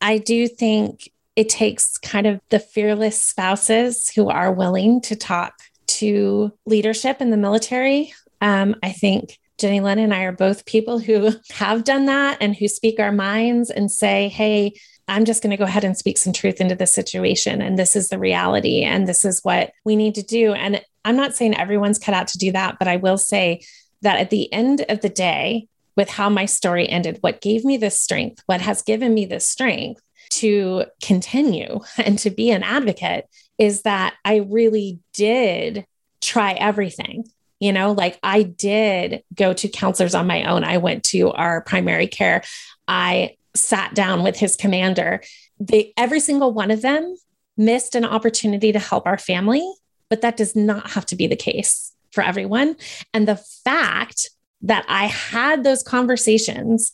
I 0.00 0.18
do 0.18 0.48
think 0.48 1.10
it 1.36 1.48
takes 1.48 1.98
kind 1.98 2.26
of 2.26 2.40
the 2.48 2.58
fearless 2.58 3.20
spouses 3.20 4.08
who 4.08 4.28
are 4.28 4.52
willing 4.52 5.00
to 5.02 5.16
talk 5.16 5.54
to 5.86 6.52
leadership 6.64 7.20
in 7.20 7.30
the 7.30 7.36
military. 7.36 8.12
Um, 8.40 8.76
I 8.82 8.92
think 8.92 9.38
Jenny 9.58 9.80
Lynn 9.80 9.98
and 9.98 10.12
I 10.12 10.24
are 10.24 10.32
both 10.32 10.66
people 10.66 10.98
who 10.98 11.32
have 11.50 11.84
done 11.84 12.06
that 12.06 12.38
and 12.40 12.56
who 12.56 12.68
speak 12.68 12.98
our 12.98 13.12
minds 13.12 13.70
and 13.70 13.90
say, 13.90 14.28
hey, 14.28 14.74
I'm 15.08 15.24
just 15.24 15.42
going 15.42 15.52
to 15.52 15.56
go 15.56 15.64
ahead 15.64 15.84
and 15.84 15.96
speak 15.96 16.18
some 16.18 16.32
truth 16.32 16.60
into 16.60 16.74
the 16.74 16.86
situation. 16.86 17.62
And 17.62 17.78
this 17.78 17.94
is 17.94 18.08
the 18.08 18.18
reality. 18.18 18.82
And 18.82 19.06
this 19.06 19.24
is 19.24 19.44
what 19.44 19.72
we 19.84 19.94
need 19.94 20.16
to 20.16 20.22
do. 20.22 20.52
And 20.52 20.82
I'm 21.06 21.16
not 21.16 21.36
saying 21.36 21.56
everyone's 21.56 22.00
cut 22.00 22.14
out 22.14 22.28
to 22.28 22.38
do 22.38 22.52
that, 22.52 22.78
but 22.78 22.88
I 22.88 22.96
will 22.96 23.16
say 23.16 23.62
that 24.02 24.18
at 24.18 24.30
the 24.30 24.52
end 24.52 24.84
of 24.88 25.00
the 25.00 25.08
day, 25.08 25.68
with 25.96 26.10
how 26.10 26.28
my 26.28 26.44
story 26.44 26.88
ended, 26.88 27.18
what 27.22 27.40
gave 27.40 27.64
me 27.64 27.76
this 27.76 27.98
strength, 27.98 28.42
what 28.46 28.60
has 28.60 28.82
given 28.82 29.14
me 29.14 29.24
this 29.24 29.46
strength 29.46 30.02
to 30.30 30.84
continue 31.00 31.80
and 31.96 32.18
to 32.18 32.30
be 32.30 32.50
an 32.50 32.62
advocate 32.62 33.28
is 33.56 33.82
that 33.82 34.14
I 34.24 34.36
really 34.36 34.98
did 35.14 35.86
try 36.20 36.52
everything. 36.52 37.24
You 37.60 37.72
know, 37.72 37.92
like 37.92 38.18
I 38.22 38.42
did 38.42 39.22
go 39.34 39.54
to 39.54 39.68
counselors 39.68 40.14
on 40.14 40.26
my 40.26 40.44
own. 40.44 40.62
I 40.62 40.76
went 40.76 41.04
to 41.04 41.30
our 41.30 41.62
primary 41.62 42.06
care. 42.06 42.42
I 42.86 43.36
sat 43.54 43.94
down 43.94 44.22
with 44.22 44.36
his 44.36 44.56
commander. 44.56 45.22
They, 45.58 45.94
every 45.96 46.20
single 46.20 46.52
one 46.52 46.70
of 46.70 46.82
them 46.82 47.16
missed 47.56 47.94
an 47.94 48.04
opportunity 48.04 48.72
to 48.72 48.78
help 48.78 49.06
our 49.06 49.16
family 49.16 49.66
but 50.08 50.20
that 50.20 50.36
does 50.36 50.54
not 50.54 50.90
have 50.90 51.06
to 51.06 51.16
be 51.16 51.26
the 51.26 51.36
case 51.36 51.92
for 52.12 52.22
everyone. 52.22 52.76
And 53.12 53.26
the 53.26 53.36
fact 53.36 54.30
that 54.62 54.84
I 54.88 55.06
had 55.06 55.64
those 55.64 55.82
conversations, 55.82 56.92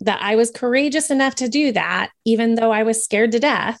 that 0.00 0.20
I 0.20 0.36
was 0.36 0.50
courageous 0.50 1.10
enough 1.10 1.36
to 1.36 1.48
do 1.48 1.72
that, 1.72 2.10
even 2.24 2.54
though 2.54 2.72
I 2.72 2.82
was 2.82 3.02
scared 3.02 3.32
to 3.32 3.40
death, 3.40 3.80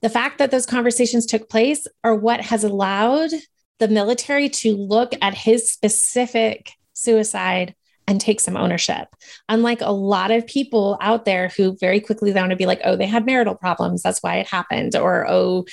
the 0.00 0.08
fact 0.08 0.38
that 0.38 0.50
those 0.50 0.66
conversations 0.66 1.26
took 1.26 1.48
place 1.48 1.86
are 2.02 2.14
what 2.14 2.40
has 2.40 2.64
allowed 2.64 3.30
the 3.78 3.88
military 3.88 4.48
to 4.48 4.76
look 4.76 5.12
at 5.20 5.34
his 5.34 5.68
specific 5.68 6.72
suicide 6.92 7.74
and 8.12 8.20
take 8.20 8.40
some 8.40 8.58
ownership. 8.58 9.08
Unlike 9.48 9.80
a 9.80 9.90
lot 9.90 10.30
of 10.30 10.46
people 10.46 10.98
out 11.00 11.24
there 11.24 11.48
who 11.48 11.78
very 11.80 11.98
quickly 11.98 12.30
want 12.30 12.50
to 12.50 12.56
be 12.56 12.66
like, 12.66 12.82
oh, 12.84 12.94
they 12.94 13.06
had 13.06 13.24
marital 13.24 13.54
problems. 13.54 14.02
That's 14.02 14.22
why 14.22 14.36
it 14.36 14.46
happened. 14.46 14.94
Or, 14.94 15.26
oh, 15.28 15.64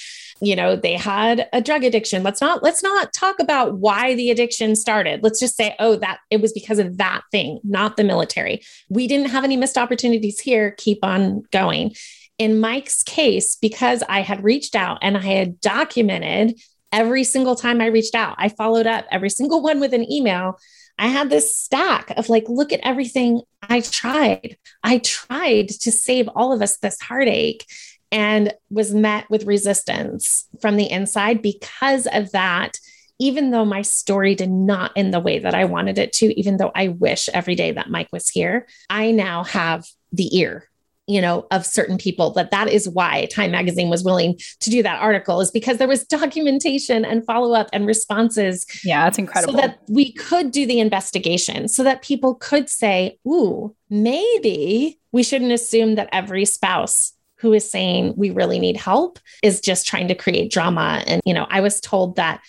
you 0.42 0.56
know, 0.56 0.78
they 0.78 0.94
had 0.94 1.50
a 1.52 1.60
drug 1.60 1.84
addiction. 1.84 2.24
Let's 2.24 2.40
not, 2.40 2.64
let's 2.64 2.82
not 2.82 3.12
talk 3.12 3.42
about 3.42 3.78
why 3.80 4.16
the 4.16 4.32
addiction 4.32 4.78
started. 4.78 5.22
Let's 5.22 5.42
just 5.42 5.58
say, 5.58 5.76
oh, 5.80 5.98
that 5.98 6.20
it 6.30 6.40
was 6.40 6.54
because 6.54 6.80
of 6.80 6.98
that 6.98 7.24
thing, 7.30 7.60
not 7.66 7.98
the 7.98 8.06
military. 8.06 8.62
We 8.88 9.06
didn't 9.06 9.32
have 9.32 9.44
any 9.44 9.58
missed 9.58 9.78
opportunities 9.78 10.40
here. 10.40 10.72
Keep 10.78 11.00
on 11.04 11.44
going. 11.52 11.94
In 12.38 12.62
Mike's 12.62 13.04
case, 13.04 13.58
because 13.58 14.02
I 14.08 14.22
had 14.22 14.46
reached 14.46 14.78
out 14.78 15.00
and 15.02 15.18
I 15.18 15.22
had 15.24 15.60
documented 15.60 16.58
every 16.94 17.26
single 17.26 17.58
time 17.58 17.82
I 17.82 17.88
reached 17.88 18.16
out, 18.16 18.36
I 18.38 18.48
followed 18.48 18.88
up 18.88 19.06
every 19.12 19.30
single 19.30 19.62
one 19.70 19.82
with 19.82 19.94
an 19.94 20.10
email 20.10 20.58
I 21.00 21.08
had 21.08 21.30
this 21.30 21.56
stack 21.56 22.12
of 22.18 22.28
like, 22.28 22.48
look 22.50 22.74
at 22.74 22.82
everything 22.84 23.42
I 23.62 23.80
tried. 23.80 24.58
I 24.84 25.00
tried 25.00 25.70
to 25.70 25.92
save 25.92 26.28
all 26.36 26.52
of 26.52 26.62
us 26.62 26.78
this 26.78 27.00
heartache 27.00 27.66
and 28.12 28.54
was 28.70 28.94
met 28.94 29.30
with 29.30 29.46
resistance 29.46 30.48
from 30.62 30.76
the 30.76 30.92
inside 30.92 31.42
because 31.42 32.06
of 32.12 32.32
that. 32.34 32.78
Even 33.22 33.52
though 33.52 33.66
my 33.66 33.82
story 33.82 34.34
did 34.34 34.50
not 34.50 34.92
end 34.96 35.14
the 35.14 35.20
way 35.20 35.40
that 35.40 35.54
I 35.54 35.66
wanted 35.66 35.98
it 35.98 36.14
to, 36.14 36.40
even 36.40 36.56
though 36.56 36.72
I 36.74 36.88
wish 36.88 37.28
every 37.34 37.56
day 37.56 37.72
that 37.72 37.90
Mike 37.90 38.08
was 38.14 38.30
here, 38.30 38.66
I 38.90 39.12
now 39.12 39.44
have 39.44 39.86
the 40.14 40.38
ear 40.38 40.69
you 41.10 41.20
know 41.20 41.46
of 41.52 41.66
certain 41.66 41.98
people 41.98 42.30
that 42.32 42.52
that 42.52 42.70
is 42.70 42.88
why 42.88 43.26
time 43.34 43.52
magazine 43.52 43.90
was 43.90 44.04
willing 44.04 44.40
to 44.60 44.70
do 44.70 44.84
that 44.84 45.02
article 45.02 45.42
is 45.42 45.52
because 45.52 45.78
there 45.78 45.88
was 45.88 46.04
documentation 46.20 47.04
and 47.04 47.26
follow-up 47.26 47.68
and 47.74 47.88
responses 47.88 48.66
yeah 48.84 49.06
that's 49.06 49.18
incredible. 49.18 49.54
so 49.54 49.60
that 49.60 49.80
we 49.90 50.14
could 50.14 50.52
do 50.52 50.66
the 50.66 50.80
investigation 50.80 51.68
so 51.68 51.84
that 51.84 52.02
people 52.02 52.36
could 52.36 52.70
say 52.70 53.18
ooh 53.28 53.76
maybe 53.90 55.00
we 55.12 55.24
shouldn't 55.24 55.52
assume 55.52 55.96
that 55.96 56.10
every 56.12 56.46
spouse 56.46 57.14
who 57.38 57.54
is 57.54 57.70
saying 57.70 58.14
we 58.16 58.30
really 58.30 58.60
need 58.60 58.78
help 58.78 59.18
is 59.42 59.60
just 59.60 59.88
trying 59.88 60.08
to 60.08 60.16
create 60.16 60.52
drama 60.52 61.04
and 61.08 61.22
you 61.26 61.34
know 61.34 61.48
i 61.50 61.60
was 61.60 61.82
told 61.82 62.16
that 62.18 62.42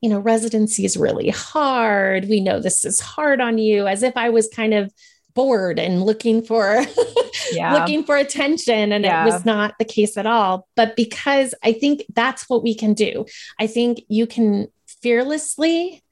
you 0.00 0.10
know 0.10 0.18
residency 0.18 0.84
is 0.84 0.96
really 0.96 1.30
hard 1.30 2.24
we 2.28 2.40
know 2.40 2.60
this 2.60 2.84
is 2.84 2.98
hard 3.00 3.40
on 3.40 3.58
you 3.58 3.86
as 3.86 4.02
if 4.02 4.16
i 4.16 4.28
was 4.28 4.48
kind 4.48 4.74
of 4.74 4.92
bored 5.38 5.78
and 5.78 6.02
looking 6.02 6.42
for 6.42 6.84
yeah. 7.52 7.72
looking 7.74 8.02
for 8.02 8.16
attention 8.16 8.90
and 8.90 9.04
yeah. 9.04 9.22
it 9.22 9.30
was 9.30 9.44
not 9.44 9.72
the 9.78 9.84
case 9.84 10.16
at 10.16 10.26
all 10.26 10.66
but 10.74 10.96
because 10.96 11.54
i 11.62 11.72
think 11.72 12.02
that's 12.12 12.48
what 12.48 12.60
we 12.60 12.74
can 12.74 12.92
do 12.92 13.24
i 13.60 13.64
think 13.64 14.00
you 14.08 14.26
can 14.26 14.66
fearlessly 15.00 16.02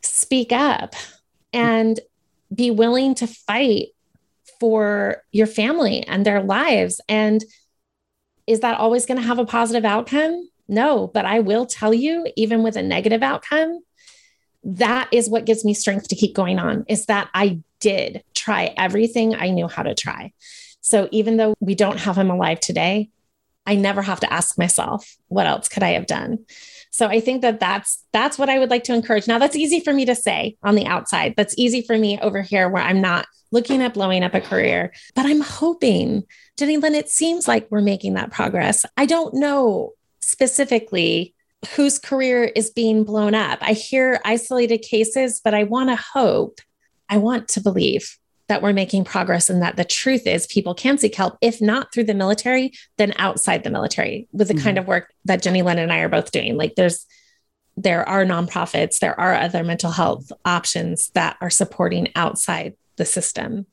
speak 0.00 0.52
up 0.52 0.94
and 1.52 2.00
be 2.54 2.70
willing 2.70 3.14
to 3.14 3.26
fight 3.26 3.88
for 4.58 5.22
your 5.32 5.46
family 5.46 6.02
and 6.04 6.24
their 6.24 6.42
lives 6.42 6.98
and 7.10 7.44
is 8.46 8.60
that 8.60 8.80
always 8.80 9.04
going 9.04 9.20
to 9.20 9.26
have 9.26 9.38
a 9.38 9.44
positive 9.44 9.84
outcome 9.84 10.48
no 10.66 11.06
but 11.08 11.26
i 11.26 11.40
will 11.40 11.66
tell 11.66 11.92
you 11.92 12.26
even 12.36 12.62
with 12.62 12.76
a 12.76 12.82
negative 12.82 13.22
outcome 13.22 13.80
that 14.66 15.08
is 15.12 15.28
what 15.28 15.46
gives 15.46 15.64
me 15.64 15.74
strength 15.74 16.08
to 16.08 16.16
keep 16.16 16.34
going 16.34 16.58
on 16.58 16.84
is 16.88 17.06
that 17.06 17.28
I 17.32 17.60
did 17.80 18.24
try 18.34 18.74
everything 18.76 19.34
I 19.34 19.50
knew 19.50 19.68
how 19.68 19.84
to 19.84 19.94
try. 19.94 20.32
So 20.80 21.08
even 21.12 21.36
though 21.36 21.54
we 21.60 21.74
don't 21.74 22.00
have 22.00 22.18
him 22.18 22.30
alive 22.30 22.58
today, 22.58 23.10
I 23.64 23.76
never 23.76 24.02
have 24.02 24.20
to 24.20 24.32
ask 24.32 24.58
myself, 24.58 25.16
what 25.28 25.46
else 25.46 25.68
could 25.68 25.82
I 25.82 25.90
have 25.90 26.06
done? 26.06 26.44
So 26.90 27.06
I 27.06 27.20
think 27.20 27.42
that 27.42 27.60
that's 27.60 28.04
that's 28.12 28.38
what 28.38 28.48
I 28.48 28.58
would 28.58 28.70
like 28.70 28.84
to 28.84 28.94
encourage. 28.94 29.28
Now 29.28 29.38
that's 29.38 29.56
easy 29.56 29.80
for 29.80 29.92
me 29.92 30.04
to 30.06 30.14
say 30.14 30.56
on 30.62 30.74
the 30.74 30.86
outside. 30.86 31.34
That's 31.36 31.54
easy 31.58 31.82
for 31.82 31.96
me 31.96 32.18
over 32.20 32.42
here 32.42 32.68
where 32.68 32.82
I'm 32.82 33.00
not 33.00 33.26
looking 33.52 33.82
at 33.82 33.94
blowing 33.94 34.24
up 34.24 34.34
a 34.34 34.40
career, 34.40 34.92
but 35.14 35.26
I'm 35.26 35.40
hoping, 35.40 36.24
Jenny 36.58 36.76
Lynn, 36.76 36.94
it 36.94 37.08
seems 37.08 37.46
like 37.46 37.68
we're 37.70 37.82
making 37.82 38.14
that 38.14 38.32
progress. 38.32 38.84
I 38.96 39.06
don't 39.06 39.34
know 39.34 39.92
specifically 40.20 41.34
whose 41.74 41.98
career 41.98 42.44
is 42.44 42.70
being 42.70 43.04
blown 43.04 43.34
up. 43.34 43.58
I 43.60 43.72
hear 43.72 44.20
isolated 44.24 44.78
cases, 44.78 45.40
but 45.42 45.54
I 45.54 45.64
want 45.64 45.90
to 45.90 45.96
hope, 45.96 46.60
I 47.08 47.18
want 47.18 47.48
to 47.48 47.60
believe 47.60 48.18
that 48.48 48.62
we're 48.62 48.72
making 48.72 49.04
progress 49.04 49.50
and 49.50 49.62
that 49.62 49.76
the 49.76 49.84
truth 49.84 50.26
is 50.26 50.46
people 50.46 50.74
can 50.74 50.98
seek 50.98 51.14
help, 51.14 51.36
if 51.40 51.60
not 51.60 51.92
through 51.92 52.04
the 52.04 52.14
military, 52.14 52.72
then 52.96 53.12
outside 53.18 53.64
the 53.64 53.70
military 53.70 54.28
with 54.32 54.48
the 54.48 54.54
mm-hmm. 54.54 54.62
kind 54.62 54.78
of 54.78 54.86
work 54.86 55.12
that 55.24 55.42
Jenny 55.42 55.62
Lynn 55.62 55.78
and 55.78 55.92
I 55.92 55.98
are 55.98 56.08
both 56.08 56.30
doing. 56.30 56.56
Like 56.56 56.74
there's, 56.76 57.06
there 57.76 58.08
are 58.08 58.24
nonprofits, 58.24 59.00
there 59.00 59.18
are 59.18 59.34
other 59.34 59.64
mental 59.64 59.90
health 59.90 60.30
options 60.44 61.10
that 61.10 61.36
are 61.40 61.50
supporting 61.50 62.08
outside 62.14 62.74
the 62.96 63.04
system. 63.04 63.66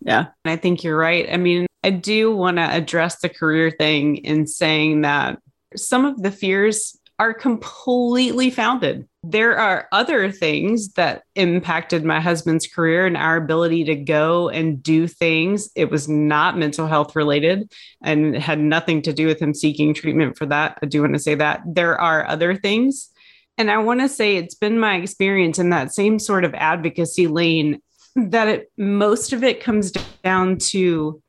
Yeah, 0.00 0.28
I 0.44 0.56
think 0.56 0.82
you're 0.82 0.96
right. 0.96 1.28
I 1.30 1.36
mean, 1.36 1.66
I 1.84 1.90
do 1.90 2.34
want 2.34 2.56
to 2.56 2.62
address 2.62 3.20
the 3.20 3.28
career 3.28 3.70
thing 3.70 4.16
in 4.16 4.46
saying 4.46 5.02
that 5.02 5.38
some 5.76 6.04
of 6.04 6.22
the 6.22 6.30
fears 6.30 6.97
are 7.18 7.34
completely 7.34 8.50
founded. 8.50 9.08
There 9.24 9.58
are 9.58 9.88
other 9.90 10.30
things 10.30 10.92
that 10.92 11.24
impacted 11.34 12.04
my 12.04 12.20
husband's 12.20 12.66
career 12.68 13.06
and 13.06 13.16
our 13.16 13.36
ability 13.36 13.84
to 13.84 13.96
go 13.96 14.48
and 14.48 14.80
do 14.80 15.08
things. 15.08 15.68
It 15.74 15.90
was 15.90 16.08
not 16.08 16.56
mental 16.56 16.86
health 16.86 17.16
related 17.16 17.72
and 18.02 18.36
had 18.36 18.60
nothing 18.60 19.02
to 19.02 19.12
do 19.12 19.26
with 19.26 19.42
him 19.42 19.52
seeking 19.52 19.94
treatment 19.94 20.38
for 20.38 20.46
that. 20.46 20.78
I 20.80 20.86
do 20.86 21.02
want 21.02 21.14
to 21.14 21.18
say 21.18 21.34
that. 21.34 21.62
There 21.66 22.00
are 22.00 22.26
other 22.26 22.54
things. 22.54 23.10
And 23.58 23.70
I 23.70 23.78
want 23.78 24.00
to 24.00 24.08
say 24.08 24.36
it's 24.36 24.54
been 24.54 24.78
my 24.78 24.94
experience 24.96 25.58
in 25.58 25.70
that 25.70 25.92
same 25.92 26.20
sort 26.20 26.44
of 26.44 26.54
advocacy 26.54 27.26
lane 27.26 27.80
that 28.14 28.46
it, 28.46 28.72
most 28.78 29.32
of 29.32 29.42
it 29.42 29.60
comes 29.60 29.90
down 30.22 30.58
to 30.58 31.20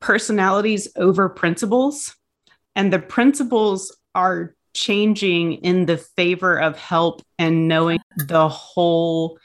personalities 0.00 0.88
over 0.96 1.30
principles. 1.30 2.14
And 2.76 2.92
the 2.92 2.98
principles 2.98 3.96
are 4.14 4.54
changing 4.74 5.54
in 5.54 5.86
the 5.86 5.96
favor 5.96 6.56
of 6.56 6.78
help 6.78 7.22
and 7.38 7.68
knowing 7.68 8.00
the 8.16 8.48
whole 8.48 9.38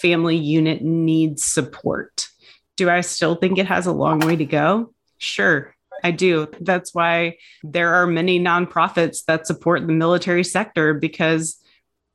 family 0.00 0.36
unit 0.36 0.82
needs 0.82 1.44
support. 1.44 2.28
Do 2.76 2.90
I 2.90 3.00
still 3.00 3.34
think 3.34 3.58
it 3.58 3.66
has 3.66 3.86
a 3.86 3.92
long 3.92 4.20
way 4.20 4.36
to 4.36 4.44
go? 4.44 4.92
Sure, 5.18 5.74
I 6.04 6.10
do. 6.10 6.48
That's 6.60 6.94
why 6.94 7.38
there 7.62 7.94
are 7.94 8.06
many 8.06 8.38
nonprofits 8.38 9.24
that 9.26 9.46
support 9.46 9.86
the 9.86 9.92
military 9.92 10.44
sector 10.44 10.94
because 10.94 11.58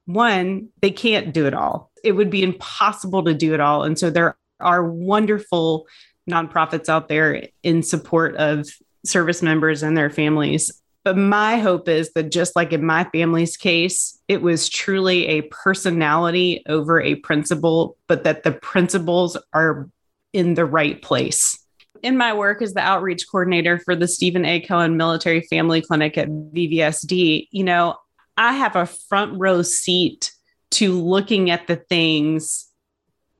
one, 0.05 0.69
they 0.81 0.91
can't 0.91 1.33
do 1.33 1.45
it 1.45 1.53
all. 1.53 1.91
It 2.03 2.13
would 2.13 2.29
be 2.29 2.43
impossible 2.43 3.23
to 3.23 3.33
do 3.33 3.53
it 3.53 3.59
all. 3.59 3.83
And 3.83 3.97
so 3.97 4.09
there 4.09 4.37
are 4.59 4.83
wonderful 4.83 5.87
nonprofits 6.29 6.89
out 6.89 7.07
there 7.07 7.47
in 7.63 7.83
support 7.83 8.35
of 8.35 8.67
service 9.05 9.41
members 9.41 9.83
and 9.83 9.97
their 9.97 10.09
families. 10.09 10.80
But 11.03 11.17
my 11.17 11.57
hope 11.57 11.89
is 11.89 12.13
that 12.13 12.31
just 12.31 12.55
like 12.55 12.73
in 12.73 12.85
my 12.85 13.05
family's 13.05 13.57
case, 13.57 14.19
it 14.27 14.41
was 14.41 14.69
truly 14.69 15.27
a 15.27 15.41
personality 15.43 16.63
over 16.67 17.01
a 17.01 17.15
principle, 17.15 17.97
but 18.07 18.23
that 18.23 18.43
the 18.43 18.51
principles 18.51 19.35
are 19.53 19.89
in 20.31 20.53
the 20.53 20.65
right 20.65 21.01
place. 21.01 21.57
In 22.03 22.17
my 22.17 22.33
work 22.33 22.61
as 22.61 22.73
the 22.73 22.81
outreach 22.81 23.25
coordinator 23.29 23.79
for 23.79 23.95
the 23.95 24.07
Steven 24.07 24.45
A. 24.45 24.59
Cohen 24.59 24.97
Military 24.97 25.41
Family 25.41 25.81
Clinic 25.81 26.17
at 26.17 26.29
VVSD, 26.29 27.47
you 27.51 27.63
know, 27.63 27.95
I 28.37 28.53
have 28.53 28.75
a 28.75 28.85
front 28.85 29.39
row 29.39 29.61
seat 29.61 30.31
to 30.71 30.99
looking 30.99 31.49
at 31.49 31.67
the 31.67 31.75
things 31.75 32.71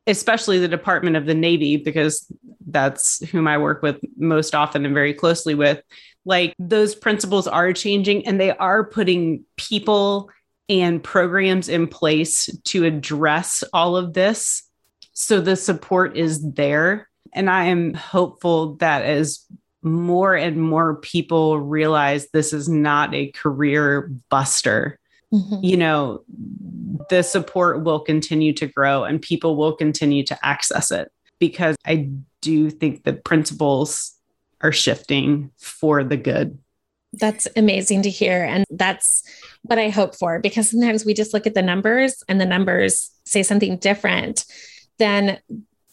especially 0.08 0.60
the 0.60 0.68
Department 0.68 1.16
of 1.16 1.26
the 1.26 1.34
Navy, 1.34 1.78
because 1.78 2.32
that's 2.68 3.28
whom 3.30 3.48
I 3.48 3.58
work 3.58 3.82
with 3.82 4.00
most 4.18 4.56
often 4.56 4.86
and 4.86 4.94
very 4.94 5.14
closely 5.14 5.56
with, 5.56 5.82
like 6.26 6.54
those 6.60 6.96
principles 6.96 7.48
are 7.48 7.74
changing 7.74 8.28
and 8.28 8.40
they 8.40 8.52
are 8.52 8.84
putting 8.84 9.44
people 9.58 10.30
and 10.70 11.04
programs 11.04 11.68
in 11.68 11.88
place 11.88 12.50
to 12.64 12.86
address 12.86 13.64
all 13.74 13.98
of 13.98 14.14
this. 14.14 14.64
So 15.14 15.42
the 15.42 15.56
support 15.56 16.16
is 16.16 16.54
there. 16.54 17.10
And 17.34 17.50
I 17.50 17.66
am 17.66 17.94
hopeful 17.94 18.76
that 18.76 19.04
as 19.04 19.46
more 19.82 20.36
and 20.36 20.62
more 20.62 20.96
people 20.98 21.60
realize 21.60 22.30
this 22.30 22.54
is 22.54 22.70
not 22.70 23.14
a 23.14 23.32
career 23.32 24.12
buster, 24.30 25.00
mm-hmm. 25.34 25.64
you 25.64 25.78
know, 25.78 26.24
the 27.10 27.24
support 27.24 27.84
will 27.84 28.00
continue 28.00 28.54
to 28.54 28.68
grow 28.68 29.04
and 29.04 29.22
people 29.22 29.56
will 29.56 29.76
continue 29.76 30.24
to 30.26 30.46
access 30.46 30.92
it 30.92 31.12
because 31.40 31.76
I 31.86 32.12
do 32.42 32.70
think 32.70 33.04
the 33.04 33.14
principles 33.14 34.14
are 34.62 34.72
shifting 34.72 35.52
for 35.58 36.04
the 36.04 36.18
good. 36.18 36.58
That's 37.14 37.48
amazing 37.56 38.04
to 38.04 38.10
hear. 38.10 38.44
And 38.44 38.66
that's 38.70 39.24
what 39.64 39.78
I 39.78 39.90
hope 39.90 40.16
for 40.16 40.40
because 40.40 40.70
sometimes 40.70 41.06
we 41.06 41.14
just 41.14 41.34
look 41.34 41.46
at 41.46 41.54
the 41.54 41.62
numbers 41.62 42.24
and 42.30 42.40
the 42.40 42.46
numbers 42.46 43.12
say 43.26 43.44
something 43.44 43.78
different 43.78 44.46
than, 44.98 45.40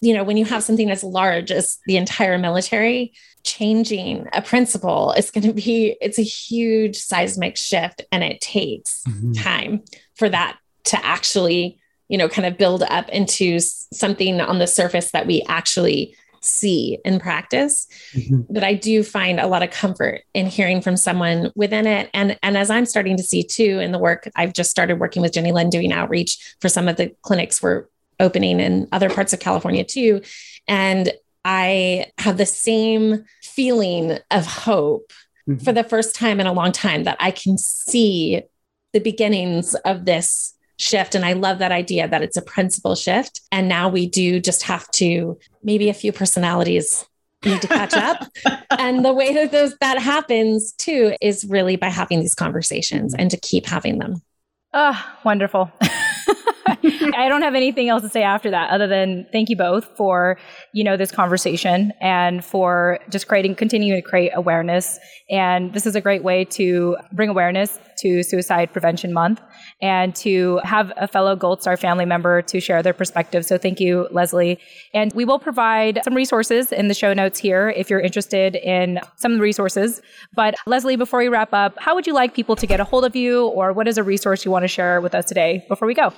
you 0.01 0.15
know, 0.15 0.23
when 0.23 0.37
you 0.37 0.45
have 0.45 0.63
something 0.63 0.91
as 0.91 1.03
large 1.03 1.51
as 1.51 1.79
the 1.87 1.97
entire 1.97 2.39
military, 2.39 3.13
changing 3.43 4.29
a 4.33 4.43
principle 4.43 5.13
is 5.13 5.31
going 5.31 5.47
to 5.47 5.53
be, 5.53 5.97
it's 6.01 6.19
a 6.19 6.23
huge 6.23 6.97
seismic 6.97 7.57
shift 7.57 8.03
and 8.13 8.23
it 8.23 8.41
takes 8.41 9.03
mm-hmm. 9.05 9.33
time 9.33 9.83
for 10.15 10.29
that 10.29 10.59
to 10.85 11.05
actually, 11.05 11.79
you 12.09 12.17
know, 12.17 12.29
kind 12.29 12.47
of 12.47 12.57
build 12.57 12.83
up 12.85 13.09
into 13.09 13.59
something 13.59 14.41
on 14.41 14.59
the 14.59 14.67
surface 14.67 15.11
that 15.11 15.27
we 15.27 15.43
actually 15.49 16.15
see 16.45 16.99
in 17.05 17.19
practice 17.19 17.87
mm-hmm. 18.13 18.41
but 18.51 18.65
i 18.65 18.75
do 18.75 19.03
find 19.03 19.41
a 19.41 19.47
lot 19.47 19.63
of 19.63 19.71
comfort 19.71 20.23
in 20.35 20.47
hearing 20.47 20.81
from 20.81 20.97
someone 20.97 21.51
within 21.55 21.87
it 21.87 22.11
and 22.15 22.39
and 22.43 22.57
as 22.57 22.71
i'm 22.71 22.87
starting 22.87 23.17
to 23.17 23.23
see 23.23 23.43
too 23.43 23.79
in 23.81 23.93
the 23.93 23.99
work 23.99 24.29
i've 24.37 24.53
just 24.53 24.71
started 24.71 24.99
working 24.99 25.23
with 25.23 25.33
jenny 25.33 25.53
lynn 25.53 25.71
doing 25.71 25.93
outreach 25.93 26.57
for 26.61 26.69
some 26.69 26.89
of 26.89 26.97
the 26.97 27.15
clinics 27.23 27.63
we're 27.63 27.85
opening 28.21 28.61
in 28.61 28.89
other 28.93 29.11
parts 29.11 29.33
of 29.33 29.41
california 29.41 29.85
too 29.85 30.21
and 30.67 31.13
i 31.45 32.07
have 32.19 32.37
the 32.37 32.47
same 32.47 33.25
feeling 33.43 34.19
of 34.31 34.47
hope 34.47 35.13
mm-hmm. 35.49 35.63
for 35.65 35.73
the 35.73 35.85
first 35.85 36.15
time 36.15 36.41
in 36.41 36.47
a 36.47 36.53
long 36.53 36.73
time 36.73 37.05
that 37.05 37.17
i 37.21 37.31
can 37.31 37.57
see 37.59 38.43
the 38.93 39.01
beginnings 39.01 39.75
of 39.85 40.05
this 40.05 40.55
shift. 40.79 41.15
And 41.15 41.25
I 41.25 41.35
love 41.35 41.59
that 41.59 41.73
idea 41.73 42.09
that 42.09 42.23
it's 42.23 42.37
a 42.37 42.43
principle 42.43 42.95
shift. 42.95 43.41
And 43.53 43.69
now 43.69 43.89
we 43.89 44.09
do 44.09 44.41
just 44.41 44.63
have 44.63 44.89
to, 44.93 45.39
maybe 45.63 45.89
a 45.89 45.95
few 45.95 46.13
personalities 46.13 47.05
need 47.45 47.61
to 47.63 47.69
catch 47.69 47.95
up. 47.95 48.27
and 48.79 49.05
the 49.05 49.13
way 49.13 49.35
that 49.35 49.53
those 49.53 49.77
that 49.81 49.99
happens 49.99 50.73
too 50.73 51.15
is 51.21 51.45
really 51.45 51.77
by 51.77 51.89
having 51.89 52.21
these 52.21 52.35
conversations 52.35 53.15
and 53.15 53.31
to 53.31 53.37
keep 53.37 53.67
having 53.67 53.99
them. 53.99 54.23
Oh, 54.73 55.01
wonderful. 55.25 55.71
I 57.15 57.29
don't 57.29 57.43
have 57.43 57.55
anything 57.55 57.89
else 57.89 58.03
to 58.03 58.09
say 58.09 58.23
after 58.23 58.51
that 58.51 58.71
other 58.71 58.87
than 58.87 59.27
thank 59.33 59.49
you 59.49 59.57
both 59.57 59.89
for, 59.97 60.39
you 60.73 60.85
know, 60.85 60.97
this 60.97 61.11
conversation 61.11 61.93
and 62.01 62.45
for 62.45 62.99
just 63.11 63.29
creating, 63.29 63.55
continuing 63.55 64.01
to 64.01 64.09
create 64.09 64.33
awareness. 64.35 64.99
And 65.31 65.73
this 65.73 65.87
is 65.87 65.95
a 65.95 66.01
great 66.01 66.23
way 66.23 66.45
to 66.47 66.97
bring 67.13 67.29
awareness 67.29 67.79
to 67.99 68.23
Suicide 68.23 68.73
Prevention 68.73 69.13
Month 69.13 69.41
and 69.83 70.15
to 70.17 70.61
have 70.65 70.93
a 70.97 71.09
fellow 71.09 71.37
Gold 71.37 71.61
Star 71.61 71.77
family 71.77 72.05
member 72.05 72.43
to 72.43 72.61
share 72.61 72.83
their 72.83 72.93
perspective. 72.93 73.45
So 73.45 73.59
thank 73.59 73.81
you, 73.81 74.09
Leslie. 74.11 74.59
And 74.95 75.13
we 75.15 75.25
will 75.25 75.39
provide 75.39 76.01
some 76.05 76.15
resources 76.15 76.73
in 76.73 76.89
the 76.89 76.95
show 76.95 77.13
notes 77.13 77.39
here 77.39 77.71
if 77.71 77.91
you're 77.91 78.01
interested 78.01 78.57
in 78.57 79.01
some 79.17 79.33
of 79.33 79.39
the 79.39 79.43
resources. 79.43 80.01
But 80.35 80.55
Leslie, 80.67 80.97
before 80.97 81.21
we 81.21 81.29
wrap 81.29 81.53
up, 81.53 81.75
how 81.79 81.95
would 81.95 82.07
you 82.07 82.15
like 82.15 82.35
people 82.35 82.57
to 82.57 82.67
get 82.67 82.81
a 82.81 82.85
hold 82.85 83.05
of 83.05 83.15
you 83.15 83.47
or 83.47 83.73
what 83.73 83.89
is 83.89 83.99
a 83.99 84.03
resource 84.03 84.45
you 84.45 84.51
want 84.51 84.65
to 84.65 84.69
share 84.69 85.01
with 85.01 85.15
us 85.15 85.27
today 85.27 85.65
before 85.69 85.87
we 85.87 85.95
go? 85.95 86.13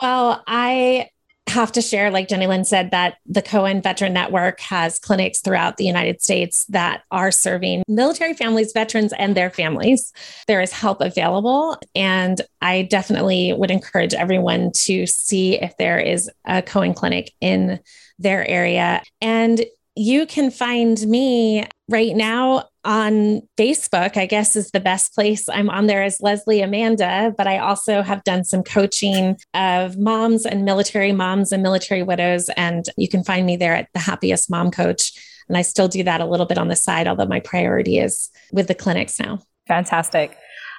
Well, 0.00 0.42
I 0.46 1.08
have 1.46 1.72
to 1.72 1.82
share, 1.82 2.10
like 2.10 2.28
Jenny 2.28 2.46
Lynn 2.46 2.64
said, 2.64 2.90
that 2.90 3.18
the 3.26 3.42
Cohen 3.42 3.82
Veteran 3.82 4.12
Network 4.12 4.60
has 4.60 4.98
clinics 4.98 5.40
throughout 5.40 5.76
the 5.76 5.84
United 5.84 6.22
States 6.22 6.64
that 6.66 7.02
are 7.10 7.30
serving 7.30 7.84
military 7.86 8.34
families, 8.34 8.72
veterans, 8.72 9.12
and 9.12 9.36
their 9.36 9.50
families. 9.50 10.12
There 10.48 10.62
is 10.62 10.72
help 10.72 11.00
available. 11.00 11.78
And 11.94 12.40
I 12.60 12.82
definitely 12.82 13.52
would 13.52 13.70
encourage 13.70 14.14
everyone 14.14 14.72
to 14.72 15.06
see 15.06 15.60
if 15.60 15.76
there 15.76 16.00
is 16.00 16.30
a 16.44 16.62
Cohen 16.62 16.94
clinic 16.94 17.32
in 17.40 17.78
their 18.18 18.48
area. 18.48 19.02
And 19.20 19.64
you 19.94 20.26
can 20.26 20.50
find 20.50 21.00
me 21.06 21.66
right 21.88 22.16
now 22.16 22.68
on 22.84 23.42
Facebook, 23.56 24.16
I 24.16 24.26
guess 24.26 24.56
is 24.56 24.70
the 24.70 24.80
best 24.80 25.14
place. 25.14 25.48
I'm 25.48 25.70
on 25.70 25.86
there 25.86 26.02
as 26.02 26.20
Leslie 26.20 26.60
Amanda, 26.60 27.34
but 27.36 27.46
I 27.46 27.58
also 27.58 28.02
have 28.02 28.24
done 28.24 28.44
some 28.44 28.62
coaching 28.62 29.36
of 29.54 29.96
moms 29.96 30.46
and 30.46 30.64
military 30.64 31.12
moms 31.12 31.52
and 31.52 31.62
military 31.62 32.02
widows. 32.02 32.50
And 32.56 32.86
you 32.96 33.08
can 33.08 33.24
find 33.24 33.46
me 33.46 33.56
there 33.56 33.74
at 33.74 33.88
the 33.94 34.00
happiest 34.00 34.50
mom 34.50 34.70
coach. 34.70 35.12
And 35.48 35.56
I 35.56 35.62
still 35.62 35.88
do 35.88 36.02
that 36.04 36.20
a 36.20 36.26
little 36.26 36.46
bit 36.46 36.58
on 36.58 36.68
the 36.68 36.76
side, 36.76 37.06
although 37.06 37.26
my 37.26 37.40
priority 37.40 37.98
is 37.98 38.30
with 38.52 38.68
the 38.68 38.74
clinics 38.74 39.18
now. 39.18 39.40
Fantastic. 39.66 40.36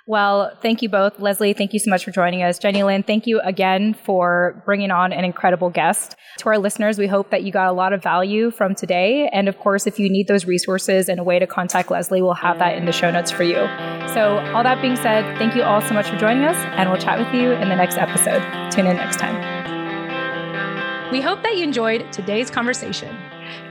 Well, 0.07 0.55
thank 0.61 0.83
you 0.83 0.89
both. 0.89 1.19
Leslie, 1.19 1.53
thank 1.53 1.73
you 1.73 1.79
so 1.79 1.89
much 1.89 2.05
for 2.05 2.11
joining 2.11 2.43
us. 2.43 2.59
Jenny 2.59 2.83
Lynn, 2.83 3.01
thank 3.01 3.25
you 3.25 3.39
again 3.39 3.95
for 3.95 4.61
bringing 4.63 4.91
on 4.91 5.11
an 5.11 5.25
incredible 5.25 5.71
guest. 5.71 6.15
To 6.39 6.49
our 6.49 6.59
listeners, 6.59 6.99
we 6.99 7.07
hope 7.07 7.31
that 7.31 7.41
you 7.41 7.51
got 7.51 7.69
a 7.69 7.71
lot 7.71 7.91
of 7.91 8.03
value 8.03 8.51
from 8.51 8.75
today. 8.75 9.27
And 9.33 9.47
of 9.49 9.57
course, 9.57 9.87
if 9.87 9.97
you 9.97 10.07
need 10.07 10.27
those 10.27 10.45
resources 10.45 11.09
and 11.09 11.19
a 11.19 11.23
way 11.23 11.39
to 11.39 11.47
contact 11.47 11.89
Leslie, 11.89 12.21
we'll 12.21 12.35
have 12.35 12.59
that 12.59 12.77
in 12.77 12.85
the 12.85 12.91
show 12.91 13.09
notes 13.09 13.31
for 13.31 13.41
you. 13.41 13.55
So, 14.13 14.37
all 14.53 14.61
that 14.61 14.79
being 14.79 14.95
said, 14.95 15.39
thank 15.39 15.55
you 15.55 15.63
all 15.63 15.81
so 15.81 15.95
much 15.95 16.07
for 16.07 16.17
joining 16.17 16.43
us, 16.43 16.57
and 16.77 16.89
we'll 16.89 17.01
chat 17.01 17.17
with 17.17 17.33
you 17.33 17.53
in 17.53 17.69
the 17.69 17.75
next 17.75 17.97
episode. 17.97 18.41
Tune 18.71 18.85
in 18.85 18.97
next 18.97 19.17
time. 19.17 19.35
We 21.11 21.19
hope 21.19 21.41
that 21.41 21.57
you 21.57 21.63
enjoyed 21.63 22.11
today's 22.13 22.51
conversation. 22.51 23.15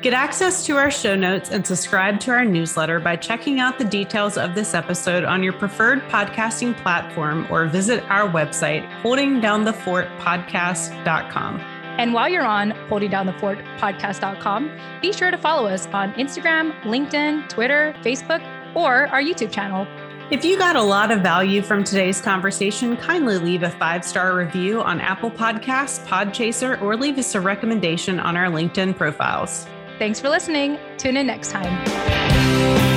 Get 0.03 0.13
access 0.13 0.67
to 0.67 0.77
our 0.77 0.91
show 0.91 1.17
notes 1.17 1.49
and 1.51 1.67
subscribe 1.67 2.21
to 2.21 2.31
our 2.31 2.45
newsletter 2.45 3.01
by 3.01 3.17
checking 3.17 3.61
out 3.61 3.79
the 3.79 3.85
details 3.85 4.37
of 4.37 4.55
this 4.55 4.75
episode 4.75 5.25
on 5.25 5.43
your 5.43 5.55
preferred 5.55 6.03
podcasting 6.09 6.77
platform 6.77 7.47
or 7.51 7.65
visit 7.67 8.05
our 8.11 8.29
website, 8.29 8.87
holdingdownthefortpodcast.com. 9.03 11.75
And 11.97 12.13
while 12.13 12.29
you're 12.29 12.45
on 12.45 12.73
holdingdownthefortpodcast.com, 12.89 14.71
be 15.01 15.13
sure 15.13 15.31
to 15.31 15.39
follow 15.39 15.69
us 15.69 15.87
on 15.87 16.13
Instagram, 16.15 16.73
LinkedIn, 16.83 17.49
Twitter, 17.49 17.95
Facebook, 18.03 18.43
or 18.75 19.07
our 19.09 19.23
YouTube 19.23 19.53
channel. 19.53 19.87
If 20.31 20.45
you 20.45 20.59
got 20.59 20.75
a 20.75 20.83
lot 20.83 21.11
of 21.11 21.21
value 21.21 21.63
from 21.63 21.85
today's 21.85 22.21
conversation, 22.21 22.97
kindly 22.97 23.39
leave 23.39 23.63
a 23.63 23.71
five 23.71 24.05
star 24.05 24.35
review 24.35 24.81
on 24.81 25.01
Apple 25.01 25.31
Podcasts, 25.31 26.05
Podchaser, 26.07 26.81
or 26.81 26.97
leave 26.97 27.19
us 27.19 27.35
a 27.35 27.41
recommendation 27.41 28.19
on 28.19 28.37
our 28.37 28.47
LinkedIn 28.47 28.97
profiles. 28.97 29.67
Thanks 29.99 30.21
for 30.21 30.29
listening. 30.29 30.79
Tune 30.99 31.17
in 31.17 31.27
next 31.27 31.51
time. 31.51 32.94